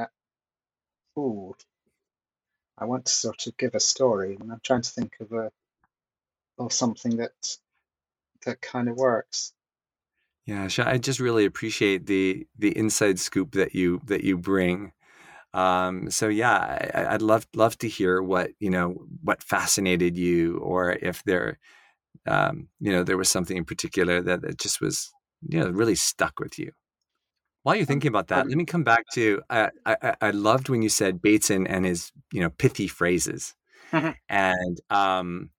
ooh 1.17 1.55
i 2.77 2.85
want 2.85 3.05
to 3.05 3.11
sort 3.11 3.47
of 3.47 3.57
give 3.57 3.75
a 3.75 3.79
story 3.79 4.37
and 4.39 4.51
i'm 4.51 4.61
trying 4.63 4.81
to 4.81 4.91
think 4.91 5.15
of 5.19 5.31
a 5.31 5.51
of 6.57 6.71
something 6.71 7.17
that 7.17 7.57
that 8.45 8.61
kind 8.61 8.87
of 8.87 8.95
works 8.95 9.53
yeah 10.45 10.67
i 10.79 10.97
just 10.97 11.19
really 11.19 11.45
appreciate 11.45 12.05
the 12.05 12.47
the 12.57 12.77
inside 12.77 13.19
scoop 13.19 13.51
that 13.53 13.75
you 13.75 14.01
that 14.05 14.23
you 14.23 14.37
bring 14.37 14.91
um, 15.55 16.11
so 16.11 16.27
yeah, 16.27 17.05
I, 17.07 17.13
would 17.13 17.21
love 17.21 17.47
love 17.55 17.77
to 17.77 17.87
hear 17.87 18.21
what 18.21 18.51
you 18.59 18.69
know 18.69 19.05
what 19.23 19.41
fascinated 19.41 20.17
you, 20.17 20.57
or 20.57 20.91
if 20.91 21.23
there, 21.23 21.59
um, 22.27 22.67
you 22.81 22.91
know, 22.91 23.03
there 23.03 23.17
was 23.17 23.29
something 23.29 23.55
in 23.55 23.63
particular 23.63 24.21
that, 24.21 24.41
that 24.41 24.59
just 24.59 24.81
was 24.81 25.13
you 25.47 25.59
know 25.59 25.69
really 25.69 25.95
stuck 25.95 26.41
with 26.41 26.59
you. 26.59 26.73
While 27.65 27.77
you're 27.77 27.81
um, 27.81 27.87
thinking 27.87 28.09
about 28.09 28.27
that, 28.27 28.43
um, 28.43 28.47
let 28.47 28.57
me 28.57 28.65
come 28.65 28.83
back 28.83 29.05
to 29.15 29.41
I, 29.49 29.71
I, 29.87 30.15
I 30.21 30.29
loved 30.29 30.69
when 30.69 30.83
you 30.83 30.89
said 30.89 31.19
Bateson 31.19 31.65
and 31.65 31.83
his 31.83 32.11
you 32.31 32.39
know 32.39 32.51
pithy 32.51 32.87
phrases, 32.87 33.55
mm-hmm. 33.91 34.11
and 34.29 34.81
um, 34.91 35.49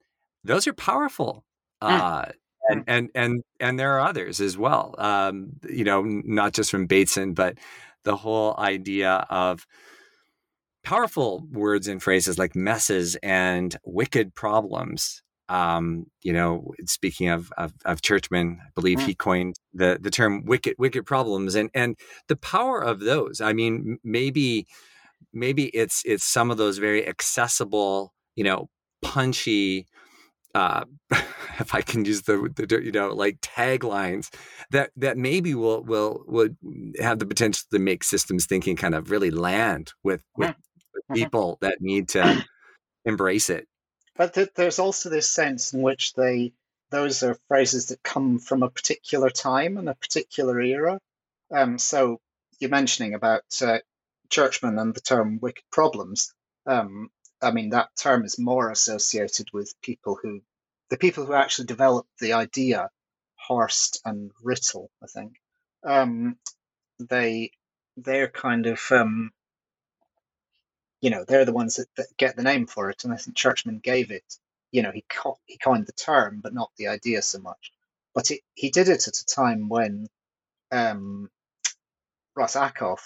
those 0.44 0.68
are 0.68 0.72
powerful. 0.72 1.44
Mm. 1.82 1.90
Uh, 1.90 2.32
and 2.70 2.84
and 2.86 3.10
and 3.16 3.42
and 3.58 3.76
there 3.76 3.94
are 3.94 4.06
others 4.06 4.40
as 4.40 4.56
well. 4.56 4.94
Um, 4.98 5.54
you 5.68 5.82
know, 5.82 6.04
not 6.04 6.52
just 6.52 6.70
from 6.70 6.86
Bateson, 6.86 7.34
but 7.34 7.58
the 8.04 8.14
whole 8.14 8.54
idea 8.56 9.26
of 9.28 9.66
powerful 10.84 11.44
words 11.50 11.88
and 11.88 12.00
phrases 12.00 12.38
like 12.38 12.54
messes 12.54 13.16
and 13.16 13.76
wicked 13.84 14.32
problems. 14.36 15.24
Um, 15.48 16.06
you 16.22 16.32
know, 16.32 16.72
speaking 16.86 17.28
of, 17.28 17.52
of, 17.56 17.72
of 17.84 18.02
Churchman, 18.02 18.58
I 18.60 18.70
believe 18.74 18.98
mm. 18.98 19.06
he 19.06 19.14
coined 19.14 19.56
the, 19.72 19.98
the 20.00 20.10
term 20.10 20.44
wicked, 20.44 20.74
wicked 20.78 21.06
problems 21.06 21.54
and, 21.54 21.70
and 21.72 21.96
the 22.28 22.36
power 22.36 22.80
of 22.82 23.00
those. 23.00 23.40
I 23.40 23.52
mean, 23.52 23.98
maybe, 24.02 24.66
maybe 25.32 25.66
it's, 25.66 26.02
it's 26.04 26.24
some 26.24 26.50
of 26.50 26.56
those 26.56 26.78
very 26.78 27.06
accessible, 27.06 28.12
you 28.34 28.42
know, 28.42 28.68
punchy, 29.02 29.86
uh, 30.56 30.84
if 31.60 31.74
I 31.74 31.82
can 31.82 32.04
use 32.06 32.22
the, 32.22 32.50
the 32.56 32.82
you 32.82 32.90
know 32.90 33.10
like 33.10 33.40
taglines 33.42 34.34
that 34.70 34.90
that 34.96 35.18
maybe 35.18 35.54
will 35.54 35.84
will 35.84 36.24
would 36.26 36.56
have 36.98 37.18
the 37.18 37.26
potential 37.26 37.62
to 37.70 37.78
make 37.78 38.02
systems 38.02 38.46
thinking 38.46 38.74
kind 38.74 38.94
of 38.94 39.10
really 39.10 39.30
land 39.30 39.92
with 40.02 40.22
with, 40.36 40.54
with 40.94 41.04
mm-hmm. 41.04 41.14
people 41.14 41.58
that 41.60 41.76
need 41.80 42.08
to 42.10 42.42
embrace 43.04 43.50
it. 43.50 43.68
But 44.16 44.34
th- 44.34 44.54
there's 44.54 44.78
also 44.78 45.10
this 45.10 45.28
sense 45.28 45.72
in 45.72 45.82
which 45.82 46.14
they 46.14 46.52
those 46.90 47.22
are 47.22 47.38
phrases 47.48 47.86
that 47.86 48.02
come 48.02 48.38
from 48.38 48.62
a 48.62 48.70
particular 48.70 49.28
time 49.30 49.76
and 49.76 49.88
a 49.88 49.94
particular 49.94 50.60
era. 50.60 51.00
Um, 51.50 51.78
so 51.78 52.20
you're 52.60 52.70
mentioning 52.70 53.14
about 53.14 53.44
uh, 53.60 53.78
Churchman 54.30 54.78
and 54.78 54.94
the 54.94 55.00
term 55.00 55.38
wicked 55.40 55.64
problems. 55.70 56.32
Um, 56.64 57.10
I 57.42 57.50
mean, 57.50 57.70
that 57.70 57.90
term 57.96 58.24
is 58.24 58.38
more 58.38 58.70
associated 58.70 59.48
with 59.52 59.74
people 59.82 60.18
who, 60.20 60.42
the 60.90 60.96
people 60.96 61.26
who 61.26 61.34
actually 61.34 61.66
developed 61.66 62.08
the 62.20 62.34
idea, 62.34 62.90
Horst 63.34 64.00
and 64.04 64.30
Rittel, 64.44 64.88
I 65.02 65.06
think. 65.06 65.34
Um, 65.84 66.36
they, 66.98 67.50
they're 67.96 68.28
kind 68.28 68.66
of, 68.66 68.80
um, 68.90 69.32
you 71.00 71.10
know, 71.10 71.24
they're 71.24 71.44
the 71.44 71.52
ones 71.52 71.76
that, 71.76 71.88
that, 71.96 72.06
get 72.16 72.36
the 72.36 72.42
name 72.42 72.66
for 72.66 72.90
it. 72.90 73.04
And 73.04 73.12
I 73.12 73.16
think 73.16 73.36
Churchman 73.36 73.78
gave 73.78 74.10
it, 74.10 74.36
you 74.72 74.82
know, 74.82 74.90
he, 74.90 75.04
co- 75.08 75.38
he 75.44 75.58
coined 75.58 75.86
the 75.86 75.92
term, 75.92 76.40
but 76.42 76.54
not 76.54 76.70
the 76.76 76.88
idea 76.88 77.22
so 77.22 77.38
much. 77.38 77.72
But 78.14 78.30
it, 78.30 78.40
he 78.54 78.70
did 78.70 78.88
it 78.88 79.06
at 79.06 79.18
a 79.18 79.26
time 79.26 79.68
when 79.68 80.08
um, 80.72 81.30
Russ 82.34 82.56
Ackoff 82.56 83.00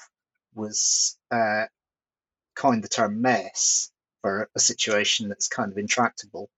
was 0.54 1.16
uh, 1.30 1.66
coined 2.54 2.84
the 2.84 2.88
term 2.88 3.20
mess 3.20 3.90
for 4.22 4.50
a 4.54 4.60
situation 4.60 5.28
that's 5.28 5.48
kind 5.48 5.72
of 5.72 5.78
intractable, 5.78 6.50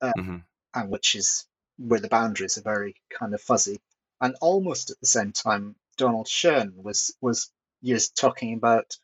uh, 0.00 0.12
mm-hmm. 0.16 0.36
and 0.74 0.90
which 0.90 1.14
is 1.14 1.46
where 1.76 2.00
the 2.00 2.08
boundaries 2.08 2.58
are 2.58 2.62
very 2.62 2.94
kind 3.10 3.34
of 3.34 3.40
fuzzy. 3.40 3.80
And 4.20 4.36
almost 4.40 4.90
at 4.90 5.00
the 5.00 5.06
same 5.06 5.32
time, 5.32 5.76
Donald 5.96 6.28
Schoen 6.28 6.74
was 6.76 7.14
was 7.20 7.50
used 7.80 8.16
talking 8.16 8.54
about 8.54 8.96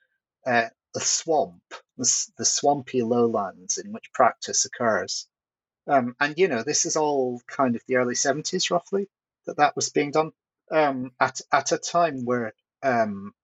uh, 0.47 0.69
the 0.97 1.05
swamp, 1.05 1.63
the, 1.99 2.27
the, 2.39 2.45
swampy 2.47 3.03
lowlands 3.03 3.77
in 3.77 3.93
which 3.93 4.15
practice 4.15 4.65
occurs. 4.65 5.29
Um, 5.87 6.17
and 6.19 6.39
you 6.39 6.49
know, 6.49 6.63
this 6.63 6.87
is 6.87 6.97
all 6.97 7.43
kind 7.47 7.77
of 7.77 7.83
the 7.87 7.97
early 7.97 8.15
seventies, 8.15 8.71
roughly, 8.71 9.07
that 9.45 9.59
that 9.59 9.77
was 9.77 9.91
being 9.91 10.11
done 10.11 10.33
um, 10.71 11.13
at 11.21 11.43
at 11.53 11.73
a 11.73 11.77
time 11.77 12.25
where 12.25 12.55
um, 12.83 13.35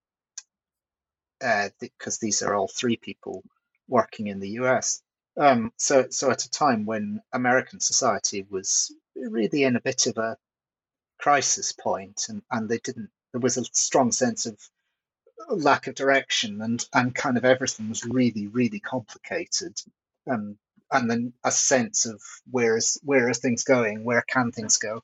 because 1.78 2.16
uh, 2.16 2.22
these 2.22 2.40
are 2.40 2.55
all 2.55 2.68
three 2.68 2.96
people 2.96 3.42
working 3.86 4.28
in 4.28 4.40
the 4.40 4.53
US. 4.61 5.03
Um, 5.36 5.74
so, 5.76 6.07
so 6.09 6.30
at 6.30 6.46
a 6.46 6.50
time 6.50 6.86
when 6.86 7.20
American 7.34 7.80
society 7.80 8.46
was 8.48 8.94
really 9.14 9.64
in 9.64 9.76
a 9.76 9.80
bit 9.82 10.07
of 10.07 10.16
a 10.16 10.38
crisis 11.18 11.72
point, 11.72 12.28
and, 12.30 12.40
and 12.50 12.66
they 12.66 12.78
didn't, 12.78 13.11
there 13.32 13.42
was 13.42 13.59
a 13.59 13.64
strong 13.72 14.11
sense 14.11 14.46
of 14.46 14.59
lack 15.51 15.86
of 15.86 15.95
direction, 15.95 16.61
and 16.62 16.84
and 16.93 17.14
kind 17.14 17.36
of 17.36 17.45
everything 17.45 17.88
was 17.88 18.05
really, 18.05 18.47
really 18.47 18.80
complicated, 18.80 19.80
um, 20.30 20.59
and 20.90 21.11
then 21.11 21.32
a 21.45 21.51
sense 21.51 22.07
of 22.07 22.20
where 22.51 22.76
is 22.76 23.01
where 23.05 23.28
are 23.28 23.34
things 23.34 23.64
going, 23.64 24.05
where 24.05 24.22
can 24.22 24.53
things 24.53 24.78
go, 24.78 25.03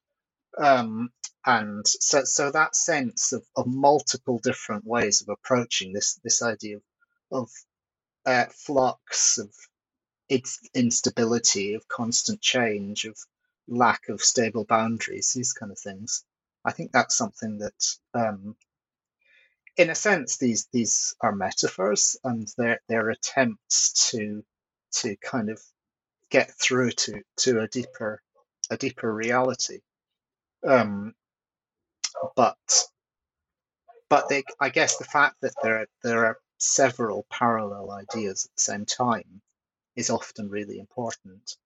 um, 0.59 1.11
and 1.47 1.87
so 1.87 2.25
so 2.25 2.51
that 2.51 2.77
sense 2.77 3.33
of, 3.33 3.45
of 3.57 3.67
multiple 3.67 4.39
different 4.39 4.85
ways 4.85 5.23
of 5.23 5.29
approaching 5.29 5.93
this 5.93 6.15
this 6.25 6.43
idea 6.43 6.77
of, 6.77 6.83
of 7.31 7.51
uh, 8.27 8.47
flux 8.51 9.39
of 9.39 9.51
its 10.29 10.61
instability, 10.75 11.75
of 11.75 11.89
constant 11.89 12.41
change, 12.41 13.05
of 13.07 13.17
lack 13.67 14.09
of 14.09 14.23
stable 14.23 14.65
boundaries, 14.65 15.33
these 15.33 15.53
kind 15.53 15.73
of 15.73 15.79
things. 15.79 16.25
I 16.65 16.73
think 16.73 16.93
that's 16.93 17.17
something 17.17 17.59
that, 17.59 17.97
um, 18.15 18.57
in 19.79 19.91
a 19.91 19.95
sense, 19.95 20.37
these 20.37 20.69
these 20.73 21.15
are 21.21 21.35
metaphors, 21.35 22.17
and 22.25 22.49
they're 22.59 22.81
they're 22.89 23.11
attempts 23.11 24.11
to 24.11 24.45
to 24.91 25.17
kind 25.17 25.51
of 25.51 25.61
get 26.31 26.51
through 26.51 26.91
to 26.91 27.23
to 27.39 27.61
a 27.61 27.69
deeper 27.69 28.21
a 28.71 28.77
deeper 28.77 29.13
reality. 29.13 29.79
Um, 30.67 31.15
but 32.35 32.59
but 34.11 34.29
they, 34.29 34.43
I 34.61 34.71
guess 34.71 34.97
the 34.97 35.05
fact 35.05 35.37
that 35.43 35.55
there 35.63 35.79
are, 35.81 35.87
there 36.03 36.27
are 36.27 36.39
several 36.59 37.27
parallel 37.31 37.93
ideas 37.93 38.47
at 38.47 38.57
the 38.57 38.63
same 38.63 38.85
time 38.87 39.43
is 39.97 40.11
often 40.11 40.49
really 40.49 40.79
important. 40.81 41.57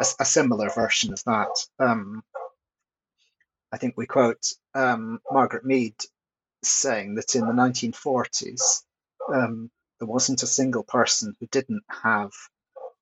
A, 0.00 0.06
a 0.20 0.24
similar 0.24 0.70
version 0.70 1.12
of 1.12 1.22
that, 1.24 1.66
um, 1.78 2.24
I 3.72 3.76
think 3.76 3.94
we 3.96 4.06
quote 4.06 4.54
um, 4.74 5.20
Margaret 5.30 5.64
Mead 5.64 5.94
saying 6.62 7.14
that 7.14 7.34
in 7.34 7.46
the 7.46 7.52
1940s, 7.52 8.82
um, 9.32 9.70
there 9.98 10.08
wasn't 10.08 10.42
a 10.42 10.48
single 10.48 10.82
person 10.82 11.34
who 11.38 11.46
didn't 11.46 11.84
have 11.88 12.32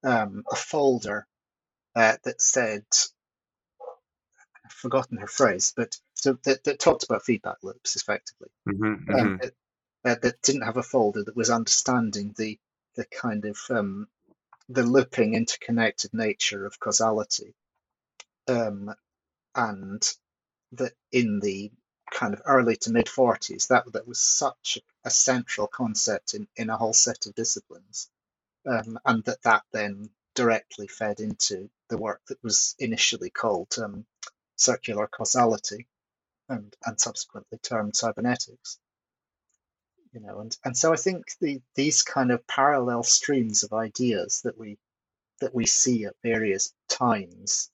um, 0.05 0.45
a 0.51 0.57
folder 0.57 1.27
uh, 1.95 2.17
that 2.25 2.41
said, 2.41 2.85
I've 4.65 4.73
forgotten 4.73 5.19
her 5.19 5.27
phrase, 5.27 5.73
but 5.77 5.97
so 6.15 6.39
that, 6.45 6.65
that 6.65 6.79
talked 6.79 7.05
about 7.05 7.25
feedback 7.25 7.59
loops 7.63 7.97
effectively. 7.97 8.51
Mm-hmm, 8.69 8.85
um, 8.85 8.99
mm-hmm 9.09 9.47
uh, 10.05 10.17
that 10.23 10.43
didn't 10.43 10.63
have 10.63 10.77
a 10.77 10.83
folder 10.83 11.25
that 11.25 11.37
was 11.37 11.51
understanding 11.51 12.35
the 12.37 12.59
the 12.95 13.05
kind 13.07 13.45
of 13.45 13.59
um, 13.71 14.09
the 14.69 14.83
looping 14.83 15.35
interconnected 15.35 16.13
nature 16.13 16.67
of 16.67 16.81
causality 16.81 17.55
um, 18.49 18.93
and 19.55 20.03
that 20.73 20.93
in 21.13 21.41
the 21.41 21.71
kind 22.13 22.35
of 22.35 22.43
early 22.47 22.77
to 22.77 22.91
mid 22.93 23.07
40s 23.07 23.69
that 23.69 23.93
that 23.93 24.09
was 24.09 24.21
such 24.21 24.79
a 25.05 25.11
central 25.11 25.67
concept 25.67 26.35
in, 26.35 26.49
in 26.57 26.71
a 26.71 26.77
whole 26.77 26.95
set 26.95 27.27
of 27.27 27.35
disciplines 27.35 28.11
um, 28.67 28.99
and 29.05 29.25
that 29.25 29.43
that 29.43 29.63
then 29.73 30.11
directly 30.35 30.87
fed 30.87 31.21
into 31.21 31.69
the 31.89 31.99
work 31.99 32.21
that 32.29 32.43
was 32.43 32.75
initially 32.79 33.31
called 33.31 33.75
um, 33.83 34.07
circular 34.57 35.07
causality 35.09 35.87
and, 36.49 36.75
and 36.85 37.01
subsequently 37.01 37.59
termed 37.59 37.97
cybernetics. 37.97 38.79
You 40.13 40.21
know, 40.21 40.41
and 40.41 40.57
and 40.65 40.77
so 40.77 40.93
I 40.93 40.97
think 40.97 41.27
the 41.41 41.61
these 41.75 42.03
kind 42.03 42.33
of 42.33 42.47
parallel 42.47 43.03
streams 43.03 43.63
of 43.63 43.73
ideas 43.75 44.41
that 44.45 44.59
we 44.59 44.79
that 45.41 45.55
we 45.55 45.67
see 45.67 46.07
at 46.07 46.17
various 46.23 46.73
times 46.89 47.71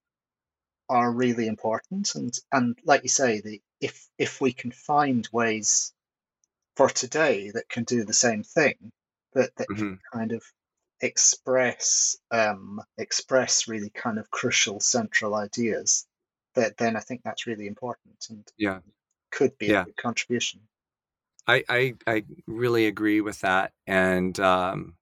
are 0.89 1.13
really 1.13 1.47
important, 1.47 2.15
and 2.17 2.35
and 2.53 2.79
like 2.85 3.05
you 3.05 3.09
say, 3.09 3.41
the 3.41 3.63
if 3.85 4.09
if 4.19 4.41
we 4.41 4.53
can 4.53 4.73
find 4.73 5.29
ways 5.33 5.93
for 6.77 6.89
today 6.89 7.51
that 7.51 7.69
can 7.69 7.85
do 7.85 8.05
the 8.05 8.13
same 8.27 8.43
thing, 8.43 8.93
that 9.35 9.55
that 9.57 9.69
mm-hmm. 9.69 9.95
kind 10.13 10.33
of 10.33 10.43
express 11.01 12.17
um, 12.31 12.81
express 12.97 13.69
really 13.69 13.91
kind 13.91 14.19
of 14.19 14.31
crucial 14.31 14.81
central 14.81 15.35
ideas, 15.35 16.07
that 16.55 16.77
then 16.79 16.97
I 16.97 17.01
think 17.01 17.21
that's 17.23 17.47
really 17.47 17.67
important 17.67 18.27
and 18.31 18.45
yeah 18.57 18.81
could 19.31 19.59
be 19.59 19.67
yeah. 19.67 19.85
a 19.89 20.03
contribution. 20.03 20.61
I, 21.47 21.63
I, 21.69 21.95
I 22.07 22.25
really 22.47 22.87
agree 22.87 23.21
with 23.21 23.41
that, 23.41 23.73
and 23.87 24.39
um, 24.41 24.95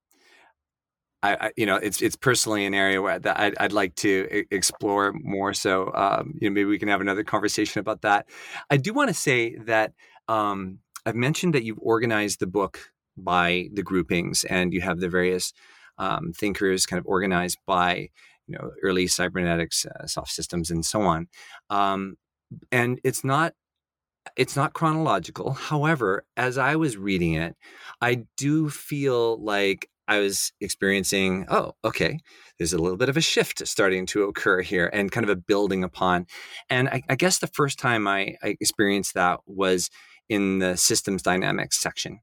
I, 1.23 1.35
I, 1.35 1.53
you 1.57 1.67
know 1.67 1.77
it's 1.77 2.03
it's 2.03 2.17
personally 2.17 2.67
an 2.67 2.75
area 2.75 3.01
where 3.01 3.19
that 3.19 3.39
I'd, 3.39 3.55
I'd 3.59 3.73
like 3.73 3.95
to 3.97 4.45
explore 4.51 5.13
more. 5.13 5.55
So 5.55 5.93
um, 5.95 6.35
you 6.41 6.49
know 6.49 6.55
maybe 6.55 6.65
we 6.65 6.79
can 6.79 6.89
have 6.89 7.01
another 7.01 7.25
conversation 7.25 7.81
about 7.81 8.03
that. 8.03 8.27
I 8.71 8.77
do 8.77 8.93
want 8.93 9.09
to 9.09 9.15
say 9.15 9.57
that 9.57 9.93
um, 10.29 10.79
I've 11.07 11.15
mentioned 11.15 11.55
that 11.55 11.65
you've 11.65 11.79
organized 11.81 12.41
the 12.41 12.47
book 12.47 12.93
by 13.17 13.69
the 13.73 13.83
groupings, 13.83 14.45
and 14.45 14.73
you 14.73 14.81
have 14.81 15.01
the 15.01 15.09
various 15.09 15.53
um, 15.99 16.33
thinkers 16.33 16.87
kind 16.87 16.99
of 16.99 17.07
organized 17.07 17.59
by 17.67 18.09
you 18.47 18.57
know 18.59 18.71
early 18.83 19.07
cybernetics, 19.07 19.87
uh, 19.87 20.07
soft 20.07 20.31
systems, 20.31 20.71
and 20.71 20.85
so 20.85 21.03
on. 21.03 21.29
Um, 21.71 22.17
and 22.71 23.01
it's 23.05 23.25
not 23.25 23.55
it's 24.37 24.57
not 24.57 24.73
chronological. 24.73 25.53
However, 25.53 26.25
as 26.37 26.59
I 26.59 26.77
was 26.77 26.97
reading 26.97 27.35
it, 27.35 27.57
I 28.01 28.25
do 28.37 28.71
feel 28.71 29.43
like 29.43 29.89
I 30.09 30.19
was 30.19 30.53
experiencing, 30.61 31.47
oh, 31.49 31.73
okay, 31.85 32.19
there's 32.59 32.73
a 32.73 32.79
little 32.79 32.97
bit 32.97 33.09
of 33.09 33.17
a 33.17 33.21
shift 33.21 33.67
starting 33.67 34.07
to 34.07 34.25
occur 34.25 34.63
here 34.63 34.91
and 34.93 35.13
kind 35.13 35.25
of 35.25 35.31
a 35.31 35.37
building 35.37 35.85
upon. 35.85 36.27
And 36.69 36.89
I, 36.89 37.03
I 37.09 37.15
guess 37.15 37.39
the 37.39 37.47
first 37.47 37.79
time 37.79 38.09
I, 38.09 38.37
I, 38.43 38.57
experienced 38.61 39.15
that 39.15 39.41
was 39.47 39.91
in 40.29 40.59
the 40.59 40.77
systems 40.77 41.23
dynamics 41.23 41.81
section, 41.81 42.21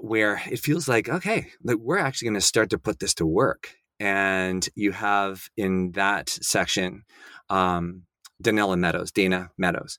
where 0.00 0.42
it 0.50 0.58
feels 0.58 0.88
like, 0.88 1.08
okay, 1.08 1.46
like 1.62 1.78
we're 1.78 1.98
actually 1.98 2.26
going 2.26 2.40
to 2.40 2.40
start 2.40 2.70
to 2.70 2.78
put 2.78 2.98
this 2.98 3.14
to 3.14 3.26
work. 3.26 3.70
And 4.00 4.68
you 4.74 4.92
have 4.92 5.48
in 5.56 5.92
that 5.92 6.28
section, 6.28 7.04
um, 7.48 8.02
Donella 8.42 8.78
Meadows, 8.78 9.12
Dana 9.12 9.50
Meadows, 9.56 9.98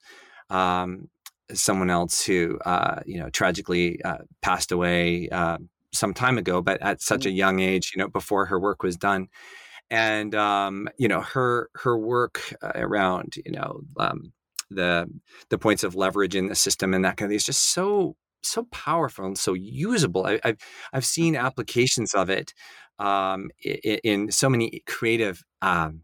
um, 0.50 1.08
someone 1.52 1.90
else 1.90 2.24
who 2.24 2.58
uh, 2.64 3.00
you 3.06 3.18
know 3.18 3.30
tragically 3.30 4.00
uh, 4.02 4.18
passed 4.42 4.72
away 4.72 5.28
uh, 5.30 5.58
some 5.98 6.14
time 6.14 6.38
ago, 6.38 6.62
but 6.62 6.80
at 6.82 7.02
such 7.02 7.26
a 7.26 7.28
mm-hmm. 7.28 7.36
young 7.36 7.60
age, 7.60 7.92
you 7.94 8.02
know, 8.02 8.08
before 8.08 8.46
her 8.46 8.58
work 8.58 8.82
was 8.82 8.96
done. 8.96 9.28
And 9.90 10.34
um, 10.34 10.88
you 10.98 11.08
know 11.08 11.22
her 11.22 11.70
her 11.76 11.98
work 11.98 12.54
uh, 12.62 12.72
around 12.74 13.36
you 13.44 13.52
know 13.52 13.80
um, 13.98 14.32
the 14.70 15.06
the 15.48 15.58
points 15.58 15.82
of 15.82 15.94
leverage 15.94 16.36
in 16.36 16.48
the 16.48 16.54
system 16.54 16.92
and 16.92 17.04
that 17.06 17.16
kind 17.16 17.26
of 17.26 17.30
thing 17.30 17.36
is 17.36 17.44
just 17.44 17.70
so 17.70 18.14
so 18.42 18.64
powerful 18.70 19.24
and 19.24 19.38
so 19.38 19.54
usable. 19.54 20.26
I, 20.26 20.40
have 20.44 20.58
I've 20.92 21.04
seen 21.04 21.36
applications 21.36 22.14
of 22.14 22.30
it 22.30 22.52
um, 22.98 23.50
in, 23.62 23.98
in, 24.04 24.30
so 24.30 24.48
many 24.48 24.82
creative 24.86 25.42
um, 25.62 26.02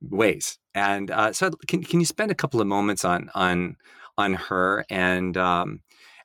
ways. 0.00 0.58
And 0.74 1.10
uh, 1.10 1.32
so, 1.32 1.50
can 1.68 1.82
can 1.82 2.00
you 2.00 2.06
spend 2.06 2.30
a 2.30 2.34
couple 2.34 2.60
of 2.60 2.66
moments 2.66 3.04
on 3.04 3.30
on 3.34 3.76
on 4.18 4.34
her 4.34 4.84
and 4.90 5.36
um, 5.36 5.80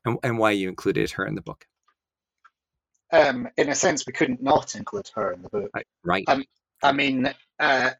and, 0.06 0.18
and 0.24 0.38
why 0.38 0.52
you 0.52 0.70
included 0.70 1.12
her 1.12 1.26
in 1.26 1.36
the 1.36 1.42
book? 1.42 1.66
Um, 3.12 3.48
in 3.58 3.70
a 3.70 3.76
sense, 3.76 4.06
we 4.06 4.14
couldn't 4.14 4.42
not 4.42 4.76
include 4.76 5.10
her 5.16 5.32
in 5.32 5.42
the 5.42 5.50
book. 5.50 5.72
Right. 6.04 6.26
Um, 6.28 6.46
I 6.84 6.92
mean, 6.92 7.34
uh, 7.60 7.92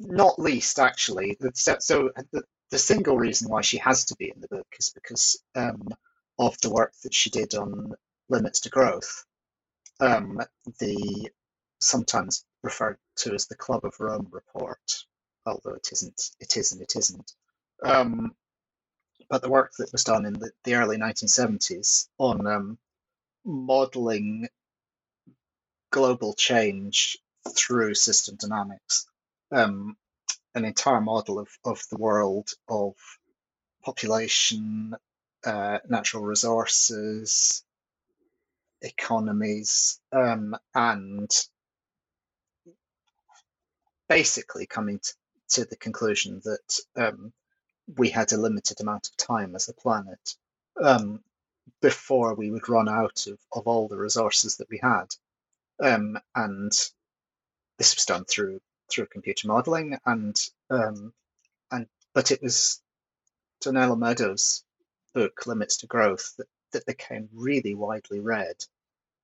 not 0.00 0.38
least 0.38 0.78
actually. 0.78 1.36
So, 1.54 1.76
so 1.80 2.10
the, 2.32 2.42
the 2.70 2.78
single 2.78 3.16
reason 3.16 3.50
why 3.50 3.60
she 3.60 3.78
has 3.78 4.04
to 4.06 4.16
be 4.16 4.32
in 4.34 4.40
the 4.40 4.48
book 4.48 4.66
is 4.78 4.90
because 4.90 5.42
um, 5.54 5.88
of 6.38 6.58
the 6.60 6.70
work 6.70 6.92
that 7.02 7.14
she 7.14 7.30
did 7.30 7.54
on 7.54 7.92
limits 8.28 8.60
to 8.60 8.70
growth. 8.70 9.24
Um, 10.00 10.40
the 10.78 11.30
sometimes 11.80 12.44
referred 12.62 12.98
to 13.16 13.34
as 13.34 13.46
the 13.46 13.56
Club 13.56 13.84
of 13.84 13.98
Rome 13.98 14.28
report, 14.30 15.04
although 15.46 15.74
it 15.74 15.88
isn't. 15.92 16.30
It 16.40 16.56
isn't. 16.56 16.80
It 16.80 16.94
isn't. 16.96 17.32
Um, 17.84 18.34
but 19.28 19.42
the 19.42 19.50
work 19.50 19.72
that 19.78 19.92
was 19.92 20.04
done 20.04 20.24
in 20.24 20.34
the, 20.34 20.50
the 20.64 20.74
early 20.74 20.96
1970s 20.96 22.08
on 22.18 22.46
um, 22.46 22.78
modeling 23.48 24.46
global 25.90 26.34
change 26.34 27.18
through 27.56 27.94
system 27.94 28.36
dynamics, 28.38 29.06
um, 29.50 29.96
an 30.54 30.64
entire 30.64 31.00
model 31.00 31.38
of, 31.38 31.48
of 31.64 31.82
the 31.90 31.96
world 31.96 32.50
of 32.68 32.94
population, 33.82 34.94
uh, 35.44 35.78
natural 35.88 36.22
resources, 36.24 37.64
economies, 38.82 39.98
um, 40.12 40.54
and 40.74 41.30
basically 44.08 44.66
coming 44.66 44.98
to, 44.98 45.14
to 45.48 45.64
the 45.64 45.76
conclusion 45.76 46.42
that 46.44 46.80
um, 46.96 47.32
we 47.96 48.10
had 48.10 48.32
a 48.32 48.36
limited 48.36 48.80
amount 48.80 49.08
of 49.08 49.16
time 49.16 49.54
as 49.54 49.68
a 49.68 49.74
planet. 49.74 50.34
Um, 50.80 51.20
before 51.80 52.34
we 52.34 52.50
would 52.50 52.68
run 52.68 52.88
out 52.88 53.26
of, 53.26 53.38
of 53.52 53.66
all 53.66 53.88
the 53.88 53.96
resources 53.96 54.56
that 54.56 54.68
we 54.70 54.78
had. 54.82 55.06
Um, 55.80 56.18
and 56.34 56.72
this 57.78 57.94
was 57.94 58.04
done 58.04 58.24
through 58.24 58.60
through 58.90 59.06
computer 59.06 59.46
modeling 59.46 59.98
and 60.06 60.36
um, 60.70 61.12
and 61.70 61.86
but 62.14 62.30
it 62.30 62.42
was 62.42 62.80
Donella 63.62 63.98
Meadows' 63.98 64.64
book 65.14 65.46
Limits 65.46 65.76
to 65.78 65.86
Growth 65.86 66.34
that, 66.38 66.48
that 66.72 66.86
became 66.86 67.28
really 67.32 67.74
widely 67.74 68.20
read 68.20 68.56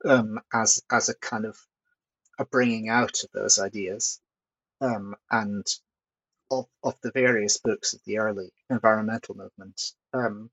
um, 0.05 0.41
as 0.53 0.83
as 0.91 1.09
a 1.09 1.15
kind 1.15 1.47
of 1.47 1.59
a 2.39 2.45
bringing 2.45 2.89
out 2.89 3.23
of 3.25 3.31
those 3.33 3.59
ideas 3.59 4.21
um, 4.81 5.15
and 5.31 5.67
of, 6.51 6.67
of 6.83 6.95
the 7.03 7.13
various 7.13 7.59
books 7.59 7.95
of 7.95 8.01
the 8.05 8.19
early 8.19 8.53
environmental 8.71 9.37
movement. 9.37 9.93
Um, 10.13 10.51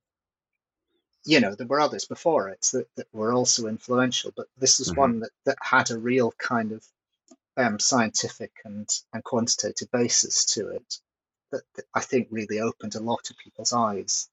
you 1.23 1.39
know, 1.39 1.55
there 1.55 1.67
were 1.67 1.79
others 1.79 2.05
before 2.05 2.49
it 2.49 2.61
that, 2.73 2.87
that 2.95 3.07
were 3.13 3.33
also 3.33 3.67
influential, 3.67 4.33
but 4.35 4.47
this 4.57 4.79
was 4.79 4.89
mm-hmm. 4.89 4.99
one 4.99 5.19
that, 5.21 5.31
that 5.45 5.57
had 5.61 5.91
a 5.91 5.97
real 5.97 6.31
kind 6.37 6.71
of 6.71 6.85
um, 7.57 7.79
scientific 7.79 8.51
and, 8.65 8.89
and 9.13 9.23
quantitative 9.23 9.91
basis 9.91 10.45
to 10.45 10.69
it 10.69 10.97
that, 11.51 11.63
that, 11.75 11.85
I 11.93 11.99
think 11.99 12.29
really 12.31 12.59
opened 12.59 12.95
a 12.95 13.01
lot 13.01 13.29
of 13.29 13.37
people's 13.37 13.73
eyes 13.73 14.29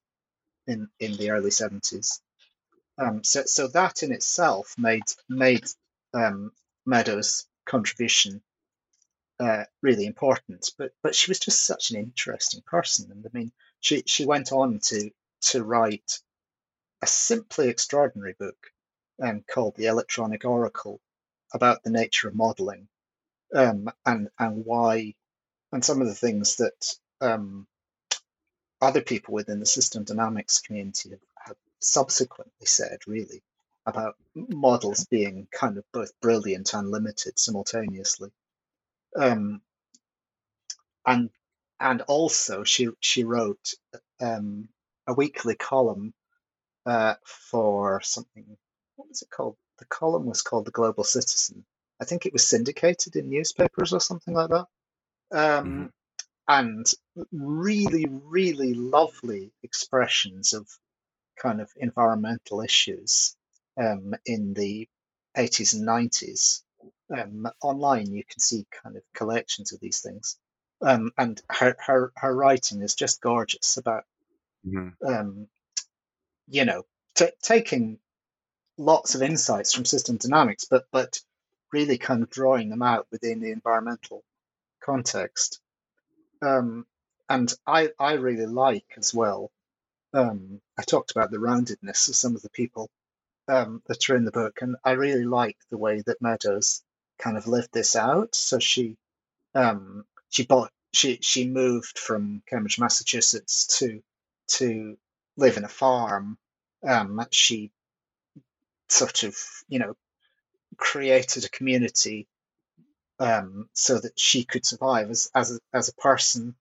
in, 0.66 0.89
in 1.01 1.16
the 1.16 1.30
early 1.30 1.51
70s. 1.51 2.20
Um, 2.97 3.22
so, 3.22 3.45
so 3.45 3.68
that 3.68 4.03
in 4.03 4.12
itself 4.12 4.74
made 4.76 5.05
made 5.28 5.64
um, 6.14 6.53
Meadows' 6.84 7.47
contribution 7.64 8.43
uh, 9.39 9.64
really 9.82 10.05
important. 10.07 10.72
But 10.76 10.93
but 11.03 11.14
she 11.14 11.30
was 11.30 11.39
just 11.39 11.64
such 11.64 11.91
an 11.91 11.97
interesting 11.97 12.61
person, 12.62 13.12
and 13.12 13.24
I 13.24 13.30
mean, 13.32 13.53
she 13.80 14.03
she 14.07 14.26
went 14.26 14.51
on 14.51 14.80
to 14.80 15.11
to 15.43 15.62
write 15.62 16.20
a 17.03 17.07
simply 17.07 17.68
extraordinary 17.68 18.34
book 18.38 18.57
um, 19.22 19.44
called 19.53 19.76
The 19.76 19.86
Electronic 19.86 20.44
Oracle 20.44 21.01
about 21.53 21.82
the 21.82 21.90
nature 21.90 22.28
of 22.28 22.34
modeling 22.34 22.88
um, 23.55 23.88
and 24.05 24.28
and 24.38 24.64
why 24.64 25.14
and 25.72 25.84
some 25.84 26.01
of 26.01 26.07
the 26.07 26.14
things 26.14 26.57
that 26.57 26.96
um, 27.20 27.66
other 28.80 29.01
people 29.01 29.34
within 29.34 29.61
the 29.61 29.66
system 29.66 30.05
dynamics 30.05 30.61
community 30.61 31.11
have, 31.11 31.20
have 31.46 31.57
subsequently 31.80 32.66
said 32.66 32.99
really 33.07 33.42
about 33.86 34.16
models 34.34 35.07
being 35.07 35.49
kind 35.51 35.78
of 35.78 35.84
both 35.92 36.12
brilliant 36.20 36.74
and 36.74 36.90
limited 36.90 37.38
simultaneously. 37.38 38.30
Um, 39.16 39.62
and 41.07 41.30
and 41.80 42.03
also 42.03 42.64
she 42.64 42.88
she 43.01 43.24
wrote 43.24 43.74
um, 44.20 44.68
a 45.07 45.14
weekly 45.14 45.55
column 45.55 46.12
uh, 46.89 47.14
for 47.24 48.01
something. 48.03 48.57
What 48.97 49.09
was 49.09 49.22
it 49.22 49.30
called? 49.30 49.57
The 49.78 49.84
column 49.86 50.26
was 50.26 50.43
called 50.43 50.64
the 50.64 50.72
Global 50.72 51.05
Citizen. 51.05 51.64
I 52.01 52.05
think 52.05 52.26
it 52.26 52.32
was 52.32 52.47
syndicated 52.47 53.16
in 53.16 53.28
newspapers 53.28 53.93
or 53.93 54.01
something 54.01 54.34
like 54.34 54.51
that. 54.51 54.66
Um, 55.30 55.64
mm-hmm. 55.64 55.86
And 56.49 56.86
really, 57.30 58.07
really 58.09 58.74
lovely 58.74 59.53
expressions 59.62 60.55
of 60.55 60.66
kind 61.41 61.61
of 61.61 61.70
environmental 61.76 62.62
issues 62.62 63.36
um, 63.76 64.14
in 64.24 64.55
the 64.55 64.89
80s 65.36 65.74
and 65.74 65.86
90s 65.86 66.62
um, 67.16 67.49
online 67.62 68.12
you 68.12 68.24
can 68.24 68.41
see 68.41 68.66
kind 68.82 68.97
of 68.97 69.03
collections 69.14 69.72
of 69.72 69.80
these 69.80 70.01
things. 70.01 70.36
Um, 70.80 71.11
and 71.18 71.41
her, 71.51 71.76
her 71.84 72.12
her 72.16 72.34
writing 72.34 72.82
is 72.82 72.95
just 72.95 73.20
gorgeous 73.20 73.76
about, 73.78 74.05
mm-hmm. 74.66 75.07
um, 75.07 75.49
you 76.51 76.64
know, 76.64 76.84
t- 77.14 77.30
taking 77.42 77.99
lots 78.76 79.14
of 79.14 79.22
insights 79.22 79.72
from 79.72 79.84
system 79.84 80.16
dynamics, 80.16 80.64
but 80.64 80.86
but 80.92 81.20
really 81.72 81.99
kind 81.99 82.22
of 82.22 82.30
drawing 82.30 82.70
them 82.70 82.82
out 82.82 83.07
within 83.11 83.40
the 83.40 83.51
environmental 83.51 84.24
context. 84.80 85.61
Um, 86.42 86.86
and 87.28 87.53
I 87.66 87.90
I 87.99 88.14
really 88.14 88.46
like 88.46 88.86
as 88.96 89.12
well. 89.12 89.51
Um, 90.14 90.61
I 90.78 90.82
talked 90.82 91.11
about 91.11 91.30
the 91.30 91.38
roundedness 91.38 92.09
of 92.09 92.16
some 92.16 92.34
of 92.34 92.42
the 92.42 92.51
people 92.51 92.88
um, 93.49 93.82
that 93.86 94.09
are 94.09 94.16
in 94.16 94.24
the 94.24 94.30
book, 94.30 94.62
and 94.62 94.76
I 94.84 94.92
really 94.92 95.24
like 95.24 95.57
the 95.70 95.78
way 95.78 96.03
that 96.07 96.22
Meadows 96.22 96.82
kind 97.18 97.36
of 97.36 97.46
lived 97.46 97.72
this 97.72 97.96
out. 97.96 98.34
So 98.34 98.59
she 98.59 98.96
um, 99.55 100.05
she 100.30 100.44
bought 100.44 100.70
she 100.92 101.18
she 101.20 101.49
moved 101.49 101.99
from 101.99 102.42
Cambridge, 102.46 102.78
Massachusetts 102.78 103.78
to 103.78 104.03
to 104.49 104.96
live 105.39 105.57
in 105.57 105.64
a 105.64 105.68
farm. 105.68 106.36
Um, 106.86 107.24
she 107.30 107.70
sort 108.89 109.22
of 109.22 109.36
you 109.68 109.78
know 109.78 109.97
created 110.76 111.45
a 111.45 111.51
community 111.51 112.26
um, 113.18 113.68
so 113.72 113.99
that 113.99 114.18
she 114.18 114.45
could 114.45 114.66
survive 114.66 115.11
as 115.11 115.30
as 115.34 115.57
a, 115.57 115.61
as 115.72 115.89
a 115.89 115.95
person. 115.95 116.55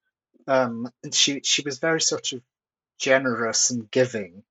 Um, 0.47 0.89
and 1.03 1.13
she 1.13 1.41
she 1.43 1.61
was 1.63 1.79
very 1.79 2.01
sort 2.01 2.31
of 2.31 2.41
generous 2.97 3.69
and 3.69 3.91
giving. 3.91 4.43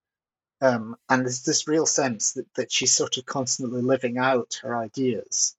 Um, 0.60 0.96
and 1.08 1.22
there's 1.22 1.42
this 1.42 1.68
real 1.68 1.86
sense 1.86 2.32
that, 2.32 2.46
that 2.54 2.72
she's 2.72 2.92
sort 2.92 3.18
of 3.18 3.26
constantly 3.26 3.82
living 3.82 4.18
out 4.18 4.60
her 4.62 4.76
ideas. 4.76 5.54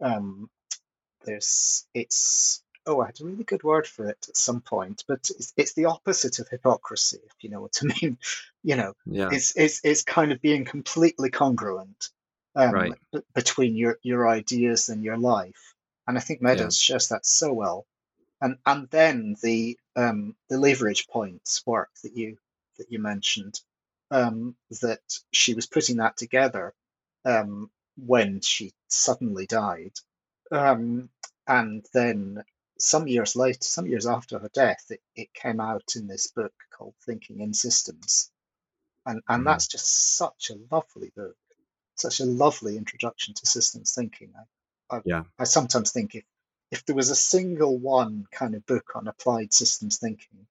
Um, 0.00 0.50
there's 1.24 1.86
it's 1.94 2.62
oh, 2.86 3.00
I 3.00 3.06
had 3.06 3.20
a 3.20 3.24
really 3.24 3.44
good 3.44 3.62
word 3.62 3.86
for 3.86 4.08
it 4.08 4.26
at 4.28 4.36
some 4.36 4.60
point, 4.60 5.04
but 5.08 5.30
it's, 5.38 5.52
it's 5.56 5.74
the 5.74 5.86
opposite 5.86 6.38
of 6.38 6.48
hypocrisy, 6.48 7.20
if 7.24 7.32
you 7.40 7.50
know 7.50 7.60
what 7.60 7.80
I 7.82 7.94
mean. 8.00 8.18
You 8.62 8.76
know, 8.76 8.94
Yeah. 9.06 9.30
it's 9.30 9.56
it's 9.56 9.80
it's 9.84 10.02
kind 10.04 10.32
of 10.32 10.40
being 10.40 10.64
completely 10.64 11.30
congruent 11.30 12.10
um, 12.54 12.72
Right. 12.72 12.98
b- 13.12 13.20
between 13.34 13.76
your 13.76 13.98
your 14.02 14.28
ideas 14.28 14.88
and 14.88 15.02
your 15.04 15.16
life, 15.18 15.74
and 16.06 16.16
I 16.16 16.20
think 16.20 16.42
Meadows 16.42 16.76
shows 16.78 17.08
that 17.08 17.26
so 17.26 17.52
well. 17.52 17.86
And 18.40 18.58
and 18.66 18.88
then 18.90 19.36
the 19.42 19.78
um, 19.96 20.36
the 20.48 20.58
leverage 20.58 21.08
points 21.08 21.62
work 21.66 21.90
that 22.02 22.16
you 22.16 22.38
that 22.78 22.90
you 22.90 22.98
mentioned, 22.98 23.60
um, 24.10 24.56
that 24.82 25.02
she 25.32 25.54
was 25.54 25.66
putting 25.66 25.96
that 25.98 26.16
together 26.16 26.74
um, 27.24 27.70
when 27.96 28.40
she 28.40 28.72
suddenly 28.88 29.46
died, 29.46 29.92
um, 30.50 31.08
and 31.46 31.86
then 31.92 32.44
some 32.78 33.08
years 33.08 33.36
later, 33.36 33.62
some 33.62 33.86
years 33.86 34.06
after 34.06 34.38
her 34.38 34.50
death, 34.54 34.84
it, 34.90 35.02
it 35.16 35.32
came 35.34 35.60
out 35.60 35.96
in 35.96 36.06
this 36.06 36.28
book 36.28 36.54
called 36.70 36.94
Thinking 37.06 37.40
in 37.40 37.54
Systems, 37.54 38.30
and 39.06 39.22
and 39.28 39.42
Mhm. 39.42 39.46
that's 39.46 39.68
just 39.68 40.16
such 40.16 40.50
a 40.50 40.56
lovely 40.72 41.10
book, 41.16 41.36
such 41.96 42.20
a 42.20 42.26
lovely 42.26 42.76
introduction 42.76 43.34
to 43.34 43.46
systems 43.46 43.94
thinking. 43.94 44.34
I, 44.90 44.96
I, 44.98 45.02
Yeah. 45.04 45.24
I 45.38 45.44
sometimes 45.44 45.92
think 45.92 46.14
if 46.16 46.24
if 46.70 46.84
there 46.86 46.96
was 46.96 47.10
a 47.10 47.16
single 47.16 47.78
one 47.78 48.26
kind 48.32 48.54
of 48.54 48.66
book 48.66 48.96
on 48.96 49.08
applied 49.08 49.52
systems 49.54 49.98
thinking, 49.98 50.46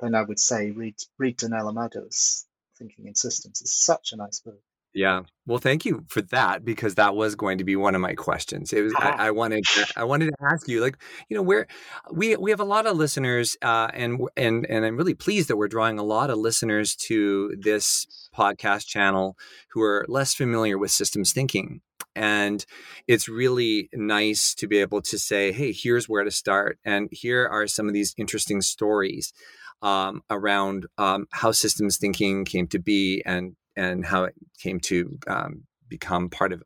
then 0.00 0.14
I 0.14 0.22
would 0.22 0.40
say 0.40 0.70
read 0.72 0.96
read 1.18 1.38
Donella 1.38 1.74
Meadows' 1.74 2.46
Thinking 2.78 3.06
in 3.08 3.14
Systems. 3.16 3.60
It's 3.62 3.72
such 3.74 4.12
a 4.12 4.16
nice 4.16 4.40
book. 4.40 4.62
Yeah. 4.96 5.22
Well, 5.46 5.58
thank 5.58 5.84
you 5.84 6.04
for 6.08 6.22
that 6.22 6.64
because 6.64 6.94
that 6.94 7.14
was 7.14 7.34
going 7.34 7.58
to 7.58 7.64
be 7.64 7.76
one 7.76 7.94
of 7.94 8.00
my 8.00 8.14
questions. 8.14 8.72
It 8.72 8.80
was 8.82 8.94
I, 8.98 9.10
Ah. 9.10 9.16
I 9.18 9.30
wanted 9.30 9.62
to, 9.74 9.86
I 9.94 10.04
wanted 10.04 10.28
to 10.30 10.36
ask 10.50 10.66
you 10.68 10.80
like 10.80 10.96
you 11.28 11.36
know 11.36 11.42
where 11.42 11.66
we 12.10 12.34
we 12.36 12.50
have 12.50 12.60
a 12.60 12.64
lot 12.64 12.86
of 12.86 12.96
listeners 12.96 13.58
uh, 13.60 13.88
and 13.92 14.20
and 14.38 14.64
and 14.70 14.86
I'm 14.86 14.96
really 14.96 15.12
pleased 15.14 15.48
that 15.50 15.58
we're 15.58 15.68
drawing 15.68 15.98
a 15.98 16.02
lot 16.02 16.30
of 16.30 16.38
listeners 16.38 16.96
to 17.08 17.54
this 17.60 18.06
podcast 18.34 18.86
channel 18.86 19.36
who 19.72 19.82
are 19.82 20.06
less 20.08 20.34
familiar 20.34 20.78
with 20.78 20.90
systems 20.90 21.32
thinking. 21.32 21.82
And 22.14 22.64
it's 23.06 23.28
really 23.28 23.90
nice 23.92 24.54
to 24.54 24.66
be 24.66 24.78
able 24.78 25.02
to 25.02 25.18
say, 25.18 25.52
hey, 25.52 25.72
here's 25.72 26.08
where 26.08 26.24
to 26.24 26.30
start. 26.30 26.78
And 26.84 27.08
here 27.12 27.46
are 27.46 27.66
some 27.66 27.86
of 27.88 27.92
these 27.92 28.14
interesting 28.16 28.62
stories 28.62 29.34
um, 29.82 30.22
around 30.30 30.86
um, 30.96 31.26
how 31.32 31.52
systems 31.52 31.98
thinking 31.98 32.46
came 32.46 32.66
to 32.68 32.78
be 32.78 33.22
and 33.26 33.54
and 33.76 34.04
how 34.04 34.24
it 34.24 34.34
came 34.58 34.80
to 34.80 35.18
um, 35.26 35.64
become 35.88 36.28
part 36.28 36.52
of 36.52 36.62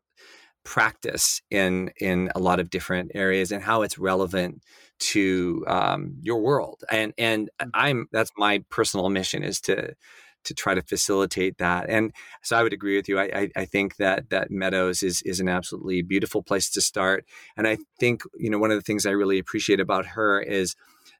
practice 0.63 1.41
in 1.49 1.91
in 1.99 2.29
a 2.35 2.39
lot 2.39 2.59
of 2.59 2.69
different 2.69 3.11
areas 3.15 3.51
and 3.51 3.63
how 3.63 3.81
it's 3.81 3.97
relevant 3.97 4.61
to 4.99 5.63
um, 5.67 6.15
your 6.21 6.39
world. 6.41 6.83
And 6.91 7.13
and 7.17 7.49
i'm 7.73 8.07
that's 8.11 8.31
my 8.37 8.63
personal 8.69 9.09
mission 9.09 9.43
is 9.43 9.59
to 9.61 9.95
to 10.43 10.53
try 10.55 10.73
to 10.73 10.81
facilitate 10.81 11.57
that. 11.57 11.89
And 11.89 12.13
so 12.43 12.55
i 12.57 12.63
would 12.63 12.73
agree 12.73 12.95
with 12.95 13.09
you. 13.09 13.17
I 13.19 13.23
i, 13.23 13.49
I 13.55 13.65
think 13.65 13.95
that 13.97 14.29
that 14.29 14.51
meadows 14.51 15.01
is 15.01 15.23
is 15.23 15.39
an 15.39 15.49
absolutely 15.49 16.03
beautiful 16.03 16.43
place 16.43 16.69
to 16.71 16.81
start. 16.81 17.25
And 17.57 17.67
i 17.67 17.77
think 17.99 18.21
you 18.37 18.49
know 18.51 18.59
one 18.59 18.71
of 18.71 18.77
the 18.77 18.83
things 18.83 19.05
i 19.05 19.11
really 19.11 19.39
appreciate 19.39 19.79
about 19.79 20.05
her 20.05 20.39
is 20.41 20.75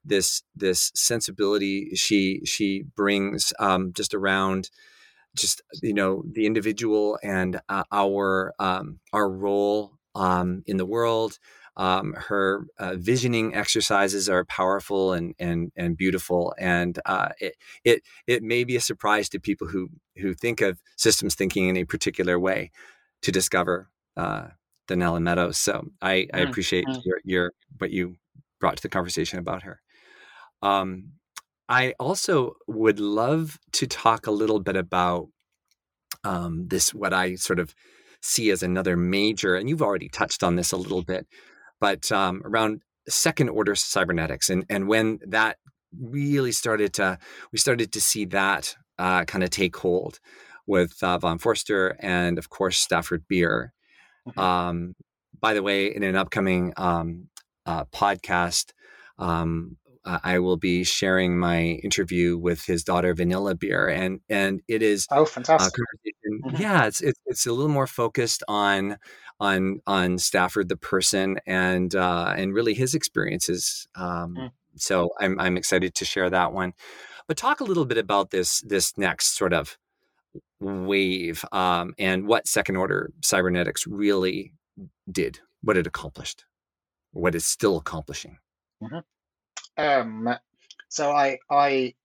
this 0.05 0.43
this 0.55 0.91
sensibility 0.93 1.95
she 1.95 2.41
she 2.45 2.83
brings 2.95 3.53
um, 3.59 3.91
just 3.93 4.13
around 4.13 4.69
just 5.35 5.61
you 5.81 5.93
know 5.93 6.23
the 6.25 6.45
individual 6.45 7.17
and 7.23 7.59
uh, 7.69 7.83
our 7.91 8.53
um, 8.59 8.99
our 9.13 9.29
role 9.29 9.97
um, 10.15 10.63
in 10.67 10.77
the 10.77 10.85
world. 10.85 11.39
Um, 11.77 12.13
her 12.13 12.65
uh, 12.77 12.95
visioning 12.97 13.55
exercises 13.55 14.27
are 14.29 14.43
powerful 14.45 15.13
and 15.13 15.33
and 15.39 15.71
and 15.77 15.95
beautiful, 15.97 16.53
and 16.59 16.99
uh, 17.05 17.29
it 17.39 17.55
it 17.85 18.03
it 18.27 18.43
may 18.43 18.63
be 18.65 18.75
a 18.75 18.81
surprise 18.81 19.29
to 19.29 19.39
people 19.39 19.67
who 19.67 19.89
who 20.17 20.33
think 20.33 20.61
of 20.61 20.81
systems 20.97 21.33
thinking 21.35 21.69
in 21.69 21.77
a 21.77 21.85
particular 21.85 22.37
way 22.39 22.71
to 23.21 23.31
discover 23.31 23.89
uh, 24.17 24.47
Donella 24.87 25.21
Meadows. 25.21 25.57
So 25.57 25.85
I, 26.01 26.27
I 26.33 26.39
Mm, 26.39 26.49
appreciate 26.49 26.85
mm. 26.87 27.01
your 27.03 27.19
your 27.23 27.53
what 27.77 27.91
you 27.91 28.15
brought 28.59 28.77
to 28.77 28.81
the 28.83 28.89
conversation 28.89 29.39
about 29.39 29.63
her. 29.63 29.81
Um, 30.61 31.13
I 31.71 31.93
also 32.01 32.57
would 32.67 32.99
love 32.99 33.57
to 33.73 33.87
talk 33.87 34.27
a 34.27 34.31
little 34.31 34.59
bit 34.59 34.75
about 34.75 35.29
um, 36.25 36.67
this, 36.67 36.93
what 36.93 37.13
I 37.13 37.35
sort 37.35 37.59
of 37.59 37.73
see 38.21 38.51
as 38.51 38.61
another 38.61 38.97
major, 38.97 39.55
and 39.55 39.69
you've 39.69 39.81
already 39.81 40.09
touched 40.09 40.43
on 40.43 40.57
this 40.57 40.73
a 40.73 40.77
little 40.77 41.01
bit, 41.01 41.27
but 41.79 42.11
um, 42.11 42.41
around 42.43 42.81
second 43.07 43.47
order 43.47 43.73
cybernetics 43.73 44.49
and, 44.49 44.65
and 44.69 44.89
when 44.89 45.19
that 45.25 45.59
really 45.97 46.51
started 46.51 46.93
to, 46.95 47.17
we 47.53 47.57
started 47.57 47.93
to 47.93 48.01
see 48.01 48.25
that 48.25 48.75
uh, 48.99 49.23
kind 49.23 49.41
of 49.41 49.49
take 49.49 49.77
hold 49.77 50.19
with 50.67 51.01
uh, 51.01 51.17
von 51.19 51.39
Förster 51.39 51.95
and, 52.01 52.37
of 52.37 52.49
course, 52.49 52.81
Stafford 52.81 53.23
Beer. 53.29 53.71
Mhm. 54.27 54.37
Um, 54.37 54.95
by 55.39 55.53
the 55.53 55.63
way, 55.63 55.87
in 55.87 56.03
an 56.03 56.17
upcoming 56.17 56.73
um, 56.75 57.29
uh, 57.65 57.85
podcast, 57.85 58.73
um, 59.17 59.77
uh, 60.05 60.19
I 60.23 60.39
will 60.39 60.57
be 60.57 60.83
sharing 60.83 61.37
my 61.39 61.79
interview 61.83 62.37
with 62.37 62.65
his 62.65 62.83
daughter 62.83 63.13
Vanilla 63.13 63.55
Beer, 63.55 63.87
and 63.89 64.19
and 64.29 64.61
it 64.67 64.81
is 64.81 65.07
Oh, 65.11 65.23
uh, 65.23 65.25
fantastic! 65.25 65.73
conversation. 65.75 66.57
Mhm. 66.57 66.59
Yeah, 66.59 66.85
it's, 66.85 67.01
it's 67.01 67.19
it's 67.25 67.45
a 67.45 67.53
little 67.53 67.71
more 67.71 67.87
focused 67.87 68.43
on 68.47 68.97
on 69.39 69.79
on 69.87 70.17
Stafford 70.17 70.69
the 70.69 70.77
person 70.77 71.39
and 71.45 71.93
uh, 71.95 72.33
and 72.37 72.53
really 72.53 72.73
his 72.73 72.93
experiences. 72.95 73.87
Um, 73.95 74.35
Mm. 74.37 74.51
So 74.77 75.09
I'm 75.19 75.39
I'm 75.39 75.57
excited 75.57 75.95
to 75.95 76.05
share 76.05 76.29
that 76.29 76.53
one. 76.53 76.73
But 77.27 77.37
talk 77.37 77.59
a 77.61 77.65
little 77.65 77.85
bit 77.85 77.97
about 77.97 78.31
this 78.31 78.61
this 78.61 78.97
next 78.97 79.37
sort 79.37 79.53
of 79.53 79.77
wave 80.61 81.43
um, 81.51 81.93
and 81.99 82.27
what 82.27 82.47
second 82.47 82.77
order 82.77 83.11
cybernetics 83.21 83.85
really 83.87 84.53
did, 85.11 85.39
what 85.61 85.77
it 85.77 85.87
accomplished, 85.87 86.45
what 87.11 87.35
it's 87.35 87.45
still 87.45 87.77
accomplishing. 87.77 88.37
Um, 89.77 90.29
so 90.89 91.11
I 91.11 91.39
I 91.49 91.95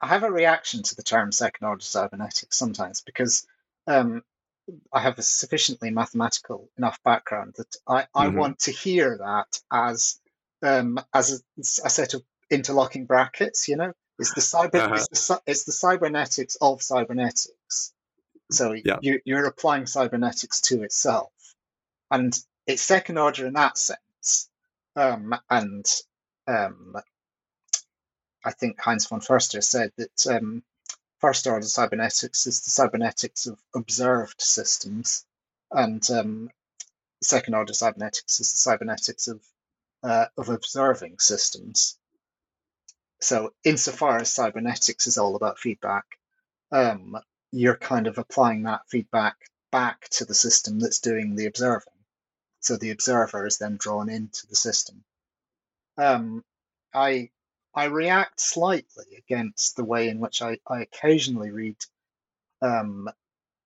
I 0.00 0.08
have 0.08 0.22
a 0.24 0.30
reaction 0.30 0.82
to 0.84 0.96
the 0.96 1.02
term 1.02 1.32
second 1.32 1.66
order 1.66 1.82
cybernetics 1.82 2.56
sometimes 2.56 3.00
because 3.02 3.46
um, 3.86 4.22
I 4.92 5.00
have 5.00 5.18
a 5.18 5.22
sufficiently 5.22 5.90
mathematical 5.90 6.70
enough 6.78 7.02
background 7.04 7.54
that 7.56 7.76
I, 7.86 8.06
I 8.14 8.28
Mhm. 8.28 8.36
want 8.36 8.60
to 8.60 8.72
hear 8.72 9.18
that 9.18 9.60
as 9.72 10.20
um, 10.62 11.00
as 11.14 11.32
a, 11.32 11.60
a 11.86 11.90
set 11.90 12.14
of 12.14 12.22
interlocking 12.50 13.06
brackets. 13.06 13.68
You 13.68 13.76
know, 13.76 13.92
it's 14.18 14.34
the 14.34 14.40
cyber 14.40 14.82
Uh-huh. 14.82 15.06
it's 15.10 15.28
the 15.28 15.42
it's 15.46 15.64
the 15.64 15.72
cybernetics 15.72 16.56
of 16.60 16.82
cybernetics. 16.82 17.92
So 18.50 18.74
Yeah. 18.84 18.98
you 19.00 19.20
you're 19.24 19.46
applying 19.46 19.86
cybernetics 19.86 20.60
to 20.62 20.82
itself, 20.82 21.32
and 22.10 22.38
it's 22.66 22.82
second 22.82 23.18
order 23.18 23.46
in 23.46 23.54
that 23.54 23.78
sense. 23.78 24.50
Um, 24.96 25.34
and 25.50 25.86
um, 26.48 26.96
I 28.44 28.52
think 28.52 28.80
Heinz 28.80 29.06
von 29.06 29.20
Förster 29.20 29.62
said 29.62 29.92
that 29.96 30.26
um, 30.26 30.62
first 31.18 31.46
order 31.46 31.66
cybernetics 31.66 32.46
is 32.46 32.62
the 32.62 32.70
cybernetics 32.70 33.46
of 33.46 33.58
observed 33.74 34.40
systems, 34.40 35.26
and 35.70 36.08
um, 36.10 36.50
second 37.22 37.54
order 37.54 37.74
cybernetics 37.74 38.40
is 38.40 38.52
the 38.52 38.58
cybernetics 38.58 39.28
of 39.28 39.42
uh, 40.02 40.26
of 40.38 40.48
observing 40.48 41.18
systems. 41.18 41.98
So, 43.20 43.52
insofar 43.64 44.18
as 44.18 44.32
cybernetics 44.32 45.06
is 45.06 45.18
all 45.18 45.36
about 45.36 45.58
feedback, 45.58 46.04
um, 46.72 47.18
you're 47.50 47.76
kind 47.76 48.06
of 48.06 48.18
applying 48.18 48.62
that 48.62 48.88
feedback 48.88 49.36
back 49.70 50.08
to 50.10 50.24
the 50.24 50.34
system 50.34 50.78
that's 50.78 51.00
doing 51.00 51.34
the 51.34 51.46
observing. 51.46 51.92
So 52.60 52.76
the 52.76 52.90
observer 52.90 53.46
is 53.46 53.58
then 53.58 53.76
drawn 53.76 54.08
into 54.08 54.46
the 54.46 54.56
system. 54.56 55.04
Um, 55.98 56.44
I 56.94 57.30
I 57.74 57.84
react 57.84 58.40
slightly 58.40 59.16
against 59.18 59.76
the 59.76 59.84
way 59.84 60.08
in 60.08 60.20
which 60.20 60.40
I, 60.42 60.58
I 60.66 60.82
occasionally 60.82 61.50
read 61.50 61.76
um, 62.62 63.08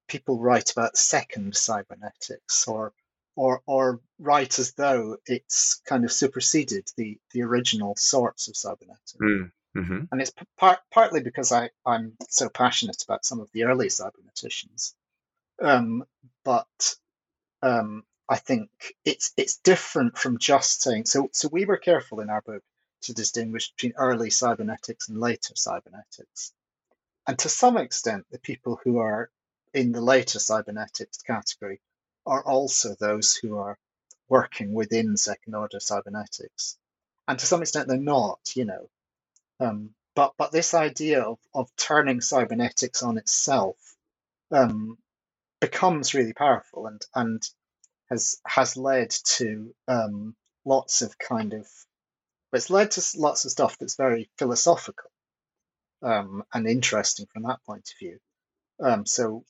people 0.08 0.38
write 0.40 0.72
about 0.72 0.96
second 0.96 1.56
cybernetics 1.56 2.66
or 2.66 2.92
or 3.36 3.62
or 3.66 4.00
write 4.18 4.58
as 4.58 4.72
though 4.72 5.16
it's 5.26 5.80
kind 5.86 6.04
of 6.04 6.12
superseded 6.12 6.90
the 6.96 7.18
the 7.32 7.42
original 7.42 7.94
sorts 7.96 8.48
of 8.48 8.56
cybernetics. 8.56 9.14
Mm. 9.20 9.52
Mm-hmm. 9.76 10.00
And 10.10 10.20
it's 10.20 10.32
part, 10.58 10.80
partly 10.90 11.22
because 11.22 11.50
I, 11.50 11.70
I'm 11.86 12.12
so 12.28 12.50
passionate 12.50 13.02
about 13.04 13.24
some 13.24 13.40
of 13.40 13.50
the 13.52 13.64
early 13.64 13.86
cyberneticians. 13.86 14.92
Um, 15.62 16.04
but 16.44 16.96
um, 17.62 18.04
I 18.32 18.36
think 18.38 18.70
it's 19.04 19.34
it's 19.36 19.58
different 19.58 20.16
from 20.16 20.38
just 20.38 20.80
saying 20.80 21.04
so. 21.04 21.28
So 21.34 21.48
we 21.52 21.66
were 21.66 21.76
careful 21.76 22.20
in 22.20 22.30
our 22.30 22.40
book 22.40 22.62
to 23.02 23.12
distinguish 23.12 23.70
between 23.72 23.92
early 23.98 24.30
cybernetics 24.30 25.10
and 25.10 25.20
later 25.20 25.54
cybernetics, 25.54 26.54
and 27.26 27.38
to 27.40 27.50
some 27.50 27.76
extent, 27.76 28.24
the 28.30 28.38
people 28.38 28.80
who 28.82 29.00
are 29.00 29.30
in 29.74 29.92
the 29.92 30.00
later 30.00 30.38
cybernetics 30.38 31.18
category 31.18 31.78
are 32.24 32.42
also 32.42 32.94
those 32.94 33.36
who 33.36 33.58
are 33.58 33.76
working 34.30 34.72
within 34.72 35.18
second 35.18 35.54
order 35.54 35.78
cybernetics, 35.78 36.78
and 37.28 37.38
to 37.38 37.44
some 37.44 37.60
extent 37.60 37.86
they're 37.86 37.98
not. 37.98 38.40
You 38.56 38.64
know, 38.64 38.88
um, 39.60 39.90
but 40.14 40.32
but 40.38 40.52
this 40.52 40.72
idea 40.72 41.20
of, 41.20 41.38
of 41.54 41.70
turning 41.76 42.22
cybernetics 42.22 43.02
on 43.02 43.18
itself 43.18 43.76
um, 44.50 44.96
becomes 45.60 46.14
really 46.14 46.32
powerful 46.32 46.86
and 46.86 47.04
and 47.14 47.42
has 48.12 48.36
has 48.46 48.76
led 48.76 49.10
to 49.10 49.74
um, 49.88 50.36
lots 50.66 51.00
of 51.00 51.18
kind 51.18 51.54
of 51.54 51.66
it's 52.52 52.68
led 52.68 52.90
to 52.90 53.02
lots 53.16 53.44
of 53.44 53.50
stuff 53.50 53.78
that's 53.78 53.96
very 53.96 54.28
philosophical 54.38 55.10
um, 56.02 56.44
and 56.52 56.66
interesting 56.68 57.26
from 57.32 57.44
that 57.44 57.64
point 57.64 57.88
of 57.88 57.98
view. 57.98 58.18
Um, 58.82 59.06
so 59.06 59.44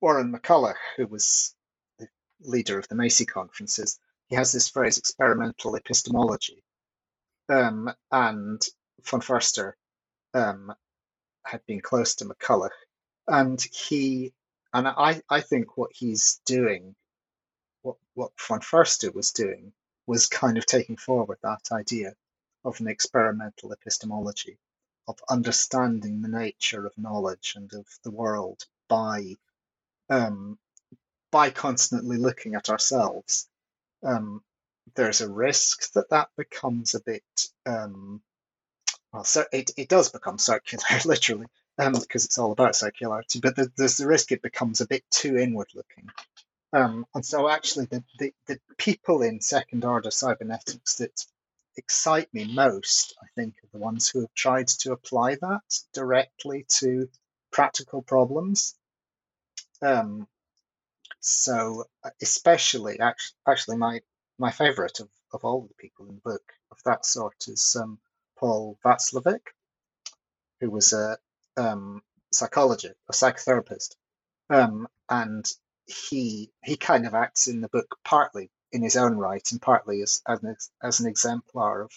Warren 0.00 0.32
McCulloch, 0.32 0.76
who 0.96 1.08
was 1.08 1.54
the 1.98 2.06
leader 2.40 2.78
of 2.78 2.86
the 2.86 2.94
Macy 2.94 3.26
conferences, 3.26 3.98
he 4.28 4.36
has 4.36 4.52
this 4.52 4.68
phrase 4.68 4.98
experimental 4.98 5.74
epistemology. 5.74 6.62
Um, 7.48 7.92
and 8.12 8.62
von 9.04 9.20
Förster 9.20 9.72
um, 10.32 10.72
had 11.44 11.66
been 11.66 11.80
close 11.80 12.14
to 12.16 12.24
McCulloch, 12.24 12.70
and 13.26 13.60
he 13.72 14.32
and 14.72 14.88
I, 14.88 15.20
I 15.28 15.40
think 15.40 15.76
what 15.76 15.90
he's 15.92 16.40
doing, 16.46 16.94
what 17.84 17.96
what 18.14 18.32
von 18.40 18.60
Förster 18.60 19.14
was 19.14 19.32
doing, 19.32 19.72
was 20.06 20.26
kind 20.26 20.58
of 20.58 20.66
taking 20.66 20.96
forward 20.96 21.38
that 21.42 21.70
idea 21.70 22.16
of 22.64 22.80
an 22.80 22.88
experimental 22.88 23.72
epistemology, 23.72 24.58
of 25.06 25.18
understanding 25.28 26.22
the 26.22 26.28
nature 26.28 26.86
of 26.86 26.98
knowledge 26.98 27.54
and 27.56 27.72
of 27.74 27.86
the 28.02 28.10
world 28.10 28.64
by 28.88 29.36
um, 30.10 30.58
by 31.30 31.50
constantly 31.50 32.16
looking 32.16 32.54
at 32.54 32.70
ourselves. 32.70 33.48
Um, 34.02 34.42
there's 34.96 35.20
a 35.20 35.32
risk 35.32 35.92
that 35.92 36.10
that 36.10 36.30
becomes 36.36 36.94
a 36.94 37.00
bit 37.00 37.24
um, 37.66 38.22
well, 39.14 39.24
so 39.24 39.44
it, 39.52 39.70
it 39.76 39.88
does 39.88 40.10
become 40.10 40.38
circular, 40.38 40.84
literally, 41.04 41.46
um, 41.78 41.92
because 41.92 42.24
it's 42.24 42.38
all 42.38 42.50
about 42.50 42.72
circularity. 42.72 43.40
But 43.40 43.54
the, 43.54 43.70
there's 43.76 43.96
the 43.96 44.08
risk 44.08 44.32
it 44.32 44.42
becomes 44.42 44.80
a 44.80 44.88
bit 44.88 45.04
too 45.08 45.36
inward 45.36 45.68
looking. 45.72 46.10
Um, 46.74 47.06
and 47.14 47.24
so, 47.24 47.48
actually, 47.48 47.86
the, 47.86 48.02
the, 48.18 48.32
the 48.48 48.58
people 48.78 49.22
in 49.22 49.40
second 49.40 49.84
order 49.84 50.10
cybernetics 50.10 50.96
that 50.96 51.24
excite 51.76 52.34
me 52.34 52.52
most, 52.52 53.14
I 53.22 53.26
think, 53.36 53.54
are 53.62 53.68
the 53.72 53.78
ones 53.78 54.08
who 54.08 54.22
have 54.22 54.34
tried 54.34 54.66
to 54.68 54.90
apply 54.90 55.36
that 55.36 55.62
directly 55.92 56.66
to 56.80 57.08
practical 57.52 58.02
problems. 58.02 58.74
Um, 59.82 60.26
so, 61.20 61.84
uh, 62.02 62.10
especially, 62.20 62.98
actually, 62.98 63.36
actually 63.46 63.76
my 63.76 64.00
my 64.38 64.50
favorite 64.50 64.98
of, 64.98 65.08
of 65.32 65.44
all 65.44 65.68
the 65.68 65.74
people 65.74 66.08
in 66.08 66.16
the 66.16 66.20
book 66.22 66.42
of 66.72 66.78
that 66.84 67.06
sort 67.06 67.46
is 67.46 67.76
um, 67.80 68.00
Paul 68.36 68.76
Watzlawick, 68.84 69.46
who 70.60 70.70
was 70.70 70.92
a 70.92 71.18
um, 71.56 72.02
psychologist, 72.32 72.96
a 73.08 73.12
psychotherapist, 73.12 73.94
um, 74.50 74.88
and 75.08 75.46
he 75.86 76.52
he 76.62 76.76
kind 76.76 77.06
of 77.06 77.14
acts 77.14 77.46
in 77.46 77.60
the 77.60 77.68
book 77.68 77.96
partly 78.04 78.50
in 78.72 78.82
his 78.82 78.96
own 78.96 79.16
right 79.16 79.52
and 79.52 79.60
partly 79.60 80.02
as 80.02 80.22
as 80.26 80.42
an, 80.42 80.56
as 80.82 81.00
an 81.00 81.06
exemplar 81.06 81.82
of 81.82 81.92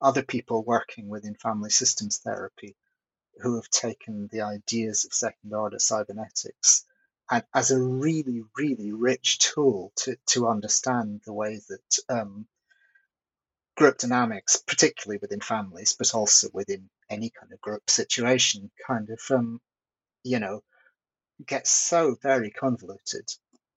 other 0.00 0.22
people 0.22 0.64
working 0.64 1.08
within 1.08 1.34
family 1.34 1.70
systems 1.70 2.18
therapy 2.18 2.76
who 3.40 3.56
have 3.56 3.70
taken 3.70 4.28
the 4.28 4.42
ideas 4.42 5.04
of 5.04 5.14
second 5.14 5.54
order 5.54 5.78
cybernetics 5.78 6.84
and 7.30 7.44
as 7.54 7.70
a 7.70 7.80
really 7.80 8.42
really 8.56 8.92
rich 8.92 9.38
tool 9.38 9.92
to 9.96 10.16
to 10.26 10.48
understand 10.48 11.20
the 11.24 11.32
way 11.32 11.60
that 11.68 11.98
um, 12.08 12.46
group 13.78 13.96
dynamics, 13.98 14.56
particularly 14.56 15.18
within 15.22 15.40
families, 15.40 15.94
but 15.96 16.12
also 16.14 16.48
within 16.52 16.90
any 17.08 17.30
kind 17.30 17.52
of 17.52 17.60
group 17.60 17.88
situation, 17.88 18.70
kind 18.84 19.08
of, 19.08 19.20
um, 19.30 19.60
you 20.24 20.40
know, 20.40 20.62
gets 21.46 21.70
so 21.70 22.16
very 22.20 22.50
convoluted. 22.50 23.28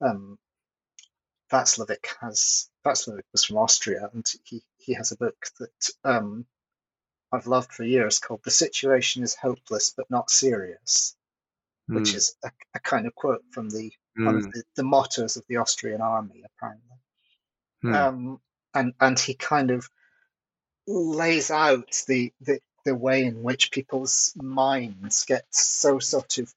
Um, 0.01 0.37
Watzlawick 1.51 2.05
has 2.21 2.69
Watzlawick 2.85 3.23
was 3.31 3.43
from 3.43 3.57
Austria, 3.57 4.09
and 4.13 4.25
he 4.43 4.63
he 4.77 4.93
has 4.93 5.11
a 5.11 5.17
book 5.17 5.47
that 5.59 5.89
um, 6.03 6.45
I've 7.31 7.47
loved 7.47 7.73
for 7.73 7.83
years 7.83 8.19
called 8.19 8.41
"The 8.43 8.51
Situation 8.51 9.23
Is 9.23 9.35
Hopeless 9.35 9.93
but 9.95 10.09
Not 10.09 10.29
Serious," 10.29 11.15
mm. 11.89 11.95
which 11.95 12.11
hmm. 12.11 12.17
is 12.17 12.35
a, 12.43 12.51
a, 12.73 12.79
kind 12.79 13.05
of 13.05 13.15
quote 13.15 13.43
from 13.51 13.69
the 13.69 13.91
mm. 14.17 14.25
one 14.25 14.35
of 14.37 14.43
hmm. 14.45 14.49
the, 14.51 14.63
the 14.77 14.83
mottos 14.83 15.37
of 15.37 15.43
the 15.47 15.57
Austrian 15.57 16.01
army, 16.01 16.43
apparently. 16.45 16.97
Mm. 17.83 17.95
Um, 17.95 18.41
and 18.73 18.93
and 18.99 19.19
he 19.19 19.33
kind 19.33 19.71
of 19.71 19.89
lays 20.87 21.51
out 21.51 22.01
the, 22.07 22.33
the 22.41 22.59
the 22.85 22.95
way 22.95 23.25
in 23.25 23.43
which 23.43 23.71
people's 23.71 24.33
minds 24.35 25.25
get 25.25 25.45
so 25.51 25.99
sort 25.99 26.37
of 26.37 26.53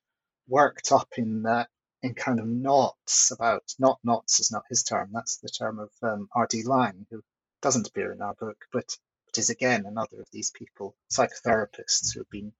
worked 0.48 0.92
up 0.92 1.08
in 1.18 1.42
that 1.44 1.68
in 2.02 2.14
kind 2.14 2.40
of 2.40 2.46
knots 2.46 3.30
about 3.32 3.62
not 3.78 3.98
knots 4.04 4.40
is 4.40 4.52
not 4.52 4.64
his 4.68 4.82
term 4.82 5.10
that's 5.12 5.38
the 5.38 5.48
term 5.48 5.78
of 5.80 5.90
um, 6.02 6.28
R.D. 6.34 6.64
Laing, 6.64 7.06
who 7.10 7.22
doesn't 7.62 7.88
appear 7.88 8.12
in 8.12 8.22
our 8.22 8.34
book 8.34 8.58
but 8.72 8.96
but 9.26 9.38
is 9.38 9.50
again 9.50 9.84
another 9.86 10.20
of 10.20 10.28
these 10.32 10.50
people 10.50 10.96
psychotherapists 11.12 12.14
who 12.14 12.20
have 12.20 12.30
been 12.30 12.52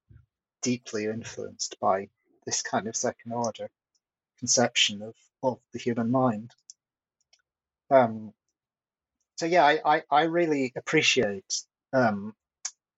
deeply 0.62 1.06
influenced 1.06 1.76
by 1.80 2.08
this 2.46 2.62
kind 2.62 2.88
of 2.88 2.96
second 2.96 3.32
order 3.32 3.70
conception 4.38 5.02
of, 5.02 5.14
of 5.42 5.58
the 5.72 5.78
human 5.80 6.10
mind 6.10 6.52
um, 7.90 8.32
so 9.36 9.46
yeah, 9.46 9.64
I, 9.64 9.80
I, 9.96 10.02
I 10.10 10.22
really 10.24 10.72
appreciate 10.76 11.62
um, 11.92 12.34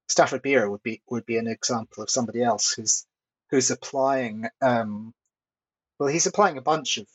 Stafford 0.09 0.43
Beer 0.43 0.71
would 0.71 0.83
be 0.83 1.03
would 1.11 1.27
be 1.27 1.39
an 1.39 1.49
example 1.49 2.03
of 2.03 2.11
somebody 2.11 2.43
else 2.43 2.73
who's 2.73 3.07
who's 3.51 3.71
applying 3.71 4.47
um, 4.61 5.15
well 5.99 6.09
he's 6.09 6.27
applying 6.27 6.59
a 6.59 6.63
bunch 6.63 6.99
of 6.99 7.07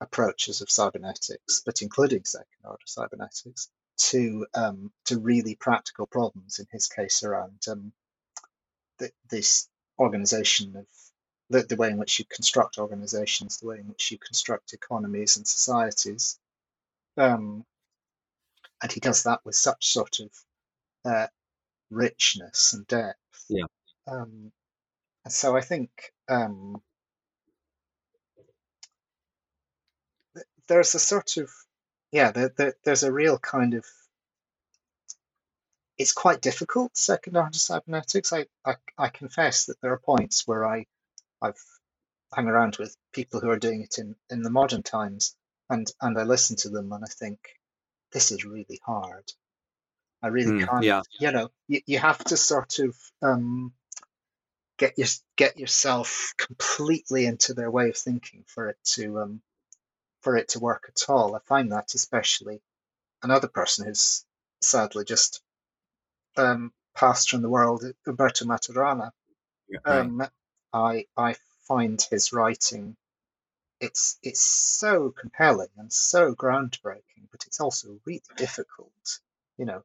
approaches 0.00 0.60
of 0.60 0.70
cybernetics, 0.70 1.62
but 1.64 1.82
including 1.82 2.24
second 2.24 2.46
order 2.64 2.82
cybernetics 2.86 3.68
to 3.98 4.46
um, 4.54 4.90
to 5.04 5.18
really 5.18 5.54
practical 5.54 6.06
problems. 6.06 6.58
In 6.58 6.66
his 6.70 6.86
case, 6.86 7.22
around 7.22 7.60
um, 7.70 7.92
the, 8.98 9.10
this 9.28 9.68
organization 9.98 10.76
of 10.76 10.86
the, 11.50 11.62
the 11.62 11.76
way 11.76 11.90
in 11.90 11.98
which 11.98 12.18
you 12.18 12.24
construct 12.24 12.78
organizations, 12.78 13.58
the 13.58 13.66
way 13.66 13.78
in 13.78 13.88
which 13.88 14.10
you 14.10 14.18
construct 14.18 14.72
economies 14.72 15.36
and 15.36 15.46
societies, 15.46 16.38
um, 17.16 17.64
and 18.82 18.92
he 18.92 19.00
does 19.00 19.24
that 19.24 19.40
with 19.44 19.54
such 19.54 19.86
sort 19.86 20.20
of 20.20 20.30
uh, 21.04 21.26
richness 21.90 22.72
and 22.72 22.86
depth. 22.86 23.44
Yeah. 23.48 23.64
Um, 24.06 24.52
so 25.28 25.56
I 25.56 25.60
think 25.60 25.90
um, 26.28 26.80
there's 30.68 30.94
a 30.94 30.98
sort 30.98 31.36
of 31.36 31.50
yeah, 32.12 32.32
there, 32.32 32.52
there, 32.56 32.74
there's 32.84 33.02
a 33.02 33.12
real 33.12 33.38
kind 33.38 33.74
of 33.74 33.84
it's 35.98 36.12
quite 36.12 36.40
difficult 36.40 36.96
second 36.96 37.36
order 37.36 37.58
cybernetics. 37.58 38.32
I, 38.32 38.46
I 38.64 38.76
I 38.96 39.08
confess 39.08 39.66
that 39.66 39.80
there 39.80 39.92
are 39.92 39.98
points 39.98 40.46
where 40.46 40.64
I 40.66 40.86
I've 41.42 41.62
hung 42.32 42.48
around 42.48 42.76
with 42.78 42.96
people 43.12 43.40
who 43.40 43.50
are 43.50 43.58
doing 43.58 43.82
it 43.82 43.98
in 43.98 44.16
in 44.30 44.42
the 44.42 44.50
modern 44.50 44.82
times, 44.82 45.36
and 45.68 45.90
and 46.00 46.18
I 46.18 46.22
listen 46.22 46.56
to 46.56 46.70
them 46.70 46.92
and 46.92 47.04
I 47.04 47.08
think 47.08 47.38
this 48.12 48.32
is 48.32 48.44
really 48.44 48.80
hard. 48.84 49.32
I 50.22 50.28
really 50.28 50.62
mm, 50.62 50.68
can't. 50.68 50.84
Yeah. 50.84 51.02
You 51.18 51.32
know, 51.32 51.50
you, 51.68 51.80
you 51.86 51.98
have 51.98 52.22
to 52.24 52.36
sort 52.36 52.78
of 52.78 52.96
um, 53.22 53.72
get 54.80 54.96
your 54.98 55.08
get 55.36 55.58
yourself 55.58 56.32
completely 56.38 57.26
into 57.26 57.52
their 57.52 57.70
way 57.70 57.90
of 57.90 57.96
thinking 57.96 58.44
for 58.46 58.70
it 58.70 58.78
to 58.82 59.20
um, 59.20 59.42
for 60.22 60.36
it 60.36 60.48
to 60.48 60.58
work 60.58 60.86
at 60.88 61.10
all. 61.10 61.36
I 61.36 61.40
find 61.40 61.70
that 61.70 61.94
especially 61.94 62.62
another 63.22 63.48
person 63.48 63.86
who's 63.86 64.24
sadly 64.62 65.04
just 65.04 65.42
um, 66.38 66.72
passed 66.94 67.30
from 67.30 67.42
the 67.42 67.50
world, 67.50 67.84
Humberto 68.06 68.46
Maturana. 68.46 69.10
Yeah, 69.68 69.78
right. 69.84 70.00
Um, 70.00 70.26
I 70.72 71.06
I 71.16 71.36
find 71.68 72.00
his 72.10 72.32
writing 72.32 72.96
it's 73.80 74.18
it's 74.22 74.40
so 74.42 75.10
compelling 75.10 75.68
and 75.76 75.92
so 75.92 76.34
groundbreaking, 76.34 77.28
but 77.30 77.44
it's 77.46 77.60
also 77.60 77.98
really 78.06 78.22
difficult, 78.36 79.20
you 79.58 79.66
know. 79.66 79.82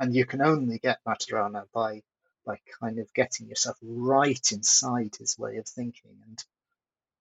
And 0.00 0.14
you 0.14 0.26
can 0.26 0.42
only 0.42 0.78
get 0.78 1.04
Maturana 1.06 1.64
by 1.72 2.02
by 2.44 2.58
kind 2.80 2.98
of 2.98 3.12
getting 3.14 3.48
yourself 3.48 3.76
right 3.82 4.52
inside 4.52 5.16
his 5.18 5.38
way 5.38 5.56
of 5.56 5.66
thinking 5.66 6.16
and 6.26 6.44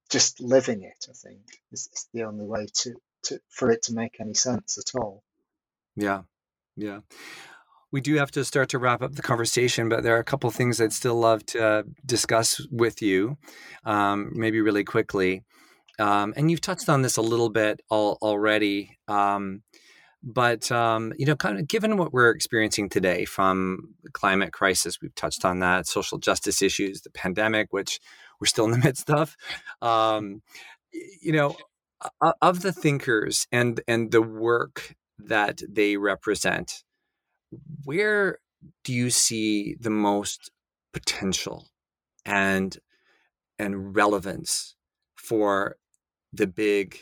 just 0.09 0.39
living 0.39 0.84
it. 0.84 1.07
I 1.09 1.13
think 1.13 1.41
is, 1.71 1.89
is 1.93 2.07
the 2.13 2.24
only 2.24 2.45
way 2.45 2.67
to, 2.82 2.95
to 3.24 3.39
for 3.49 3.71
it 3.71 3.84
to 3.84 3.93
make 3.93 4.17
any 4.19 4.34
sense 4.34 4.78
at 4.78 4.99
all. 4.99 5.24
Yeah, 5.95 6.24
yeah. 6.76 6.99
We 7.91 8.01
do 8.01 8.15
have 8.15 8.32
to 8.32 8.43
start 8.43 8.69
to 8.69 8.80
wrap 8.80 9.03
up 9.03 9.13
the 9.13 9.21
conversation, 9.21 9.88
but 9.88 10.01
there 10.01 10.15
are 10.15 10.19
a 10.19 10.24
couple 10.24 10.47
of 10.47 10.55
things 10.55 10.82
I'd 10.82 10.93
still 10.93 11.19
love 11.19 11.45
to 11.47 11.63
uh, 11.63 11.84
discuss 12.03 12.59
with 12.71 13.03
you, 13.03 13.38
um, 13.86 14.32
maybe 14.34 14.61
really 14.61 14.84
quickly. 14.84 15.43
Um, 15.99 16.34
and 16.36 16.49
you've 16.49 16.61
touched 16.61 16.89
on 16.89 17.03
this 17.03 17.17
a 17.17 17.21
little 17.21 17.49
bit 17.49 17.82
all, 17.91 18.17
already. 18.19 18.97
Um, 19.07 19.61
but 20.24 20.71
um, 20.71 21.13
you 21.17 21.26
know, 21.26 21.36
kind 21.36 21.59
of 21.59 21.67
given 21.67 21.97
what 21.97 22.13
we're 22.13 22.30
experiencing 22.30 22.88
today 22.88 23.26
from 23.26 23.93
the 24.03 24.09
climate 24.09 24.53
crisis, 24.53 25.01
we've 25.01 25.15
touched 25.15 25.43
on 25.43 25.59
that, 25.59 25.86
social 25.86 26.17
justice 26.17 26.61
issues, 26.61 27.01
the 27.01 27.09
pandemic, 27.09 27.74
which 27.74 27.99
we're 28.39 28.47
still 28.47 28.65
in 28.65 28.71
the 28.71 28.78
midst 28.84 29.09
of. 29.09 29.36
Um, 29.82 30.41
you 31.21 31.34
know, 31.34 31.57
of 32.41 32.61
the 32.61 32.71
thinkers 32.71 33.47
and 33.51 33.82
and 33.88 34.11
the 34.11 34.21
work 34.21 34.95
that 35.19 35.61
they 35.67 35.97
represent, 35.97 36.84
where 37.84 38.39
do 38.84 38.93
you 38.93 39.09
see 39.09 39.76
the 39.80 39.89
most 39.89 40.51
potential 40.93 41.67
and 42.26 42.78
and 43.59 43.95
relevance 43.95 44.76
for 45.15 45.76
the 46.32 46.47
big 46.47 46.97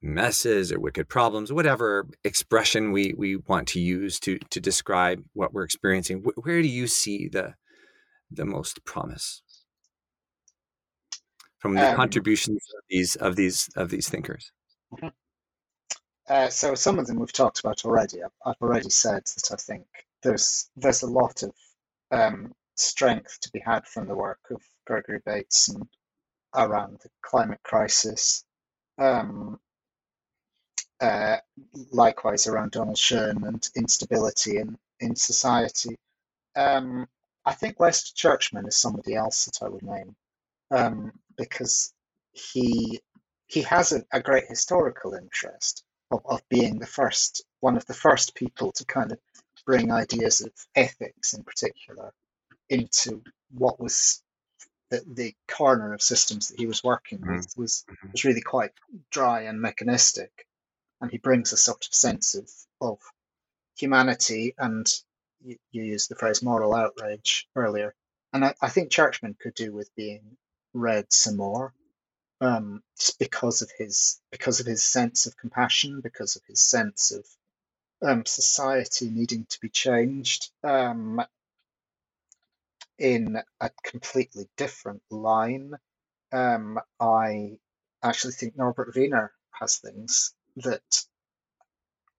messes 0.00 0.72
or 0.72 0.80
wicked 0.80 1.08
problems, 1.08 1.52
whatever 1.52 2.06
expression 2.24 2.92
we 2.92 3.14
we 3.16 3.36
want 3.36 3.68
to 3.68 3.80
use 3.80 4.20
to 4.20 4.38
to 4.50 4.60
describe 4.60 5.22
what 5.32 5.52
we're 5.52 5.64
experiencing. 5.64 6.24
Where 6.42 6.62
do 6.62 6.68
you 6.68 6.86
see 6.86 7.28
the 7.28 7.54
the 8.30 8.44
most 8.44 8.84
promise 8.84 9.42
from 11.58 11.74
the 11.74 11.90
um, 11.90 11.96
contributions 11.96 12.62
of 12.76 12.84
these 12.88 13.16
of 13.16 13.36
these 13.36 13.68
of 13.76 13.90
these 13.90 14.08
thinkers? 14.08 14.52
Mm-hmm. 14.92 15.08
Uh, 16.28 16.48
so 16.48 16.74
some 16.74 16.98
of 16.98 17.06
them 17.06 17.18
we've 17.18 17.32
talked 17.32 17.60
about 17.60 17.84
already. 17.84 18.22
I've, 18.22 18.30
I've, 18.44 18.60
already 18.60 18.90
said 18.90 19.22
that 19.24 19.50
I 19.50 19.56
think 19.56 19.84
there's 20.22 20.68
there's 20.76 21.02
a 21.02 21.06
lot 21.06 21.42
of 21.42 21.52
um, 22.10 22.52
strength 22.76 23.38
to 23.40 23.50
be 23.50 23.60
had 23.60 23.86
from 23.86 24.06
the 24.06 24.14
work 24.14 24.40
of 24.50 24.60
Gregory 24.86 25.20
Bateson 25.24 25.88
around 26.54 26.98
the 27.02 27.08
climate 27.22 27.60
crisis, 27.62 28.44
um, 28.98 29.58
uh, 31.00 31.36
likewise 31.92 32.46
around 32.46 32.72
Donald 32.72 32.98
Schoen 32.98 33.44
and 33.44 33.68
instability 33.76 34.58
in, 34.58 34.76
in 35.00 35.14
society. 35.14 35.96
Um, 36.56 37.06
I 37.44 37.54
think 37.54 37.80
West 37.80 38.16
Churchman 38.16 38.66
is 38.66 38.76
somebody 38.76 39.14
else 39.14 39.44
that 39.46 39.64
I 39.64 39.68
would 39.68 39.82
name 39.82 40.16
um, 40.70 41.12
because 41.36 41.92
he 42.32 43.00
he 43.46 43.62
has 43.62 43.92
a, 43.92 44.04
a, 44.12 44.20
great 44.20 44.44
historical 44.46 45.14
interest 45.14 45.82
of, 46.10 46.20
of 46.26 46.42
being 46.50 46.78
the 46.78 46.86
first 46.86 47.42
one 47.60 47.76
of 47.76 47.86
the 47.86 47.94
first 47.94 48.34
people 48.34 48.72
to 48.72 48.84
kind 48.84 49.10
of 49.10 49.18
bring 49.64 49.90
ideas 49.90 50.42
of 50.42 50.52
ethics 50.74 51.32
in 51.32 51.42
particular 51.42 52.12
into 52.68 53.22
what 53.50 53.80
was 53.80 54.22
the, 54.90 55.02
the 55.14 55.34
corner 55.46 55.92
of 55.92 56.02
systems 56.02 56.48
that 56.48 56.58
he 56.58 56.66
was 56.66 56.82
working 56.84 57.20
with 57.20 57.48
mm-hmm. 57.48 57.62
was 57.62 57.84
mm-hmm. 57.90 58.12
was 58.12 58.24
really 58.24 58.40
quite 58.40 58.72
dry 59.10 59.42
and 59.42 59.60
mechanistic, 59.60 60.46
and 61.00 61.10
he 61.10 61.18
brings 61.18 61.52
a 61.52 61.56
sort 61.56 61.86
of 61.86 61.94
sense 61.94 62.34
of 62.34 62.50
of 62.80 62.98
humanity 63.76 64.54
and 64.58 64.86
you, 65.40 65.56
you 65.70 65.84
used 65.84 66.10
the 66.10 66.16
phrase 66.16 66.42
moral 66.42 66.74
outrage 66.74 67.48
earlier, 67.56 67.94
and 68.32 68.44
I, 68.44 68.54
I 68.60 68.68
think 68.68 68.90
Churchman 68.90 69.36
could 69.40 69.54
do 69.54 69.72
with 69.72 69.94
being 69.96 70.36
read 70.74 71.12
some 71.12 71.36
more, 71.36 71.72
um, 72.40 72.82
just 72.98 73.18
because 73.18 73.62
of 73.62 73.70
his 73.78 74.20
because 74.32 74.60
of 74.60 74.66
his 74.66 74.84
sense 74.84 75.26
of 75.26 75.36
compassion, 75.36 76.00
because 76.02 76.36
of 76.36 76.42
his 76.46 76.60
sense 76.60 77.12
of 77.12 77.26
um, 78.08 78.26
society 78.26 79.10
needing 79.10 79.46
to 79.50 79.60
be 79.60 79.68
changed, 79.68 80.50
um, 80.64 81.22
in 82.98 83.40
a 83.60 83.70
completely 83.84 84.48
different 84.56 85.02
line. 85.10 85.74
Um, 86.32 86.78
I 87.00 87.58
actually 88.02 88.34
think 88.34 88.56
Norbert 88.56 88.94
Wiener 88.94 89.32
has 89.52 89.78
things 89.78 90.34
that 90.64 91.04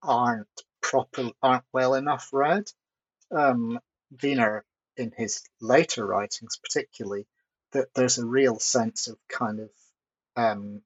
aren't 0.02 0.48
proper, 0.82 1.30
aren't 1.42 1.66
well 1.74 1.94
enough 1.94 2.30
read. 2.32 2.72
Um, 3.32 3.80
Wiener, 4.22 4.66
in 4.98 5.14
his 5.16 5.44
later 5.62 6.06
writings, 6.06 6.58
particularly, 6.62 7.28
that 7.72 7.94
there's 7.94 8.18
a 8.18 8.26
real 8.26 8.60
sense 8.60 9.08
of 9.08 9.18
kind 9.28 9.60
of 9.60 9.70
um, 10.36 10.82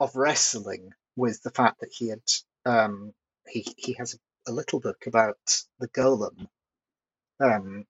of 0.00 0.16
wrestling 0.16 0.92
with 1.16 1.42
the 1.42 1.50
fact 1.50 1.80
that 1.80 1.92
he 1.92 2.08
had 2.08 2.22
um, 2.64 3.12
he 3.46 3.66
he 3.76 3.94
has 3.94 4.14
a, 4.14 4.18
little 4.52 4.80
book 4.80 5.06
about 5.06 5.36
the 5.78 5.88
golem 5.88 6.48
um, 7.38 7.84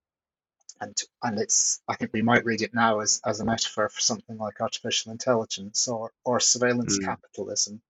and 0.80 0.96
and 1.22 1.38
it's 1.38 1.80
I 1.88 1.96
think 1.96 2.12
we 2.12 2.22
might 2.22 2.44
read 2.44 2.62
it 2.62 2.74
now 2.74 3.00
as, 3.00 3.20
as 3.24 3.40
a 3.40 3.44
metaphor 3.44 3.88
for 3.88 4.00
something 4.00 4.38
like 4.38 4.60
artificial 4.60 5.12
intelligence 5.12 5.88
or 5.88 6.12
or 6.24 6.40
surveillance 6.40 6.98
mm. 6.98 7.04
capitalism, 7.04 7.80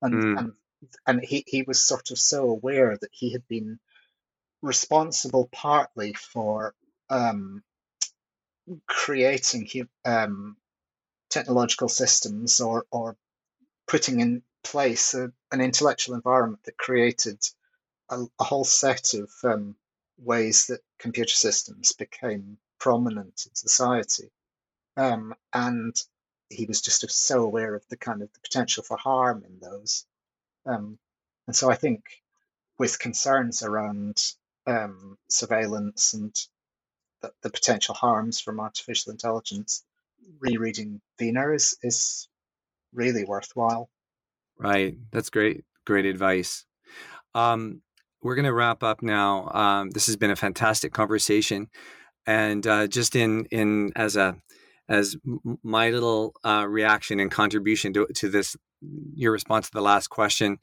and 0.00 0.14
mm. 0.14 0.38
and 0.38 0.52
and 1.06 1.24
he, 1.24 1.44
he 1.46 1.62
was 1.62 1.82
sort 1.82 2.10
of 2.10 2.18
so 2.18 2.48
aware 2.48 2.96
that 2.96 3.10
he 3.12 3.32
had 3.32 3.46
been 3.46 3.78
responsible 4.62 5.48
partly 5.52 6.12
for 6.14 6.74
um, 7.10 7.62
creating 8.86 9.68
um, 10.04 10.56
technological 11.30 11.88
systems 11.88 12.60
or 12.60 12.86
or 12.90 13.16
putting 13.86 14.20
in 14.20 14.42
place 14.64 15.14
a, 15.14 15.32
an 15.50 15.60
intellectual 15.60 16.14
environment 16.14 16.62
that 16.64 16.76
created 16.76 17.38
a, 18.08 18.24
a 18.38 18.44
whole 18.44 18.64
set 18.64 19.14
of 19.14 19.30
um, 19.44 19.76
ways 20.24 20.66
that 20.66 20.80
computer 20.98 21.34
systems 21.34 21.92
became 21.92 22.58
prominent 22.78 23.46
in 23.46 23.54
society. 23.54 24.30
Um, 24.96 25.34
and 25.52 25.94
he 26.48 26.66
was 26.66 26.80
just 26.80 27.08
so 27.10 27.42
aware 27.42 27.74
of 27.74 27.86
the 27.88 27.96
kind 27.96 28.22
of 28.22 28.32
the 28.32 28.40
potential 28.40 28.82
for 28.82 28.96
harm 28.96 29.44
in 29.46 29.58
those. 29.58 30.04
Um, 30.66 30.98
and 31.46 31.56
so 31.56 31.70
I 31.70 31.74
think 31.74 32.02
with 32.78 32.98
concerns 32.98 33.62
around 33.62 34.22
um, 34.66 35.18
surveillance 35.28 36.14
and 36.14 36.34
the, 37.20 37.32
the, 37.42 37.50
potential 37.50 37.94
harms 37.94 38.40
from 38.40 38.60
artificial 38.60 39.12
intelligence, 39.12 39.84
rereading 40.38 41.00
Wiener 41.18 41.52
is, 41.52 41.76
is 41.82 42.28
really 42.92 43.24
worthwhile. 43.24 43.88
Right. 44.58 44.98
That's 45.10 45.30
great. 45.30 45.64
Great 45.84 46.06
advice. 46.06 46.64
Um, 47.34 47.82
we're 48.22 48.34
going 48.34 48.44
to 48.46 48.52
wrap 48.52 48.82
up 48.82 49.02
now. 49.02 49.50
Um, 49.52 49.90
this 49.90 50.06
has 50.06 50.16
been 50.16 50.30
a 50.30 50.36
fantastic 50.36 50.92
conversation, 50.92 51.68
and 52.26 52.66
uh, 52.66 52.86
just 52.86 53.16
in 53.16 53.46
in 53.46 53.92
as 53.96 54.16
a 54.16 54.36
as 54.88 55.16
my 55.62 55.90
little 55.90 56.34
uh, 56.44 56.66
reaction 56.68 57.20
and 57.20 57.30
contribution 57.30 57.92
to, 57.94 58.06
to 58.14 58.28
this, 58.28 58.56
your 59.14 59.32
response 59.32 59.66
to 59.66 59.72
the 59.72 59.80
last 59.80 60.08
question, 60.08 60.58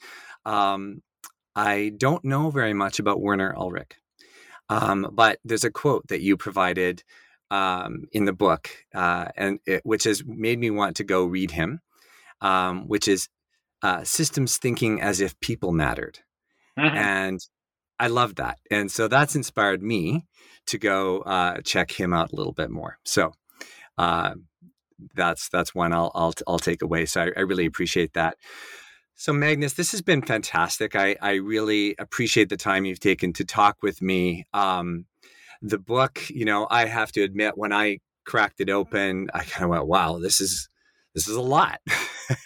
um, 0.45 1.01
I 1.55 1.93
don't 1.97 2.23
know 2.23 2.49
very 2.49 2.73
much 2.73 2.99
about 2.99 3.21
Werner 3.21 3.55
Ulrich, 3.57 3.93
um, 4.69 5.09
but 5.13 5.39
there's 5.43 5.63
a 5.63 5.71
quote 5.71 6.07
that 6.09 6.21
you 6.21 6.37
provided 6.37 7.03
um, 7.51 8.03
in 8.11 8.25
the 8.25 8.33
book, 8.33 8.69
uh, 8.93 9.25
and 9.35 9.59
it, 9.65 9.81
which 9.83 10.03
has 10.03 10.23
made 10.25 10.59
me 10.59 10.69
want 10.69 10.97
to 10.97 11.03
go 11.03 11.25
read 11.25 11.51
him, 11.51 11.81
um, 12.41 12.87
which 12.87 13.07
is 13.07 13.27
uh, 13.81 14.03
systems 14.03 14.57
thinking 14.57 15.01
as 15.01 15.21
if 15.21 15.39
people 15.39 15.71
mattered. 15.71 16.19
Mm-hmm. 16.79 16.97
And 16.97 17.39
I 17.99 18.07
love 18.07 18.35
that. 18.35 18.57
And 18.71 18.91
so 18.91 19.07
that's 19.07 19.35
inspired 19.35 19.83
me 19.83 20.25
to 20.67 20.77
go 20.77 21.19
uh, 21.21 21.61
check 21.61 21.91
him 21.91 22.13
out 22.13 22.31
a 22.31 22.35
little 22.35 22.53
bit 22.53 22.69
more. 22.69 22.97
So 23.03 23.33
uh, 23.97 24.35
that's 25.15 25.49
that's 25.49 25.75
one 25.75 25.93
I'll, 25.93 26.11
I'll 26.15 26.33
I'll 26.47 26.59
take 26.59 26.81
away. 26.81 27.05
So 27.05 27.21
I, 27.21 27.31
I, 27.35 27.41
really 27.41 27.65
appreciate 27.65 28.13
that. 28.13 28.37
So 29.15 29.33
Magnus, 29.33 29.73
this 29.73 29.91
has 29.91 30.01
been 30.01 30.21
fantastic. 30.21 30.95
I 30.95 31.15
I 31.21 31.33
really 31.33 31.95
appreciate 31.99 32.49
the 32.49 32.57
time 32.57 32.85
you've 32.85 32.99
taken 32.99 33.33
to 33.33 33.45
talk 33.45 33.77
with 33.81 34.01
me. 34.01 34.45
Um, 34.53 35.05
the 35.61 35.77
book, 35.77 36.21
you 36.29 36.45
know, 36.45 36.67
I 36.69 36.85
have 36.85 37.11
to 37.13 37.23
admit, 37.23 37.57
when 37.57 37.73
I 37.73 37.99
cracked 38.25 38.61
it 38.61 38.69
open, 38.69 39.29
I 39.33 39.43
kind 39.43 39.65
of 39.65 39.69
went, 39.69 39.87
wow, 39.87 40.19
this 40.19 40.39
is 40.39 40.69
this 41.19 41.27
is 41.27 41.35
a 41.35 41.41
lot. 41.41 41.81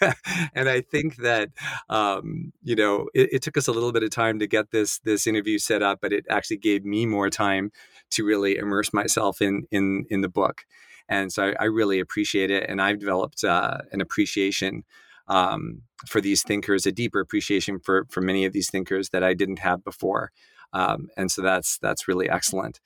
and 0.54 0.68
I 0.68 0.80
think 0.80 1.16
that 1.16 1.50
um, 1.88 2.52
you 2.62 2.74
know 2.74 3.08
it, 3.14 3.34
it, 3.34 3.42
took 3.42 3.56
us 3.56 3.68
a 3.68 3.72
little 3.72 3.92
bit 3.92 4.02
of 4.02 4.10
time 4.10 4.40
to 4.40 4.46
get 4.46 4.72
this 4.72 4.98
this 5.00 5.26
interview 5.26 5.58
set 5.58 5.82
up, 5.82 6.00
but 6.02 6.12
it 6.12 6.24
actually 6.28 6.56
gave 6.56 6.84
me 6.84 7.06
more 7.06 7.30
time 7.30 7.70
to 8.10 8.24
really 8.24 8.56
immerse 8.56 8.92
myself 8.92 9.40
in 9.40 9.66
in 9.70 10.06
in 10.10 10.22
the 10.22 10.28
book. 10.28 10.62
And 11.08 11.32
so 11.32 11.48
I, 11.48 11.54
I 11.60 11.64
really 11.66 12.00
appreciate 12.00 12.50
it, 12.50 12.68
and 12.68 12.82
I've 12.82 12.98
developed 12.98 13.44
uh, 13.44 13.78
an 13.92 14.00
appreciation 14.00 14.82
um, 15.28 15.82
for 16.08 16.20
these 16.20 16.42
thinkers, 16.42 16.86
a 16.86 16.92
deeper 16.92 17.20
appreciation 17.20 17.78
for 17.78 18.06
for 18.10 18.20
many 18.20 18.44
of 18.44 18.52
these 18.52 18.70
thinkers 18.70 19.10
that 19.10 19.22
I 19.22 19.34
didn't 19.34 19.60
have 19.60 19.84
before. 19.84 20.32
Um, 20.72 21.08
and 21.16 21.30
so 21.30 21.42
that's 21.42 21.78
that's 21.78 22.08
really 22.08 22.28
excellent. 22.28 22.80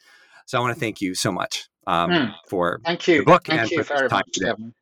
So 0.44 0.58
I 0.58 0.60
want 0.60 0.74
to 0.74 0.80
thank 0.80 1.00
you 1.00 1.14
so 1.14 1.32
much 1.32 1.68
um, 1.86 2.10
mm. 2.10 2.34
for 2.46 2.80
thank 2.84 3.08
you. 3.08 3.18
the 3.18 3.24
book 3.24 3.46
thank 3.46 3.62
and 3.62 3.70
you 3.70 3.82
for 3.82 3.94
very 3.94 4.08
much, 4.10 4.26
Kevin 4.38 4.74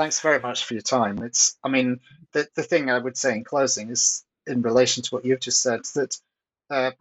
thanks 0.00 0.20
very 0.20 0.40
much 0.40 0.64
for 0.64 0.72
your 0.72 0.82
time. 0.82 1.22
It's, 1.22 1.58
I 1.62 1.68
mean, 1.68 2.00
the, 2.32 2.48
the 2.54 2.62
thing 2.62 2.88
I 2.88 2.96
would 2.96 3.18
say 3.18 3.34
in 3.34 3.44
closing 3.44 3.90
is 3.90 4.24
in 4.46 4.62
relation 4.62 5.02
to 5.02 5.14
what 5.14 5.26
you've 5.26 5.40
just 5.40 5.60
said 5.60 5.80
that 5.94 6.16
uh, 6.70 6.92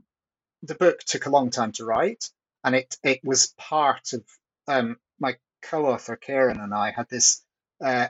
the 0.63 0.75
book 0.75 0.99
took 1.05 1.25
a 1.25 1.29
long 1.29 1.49
time 1.49 1.71
to 1.73 1.85
write, 1.85 2.29
and 2.61 2.75
it 2.75 2.97
it 3.01 3.21
was 3.23 3.53
part 3.57 4.11
of 4.11 4.23
um, 4.67 4.97
my 5.17 5.37
co-author 5.61 6.17
Karen 6.17 6.59
and 6.59 6.73
I 6.73 6.91
had 6.91 7.07
this 7.07 7.41
uh, 7.81 8.07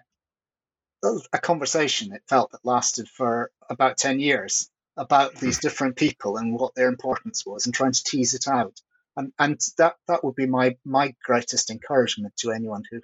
a 1.03 1.37
conversation. 1.37 2.11
It 2.13 2.23
felt 2.27 2.51
that 2.51 2.65
lasted 2.65 3.07
for 3.07 3.51
about 3.69 3.97
ten 3.97 4.19
years 4.19 4.71
about 4.97 5.35
these 5.35 5.59
different 5.59 5.97
people 5.97 6.37
and 6.37 6.57
what 6.57 6.73
their 6.73 6.89
importance 6.89 7.45
was, 7.45 7.67
and 7.67 7.75
trying 7.75 7.91
to 7.91 8.03
tease 8.03 8.33
it 8.33 8.47
out. 8.47 8.81
And 9.15 9.33
and 9.37 9.61
that 9.77 9.97
that 10.07 10.23
would 10.23 10.35
be 10.35 10.47
my 10.47 10.77
my 10.83 11.13
greatest 11.23 11.69
encouragement 11.69 12.35
to 12.37 12.51
anyone 12.51 12.83
who 12.89 13.01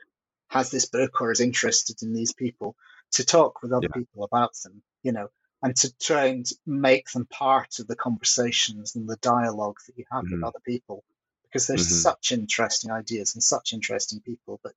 has 0.56 0.72
this 0.72 0.86
book 0.86 1.22
or 1.22 1.32
is 1.32 1.42
interested 1.42 2.02
in 2.02 2.14
these 2.14 2.34
people 2.34 2.76
to 3.12 3.26
talk 3.26 3.62
with 3.62 3.74
other 3.74 3.90
yeah. 3.94 4.00
people 4.00 4.24
about 4.24 4.54
them, 4.64 4.82
you 5.04 5.12
know, 5.12 5.28
and 5.62 5.76
to 5.76 5.94
try 5.98 6.28
and 6.28 6.46
make 6.66 7.10
them 7.12 7.26
part 7.26 7.80
of 7.80 7.88
the 7.88 7.96
conversations 7.96 8.96
and 8.96 9.08
the 9.08 9.18
dialogue 9.18 9.76
that 9.86 9.98
you 9.98 10.06
have 10.10 10.24
mm-hmm. 10.24 10.36
with 10.36 10.44
other 10.44 10.62
people 10.66 11.04
because 11.44 11.68
there's 11.68 11.88
mm-hmm. 11.88 12.10
such 12.10 12.32
interesting 12.32 12.90
ideas 12.90 13.36
and 13.36 13.44
such 13.44 13.74
interesting 13.74 14.22
people, 14.22 14.62
but 14.64 14.76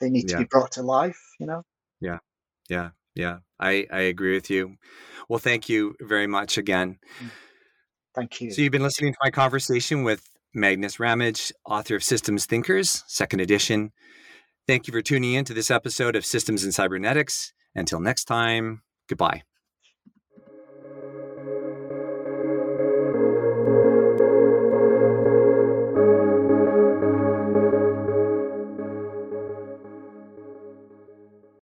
they 0.00 0.10
need 0.10 0.30
yeah. 0.30 0.36
to 0.36 0.42
be 0.42 0.48
brought 0.48 0.72
to 0.72 0.82
life, 0.82 1.20
you 1.40 1.46
know? 1.46 1.64
Yeah. 2.00 2.18
Yeah. 2.68 2.90
Yeah. 3.16 3.38
I, 3.58 3.86
I 3.92 4.02
agree 4.02 4.34
with 4.34 4.48
you. 4.48 4.76
Well, 5.28 5.40
thank 5.40 5.68
you 5.68 5.96
very 6.00 6.28
much 6.28 6.56
again. 6.56 6.98
Mm. 7.20 7.30
Thank 8.14 8.40
you. 8.40 8.52
So 8.52 8.62
you've 8.62 8.72
been 8.72 8.82
listening 8.82 9.12
to 9.12 9.18
my 9.22 9.30
conversation 9.30 10.04
with 10.04 10.28
Magnus 10.54 11.00
Ramage, 11.00 11.52
author 11.64 11.96
of 11.96 12.04
Systems 12.04 12.46
Thinkers, 12.46 13.02
second 13.08 13.40
edition. 13.40 13.92
Thank 14.66 14.88
you 14.88 14.92
for 14.92 15.00
tuning 15.00 15.34
in 15.34 15.44
to 15.44 15.54
this 15.54 15.70
episode 15.70 16.16
of 16.16 16.26
Systems 16.26 16.64
and 16.64 16.74
Cybernetics. 16.74 17.52
Until 17.76 18.00
next 18.00 18.24
time, 18.24 18.82
goodbye. 19.08 19.44